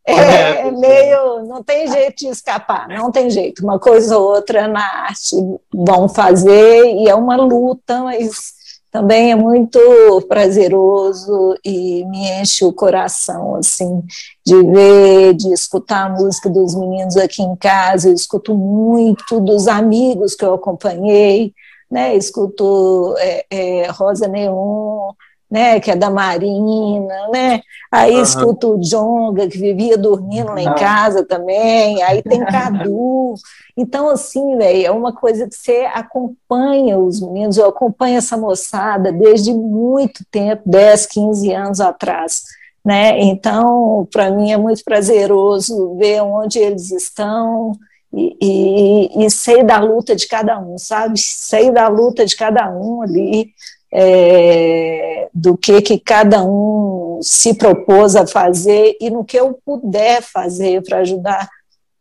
É, 0.05 0.14
é, 0.14 0.68
é, 0.68 0.72
meio. 0.72 1.45
Não 1.45 1.64
tem 1.64 1.88
jeito 1.88 2.18
de 2.18 2.28
escapar, 2.28 2.88
não 2.88 3.12
tem 3.12 3.30
jeito. 3.30 3.64
Uma 3.64 3.80
coisa 3.80 4.18
ou 4.18 4.36
outra 4.36 4.68
na 4.68 4.84
arte 5.05 5.36
vão 5.74 6.10
fazer, 6.10 6.86
e 6.95 7.07
é 7.07 7.16
uma 7.16 7.36
luta, 7.36 8.03
mas 8.03 8.59
também 8.91 9.31
é 9.31 9.35
muito 9.35 9.79
prazeroso 10.27 11.55
e 11.63 12.03
me 12.05 12.41
enche 12.41 12.65
o 12.65 12.73
coração, 12.73 13.55
assim, 13.55 14.03
de 14.45 14.55
ver, 14.63 15.33
de 15.35 15.53
escutar 15.53 16.07
a 16.07 16.09
música 16.09 16.49
dos 16.49 16.73
meninos 16.73 17.15
aqui 17.15 17.43
em 17.43 17.55
casa. 17.55 18.09
Eu 18.09 18.13
escuto 18.13 18.55
muito 18.55 19.39
dos 19.39 19.67
amigos 19.67 20.35
que 20.35 20.43
eu 20.43 20.53
acompanhei, 20.55 21.53
né? 21.89 22.15
Escuto 22.15 23.15
é, 23.19 23.45
é, 23.49 23.87
Rosa 23.91 24.27
Neon 24.27 25.13
né, 25.50 25.80
que 25.80 25.89
é 25.89 25.95
da 25.95 26.10
Marina, 26.10 27.28
né? 27.32 27.62
Aí 27.91 28.16
uhum. 28.16 28.22
escuto 28.22 28.76
o 28.76 28.78
Jonga, 28.80 29.47
que 29.47 29.58
vivia 29.58 29.97
dormindo 29.97 30.50
lá 30.50 30.62
em 30.62 30.76
casa 30.76 31.26
também, 31.26 32.04
aí 32.04 32.22
tem 32.22 32.39
Cadu. 32.45 33.34
Então, 33.76 34.10
assim, 34.10 34.58
velho, 34.58 34.86
é 34.86 34.91
uma 34.91 35.12
coisa 35.12 35.47
que 35.47 35.56
você 35.56 35.89
acompanha 35.93 37.00
os 37.00 37.20
meninos, 37.20 37.58
eu 37.58 37.68
acompanho 37.68 38.18
essa 38.18 38.38
moçada 38.38 39.12
desde 39.12 39.54
muito 39.54 40.24
tempo, 40.30 40.62
10, 40.66 41.06
15 41.08 41.54
anos 41.54 41.82
atrás. 41.82 42.43
Né? 42.86 43.20
Então, 43.20 44.08
para 44.12 44.30
mim 44.30 44.52
é 44.52 44.58
muito 44.58 44.84
prazeroso 44.84 45.95
ver 45.97 46.22
onde 46.22 46.60
eles 46.60 46.91
estão, 46.91 47.74
e, 48.12 48.38
e, 48.41 49.26
e, 49.26 49.30
sei 49.30 49.64
da 49.64 49.80
luta 49.80 50.16
de 50.16 50.28
cada 50.28 50.60
um, 50.60 50.78
sabe? 50.78 51.20
Sei 51.20 51.72
da 51.72 51.88
luta 51.88 52.26
de 52.26 52.36
cada 52.36 52.72
um 52.72 53.04
ali, 53.04 53.54
é, 53.91 55.27
do 55.33 55.57
que, 55.57 55.81
que 55.81 55.99
cada 55.99 56.43
um 56.43 57.19
se 57.21 57.53
propôs 57.53 58.15
a 58.15 58.25
fazer 58.25 58.95
e 59.01 59.09
no 59.09 59.25
que 59.25 59.37
eu 59.37 59.59
puder 59.65 60.21
fazer 60.21 60.83
para 60.83 60.99
ajudar 60.99 61.49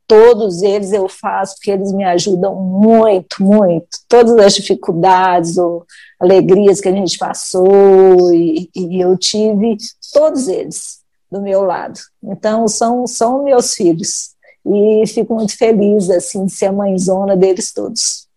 todos 0.08 0.62
eles 0.62 0.92
eu 0.92 1.06
faço 1.06 1.56
porque 1.56 1.70
eles 1.70 1.92
me 1.92 2.02
ajudam 2.02 2.54
muito, 2.54 3.42
muito. 3.42 3.88
Todas 4.08 4.36
as 4.38 4.54
dificuldades 4.54 5.58
ou 5.58 5.84
alegrias 6.18 6.80
que 6.80 6.88
a 6.88 6.92
gente 6.92 7.18
passou 7.18 8.32
e, 8.32 8.70
e 8.74 9.00
eu 9.00 9.16
tive 9.18 9.76
todos 10.12 10.48
eles 10.48 11.00
do 11.30 11.42
meu 11.42 11.62
lado. 11.62 12.00
Então 12.24 12.66
são 12.66 13.06
são 13.06 13.44
meus 13.44 13.74
filhos 13.74 14.30
e 14.64 15.06
fico 15.06 15.34
muito 15.34 15.56
feliz 15.56 16.08
assim 16.08 16.46
de 16.46 16.52
ser 16.52 16.66
a 16.66 16.72
mãezona 16.72 17.36
deles 17.36 17.72
todos. 17.72 18.27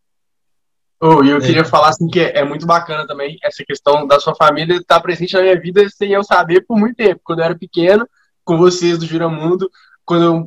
Oh, 1.03 1.23
e 1.23 1.31
eu 1.31 1.37
é. 1.37 1.41
queria 1.41 1.65
falar 1.65 1.89
assim 1.89 2.07
que 2.07 2.19
é, 2.19 2.37
é, 2.37 2.45
muito 2.45 2.67
bacana 2.67 3.07
também 3.07 3.35
essa 3.43 3.65
questão 3.65 4.05
da 4.05 4.19
sua 4.19 4.35
família 4.35 4.75
estar 4.75 4.97
tá 4.97 5.01
presente 5.01 5.33
na 5.33 5.41
minha 5.41 5.59
vida 5.59 5.89
sem 5.89 6.11
eu 6.11 6.23
saber 6.23 6.61
por 6.61 6.77
muito 6.77 6.95
tempo. 6.95 7.21
Quando 7.23 7.39
eu 7.39 7.45
era 7.45 7.57
pequeno, 7.57 8.07
com 8.45 8.55
vocês 8.55 8.99
do 8.99 9.07
Giramundo, 9.07 9.67
quando 10.05 10.23
eu, 10.23 10.45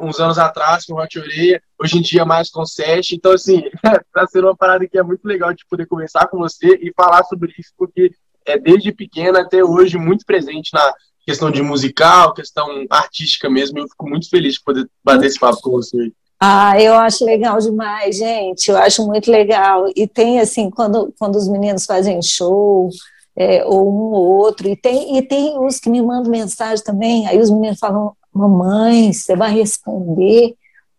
uns 0.00 0.20
anos 0.20 0.38
atrás 0.38 0.84
com 0.84 0.94
o 0.94 1.02
Hot 1.02 1.18
Oreia, 1.18 1.60
hoje 1.76 1.98
em 1.98 2.02
dia 2.02 2.24
mais 2.24 2.50
com 2.50 2.62
o 2.62 2.66
Sete. 2.66 3.16
Então, 3.16 3.32
assim, 3.32 3.64
está 3.66 4.26
sendo 4.30 4.46
uma 4.46 4.56
parada 4.56 4.86
que 4.86 4.96
é 4.96 5.02
muito 5.02 5.24
legal 5.24 5.52
de 5.52 5.66
poder 5.68 5.86
conversar 5.86 6.28
com 6.28 6.38
você 6.38 6.78
e 6.80 6.92
falar 6.96 7.24
sobre 7.24 7.52
isso, 7.58 7.72
porque 7.76 8.12
é 8.46 8.56
desde 8.56 8.92
pequena 8.92 9.40
até 9.40 9.64
hoje 9.64 9.98
muito 9.98 10.24
presente 10.24 10.70
na 10.72 10.94
questão 11.24 11.50
de 11.50 11.60
musical, 11.62 12.32
questão 12.32 12.86
artística 12.88 13.50
mesmo. 13.50 13.80
Eu 13.80 13.88
fico 13.88 14.08
muito 14.08 14.30
feliz 14.30 14.54
de 14.54 14.62
poder 14.62 14.88
bater 15.02 15.26
esse 15.26 15.40
papo 15.40 15.60
com 15.60 15.72
você. 15.72 16.12
Ah, 16.38 16.80
eu 16.80 16.94
acho 16.94 17.24
legal 17.24 17.58
demais, 17.58 18.16
gente. 18.16 18.70
Eu 18.70 18.76
acho 18.76 19.06
muito 19.06 19.30
legal. 19.30 19.86
E 19.96 20.06
tem 20.06 20.38
assim, 20.38 20.70
quando, 20.70 21.12
quando 21.18 21.36
os 21.36 21.48
meninos 21.48 21.86
fazem 21.86 22.20
show, 22.22 22.90
é, 23.34 23.64
ou 23.64 23.88
um 23.90 24.12
ou 24.12 24.26
outro, 24.38 24.68
e 24.68 24.76
tem, 24.76 25.16
e 25.16 25.22
tem 25.22 25.58
os 25.58 25.78
que 25.78 25.90
me 25.90 26.02
mandam 26.02 26.30
mensagem 26.30 26.84
também, 26.84 27.26
aí 27.26 27.38
os 27.38 27.50
meninos 27.50 27.78
falam, 27.78 28.12
mamãe, 28.32 29.12
você 29.12 29.34
vai 29.34 29.52
responder 29.52 30.54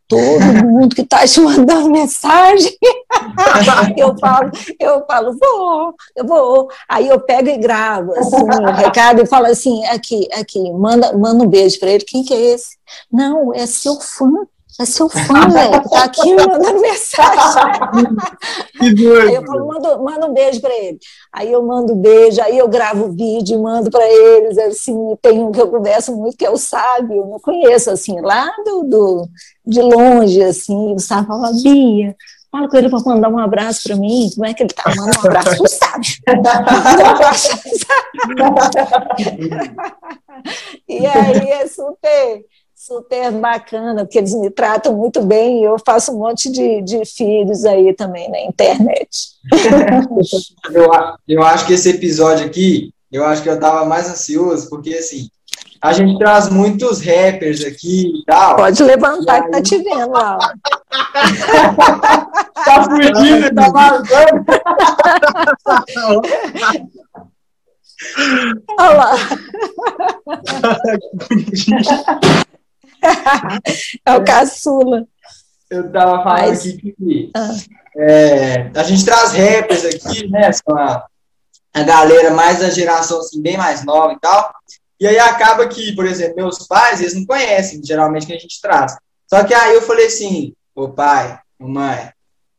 todo 0.08 0.42
mundo 0.66 0.96
que 0.96 1.02
está 1.02 1.26
te 1.28 1.40
mandando 1.40 1.90
mensagem. 1.92 2.76
eu 3.96 4.18
falo, 4.18 4.52
eu 4.80 5.06
falo, 5.06 5.38
vou, 5.38 5.94
eu 6.16 6.26
vou. 6.26 6.68
Aí 6.90 7.08
eu 7.08 7.20
pego 7.20 7.50
e 7.50 7.58
gravo 7.58 8.12
assim, 8.14 8.36
o 8.38 8.72
recado 8.72 9.22
e 9.22 9.28
falo 9.28 9.46
assim, 9.46 9.86
aqui, 9.86 10.28
aqui, 10.34 10.72
manda, 10.72 11.16
manda 11.16 11.44
um 11.44 11.48
beijo 11.48 11.80
para 11.80 11.92
ele. 11.92 12.04
Quem 12.04 12.24
que 12.24 12.34
é 12.34 12.54
esse? 12.54 12.78
Não, 13.12 13.54
é 13.54 13.68
seu 13.68 14.00
fã 14.00 14.48
é 14.80 14.86
seu 14.86 15.10
fã, 15.10 15.50
velho, 15.50 15.90
tá 15.90 16.04
aqui 16.04 16.36
mandando 16.36 16.80
mensagem. 16.86 17.64
Que 18.80 18.94
doido. 18.94 19.28
Aí 19.28 19.34
eu 19.36 19.44
falo, 19.44 19.68
manda, 19.68 19.98
manda 19.98 20.28
um 20.28 20.34
beijo 20.34 20.62
para 20.62 20.76
ele. 20.76 21.00
Aí 21.34 21.52
eu 21.52 21.66
mando 21.66 21.94
um 21.94 21.98
beijo, 21.98 22.40
aí 22.42 22.60
eu 22.60 22.68
gravo 22.68 23.12
vídeo, 23.12 23.60
mando 23.62 23.90
para 23.90 24.08
eles, 24.08 24.56
assim, 24.60 24.96
tem 25.20 25.44
um 25.44 25.52
que 25.52 25.60
eu 25.60 25.68
converso 25.68 26.16
muito, 26.16 26.38
que 26.38 26.46
é 26.46 26.52
o 26.52 26.58
Sábio, 26.58 27.26
não 27.26 27.40
conheço, 27.40 27.90
assim, 27.90 28.22
lá 28.22 28.48
do, 28.64 28.84
do 28.84 29.28
de 29.66 29.82
longe, 29.82 30.44
assim, 30.44 30.94
o 30.94 31.00
Sábio 31.00 31.28
fala, 31.28 31.52
Bia, 31.54 32.16
fala 32.52 32.70
com 32.70 32.78
ele 32.78 32.90
para 32.90 33.00
mandar 33.00 33.30
um 33.30 33.40
abraço 33.40 33.82
para 33.84 33.96
mim, 33.96 34.30
como 34.36 34.46
é 34.46 34.54
que 34.54 34.62
ele 34.62 34.74
tá? 34.74 34.94
Manda 34.96 35.18
um 35.18 35.26
abraço 35.26 35.58
pro 35.58 35.68
Sábio. 35.68 36.12
um 36.30 36.40
abraço 37.10 37.58
e 40.88 41.06
aí 41.06 41.50
é 41.50 41.68
super 41.68 42.46
super 42.78 43.32
bacana, 43.32 44.06
porque 44.06 44.20
eles 44.20 44.36
me 44.36 44.52
tratam 44.52 44.96
muito 44.96 45.24
bem 45.24 45.62
e 45.62 45.64
eu 45.64 45.78
faço 45.84 46.14
um 46.14 46.20
monte 46.20 46.48
de, 46.52 46.84
de 46.84 47.04
filhos 47.06 47.66
aí 47.66 47.92
também 47.96 48.30
na 48.30 48.40
internet. 48.42 49.30
eu, 50.72 50.92
eu 51.28 51.42
acho 51.44 51.66
que 51.66 51.74
esse 51.74 51.90
episódio 51.90 52.46
aqui, 52.46 52.94
eu 53.12 53.26
acho 53.26 53.42
que 53.42 53.50
eu 53.50 53.56
estava 53.56 53.84
mais 53.84 54.08
ansioso, 54.08 54.70
porque 54.70 54.94
assim, 54.94 55.28
a 55.82 55.92
gente 55.92 56.20
traz 56.20 56.50
muitos 56.50 57.02
rappers 57.02 57.66
aqui 57.66 58.12
e 58.20 58.26
tal. 58.26 58.58
Pode 58.58 58.84
levantar 58.84 59.34
aí... 59.34 59.42
que 59.42 59.50
tá 59.50 59.62
te 59.62 59.78
vendo 59.80 60.12
lá. 60.12 60.38
tá 62.64 62.84
fugindo, 62.84 63.56
tá 63.56 63.70
vazando. 63.70 64.46
Olha 68.78 68.94
lá. 68.94 69.16
é 74.06 74.16
o 74.16 74.24
caçula. 74.24 75.06
Eu 75.70 75.92
tava 75.92 76.24
falando 76.24 76.48
Mas... 76.48 76.62
aqui 76.62 76.96
que 76.98 77.32
ah. 77.36 77.56
é, 77.98 78.72
a 78.74 78.84
gente 78.84 79.04
traz 79.04 79.34
rappers 79.34 79.84
aqui, 79.84 80.28
né? 80.30 80.52
São 80.52 80.78
a, 80.78 81.06
a 81.74 81.84
galera 81.84 82.32
mais 82.32 82.60
da 82.60 82.70
geração 82.70 83.20
assim, 83.20 83.42
bem 83.42 83.58
mais 83.58 83.84
nova 83.84 84.14
e 84.14 84.20
tal. 84.20 84.54
E 85.00 85.06
aí 85.06 85.20
acaba 85.20 85.68
que, 85.68 85.96
por 85.96 86.06
exemplo, 86.06 86.38
meus 86.38 86.66
pais, 86.68 87.02
eles 87.02 87.14
não 87.14 87.26
conhecem 87.26 87.82
geralmente 87.84 88.26
que 88.26 88.34
a 88.34 88.40
gente 88.40 88.60
traz. 88.62 88.96
Só 89.28 89.44
que 89.44 89.54
aí 89.54 89.76
eu 89.76 89.82
falei 89.82 90.08
assim, 90.08 90.54
ô 90.74 90.90
pai, 90.90 91.38
ô 91.60 91.68
mãe, 91.68 92.12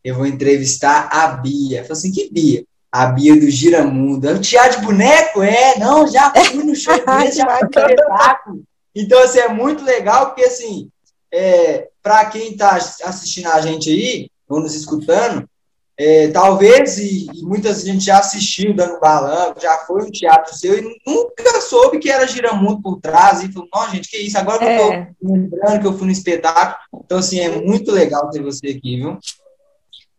eu 0.05 0.14
vou 0.14 0.26
entrevistar 0.26 1.09
a 1.11 1.28
Bia. 1.28 1.78
Eu 1.78 1.84
falei 1.84 1.99
assim, 1.99 2.12
que 2.12 2.30
Bia? 2.30 2.64
A 2.92 3.07
Bia 3.07 3.34
do 3.34 3.51
Giramundo. 3.51 4.28
É 4.28 4.32
o 4.32 4.40
teatro 4.40 4.80
de 4.80 4.86
boneco? 4.86 5.42
É, 5.42 5.78
não, 5.78 6.07
já 6.07 6.30
fui 6.30 6.62
no 6.62 6.76
show 6.76 6.94
desse, 7.05 7.38
já 7.38 7.46
fui 7.46 7.68
no 7.68 7.90
espetáculo. 7.90 8.62
Então, 9.01 9.22
assim, 9.22 9.38
é 9.38 9.49
muito 9.49 9.84
legal, 9.84 10.26
porque, 10.26 10.42
assim, 10.42 10.90
é, 11.32 11.88
para 12.03 12.24
quem 12.26 12.51
está 12.51 12.74
assistindo 12.74 13.46
a 13.46 13.61
gente 13.61 13.88
aí, 13.88 14.28
ou 14.49 14.61
nos 14.61 14.74
escutando, 14.74 15.49
é, 15.96 16.28
talvez, 16.28 16.99
e, 16.99 17.28
e 17.32 17.42
muitas 17.42 17.84
gente 17.84 18.05
já 18.05 18.18
assistiu 18.18 18.74
dando 18.74 18.99
balão, 18.99 19.55
já 19.61 19.78
foi 19.78 20.03
um 20.03 20.11
teatro 20.11 20.53
seu 20.53 20.76
e 20.76 21.01
nunca 21.07 21.61
soube 21.61 22.01
que 22.01 22.11
era 22.11 22.26
Giramundo 22.26 22.82
por 22.82 23.01
trás 23.01 23.42
e 23.42 23.53
falou, 23.53 23.68
não, 23.72 23.90
gente, 23.90 24.09
que 24.09 24.16
isso, 24.16 24.36
agora 24.36 24.64
é. 24.64 24.76
eu 24.76 25.07
tô 25.20 25.32
lembrando 25.32 25.80
que 25.80 25.86
eu 25.86 25.96
fui 25.96 26.07
no 26.07 26.12
espetáculo. 26.12 27.05
Então, 27.05 27.18
assim, 27.18 27.38
é 27.38 27.61
muito 27.61 27.92
legal 27.92 28.30
ter 28.30 28.42
você 28.42 28.68
aqui, 28.68 28.96
viu? 28.96 29.16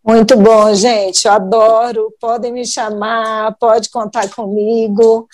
Muito 0.05 0.37
bom, 0.37 0.73
gente, 0.73 1.25
eu 1.25 1.33
adoro, 1.33 2.13
podem 2.19 2.53
me 2.53 2.65
chamar, 2.65 3.55
pode 3.59 3.89
contar 3.89 4.29
comigo, 4.29 5.27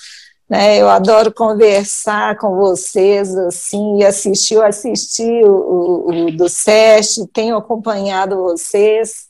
né, 0.50 0.80
eu 0.80 0.88
adoro 0.90 1.34
conversar 1.34 2.38
com 2.38 2.56
vocês, 2.56 3.36
assim, 3.36 4.00
e 4.00 4.06
assistir, 4.06 4.62
assisti 4.62 5.44
o, 5.44 5.52
o, 5.52 6.28
o 6.28 6.32
do 6.38 6.48
SESC, 6.48 7.28
tenho 7.34 7.58
acompanhado 7.58 8.36
vocês, 8.44 9.26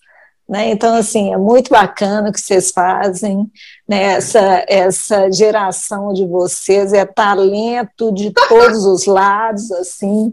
né? 0.48 0.70
Então, 0.70 0.96
assim, 0.96 1.34
é 1.34 1.38
muito 1.38 1.72
bacana 1.72 2.30
o 2.30 2.32
que 2.32 2.40
vocês 2.40 2.70
fazem, 2.70 3.50
né? 3.88 4.14
essa, 4.14 4.66
essa 4.68 5.32
geração 5.32 6.14
de 6.14 6.26
vocês 6.26 6.94
é 6.94 7.06
talento 7.06 8.12
de 8.14 8.32
todos 8.32 8.86
os 8.86 9.06
lados, 9.06 9.72
assim, 9.72 10.32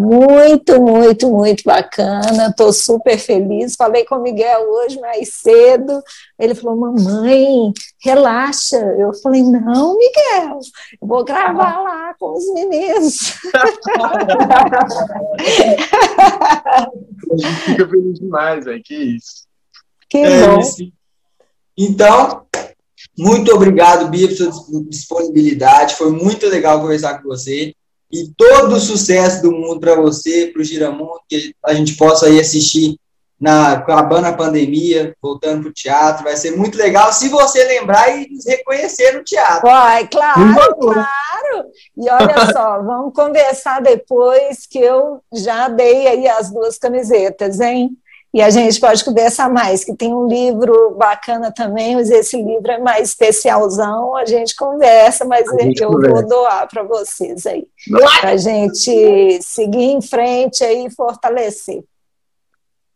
muito, 0.00 0.80
muito, 0.80 1.30
muito 1.30 1.62
bacana. 1.62 2.48
Estou 2.48 2.72
super 2.72 3.18
feliz. 3.18 3.76
Falei 3.76 4.04
com 4.06 4.14
o 4.14 4.22
Miguel 4.22 4.62
hoje 4.62 4.98
mais 4.98 5.34
cedo. 5.34 6.02
Ele 6.38 6.54
falou: 6.54 6.76
Mamãe, 6.76 7.70
relaxa. 8.02 8.78
Eu 8.98 9.12
falei: 9.12 9.42
Não, 9.42 9.94
Miguel, 9.96 10.58
eu 11.00 11.06
vou 11.06 11.22
gravar 11.22 11.82
lá 11.82 12.14
com 12.18 12.32
os 12.32 12.50
meninos. 12.54 13.34
A 17.30 17.36
gente 17.36 17.60
fica 17.60 17.88
feliz 17.88 18.18
demais, 18.18 18.66
é 18.66 18.78
que 18.82 18.94
isso. 18.94 19.46
Que 20.08 20.18
é, 20.18 20.48
bom. 20.48 20.60
Então, 21.78 22.46
muito 23.18 23.52
obrigado, 23.54 24.08
Bia, 24.08 24.26
por 24.28 24.36
sua 24.36 24.50
disponibilidade. 24.88 25.94
Foi 25.94 26.10
muito 26.10 26.46
legal 26.46 26.80
conversar 26.80 27.22
com 27.22 27.28
você. 27.28 27.74
E 28.12 28.28
todo 28.36 28.74
o 28.74 28.80
sucesso 28.80 29.42
do 29.42 29.52
mundo 29.52 29.78
para 29.78 29.94
você, 29.94 30.50
para 30.52 30.60
o 30.60 30.64
Giramundo, 30.64 31.20
que 31.28 31.54
a 31.64 31.74
gente 31.74 31.96
possa 31.96 32.26
aí 32.26 32.40
assistir 32.40 32.96
na, 33.40 33.72
acabando 33.72 34.26
a 34.26 34.32
pandemia, 34.32 35.16
voltando 35.22 35.62
para 35.62 35.70
o 35.70 35.72
teatro. 35.72 36.24
Vai 36.24 36.36
ser 36.36 36.56
muito 36.56 36.76
legal 36.76 37.12
se 37.12 37.28
você 37.28 37.64
lembrar 37.64 38.10
e 38.10 38.28
nos 38.28 38.44
reconhecer 38.44 39.12
no 39.12 39.24
teatro. 39.24 39.62
Vai, 39.62 40.06
claro, 40.08 40.76
claro. 40.76 41.64
E 41.96 42.10
olha 42.10 42.52
só, 42.52 42.82
vamos 42.82 43.14
conversar 43.14 43.80
depois 43.80 44.66
que 44.66 44.78
eu 44.78 45.22
já 45.32 45.68
dei 45.68 46.06
aí 46.06 46.28
as 46.28 46.50
duas 46.50 46.76
camisetas, 46.76 47.60
hein? 47.60 47.96
E 48.32 48.40
a 48.40 48.48
gente 48.48 48.78
pode 48.78 49.04
conversar 49.04 49.50
mais, 49.50 49.82
que 49.82 49.92
tem 49.94 50.14
um 50.14 50.28
livro 50.28 50.94
bacana 50.96 51.52
também, 51.52 51.96
mas 51.96 52.10
esse 52.10 52.40
livro 52.40 52.70
é 52.70 52.78
mais 52.78 53.08
especialzão, 53.08 54.16
a 54.16 54.24
gente 54.24 54.54
conversa, 54.54 55.24
mas 55.24 55.44
gente 55.60 55.82
eu 55.82 55.90
conversa. 55.90 56.14
vou 56.14 56.28
doar 56.28 56.68
para 56.68 56.84
vocês 56.84 57.44
aí. 57.44 57.66
Para 58.20 58.30
a 58.30 58.36
gente 58.36 59.42
seguir 59.42 59.82
em 59.82 60.00
frente 60.00 60.62
aí 60.62 60.86
e 60.86 60.90
fortalecer. 60.90 61.82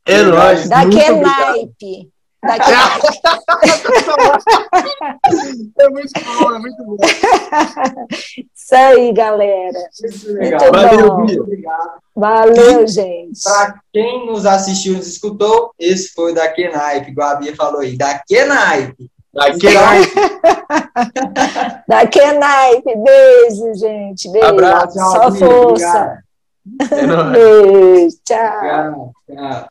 É 0.07 0.23
nóis. 0.23 0.69
Daqui 0.69 1.01
é 1.01 1.11
naipe. 1.11 2.13
Daqui 2.41 2.71
é 5.81 5.89
muito 5.89 6.13
bom, 6.39 6.55
é 6.55 6.59
muito 6.59 6.85
bom. 6.85 6.97
Isso 8.55 8.75
aí, 8.75 9.13
galera. 9.13 9.79
Muito 10.27 10.71
Valeu, 10.71 11.09
bom. 11.09 11.27
Obrigado. 11.41 12.04
Valeu, 12.15 12.87
gente. 12.87 13.43
Para 13.43 13.81
quem 13.93 14.27
nos 14.27 14.47
assistiu 14.47 14.95
e 14.95 14.97
nos 14.97 15.09
escutou, 15.09 15.73
esse 15.79 16.13
foi 16.13 16.33
o 16.33 16.35
da 16.35 16.49
Kenaipe, 16.49 17.11
igual 17.11 17.31
a 17.31 17.35
Bia 17.35 17.57
falou 17.57 17.81
aí, 17.81 17.97
da 17.97 18.21
Kenaipe. 18.27 19.11
Da 19.33 19.53
Kenaipe. 19.53 20.15
da 21.89 22.07
Kenaipe. 22.07 22.95
Beijo, 22.97 23.75
gente. 23.75 24.31
Beijo. 24.31 24.47
Abraço. 24.47 24.97
Só 24.97 25.33
força. 25.33 26.23
É 26.93 27.33
Beijo. 27.33 28.17
Tchau. 28.25 28.61
tchau. 28.61 29.13
tchau. 29.29 29.69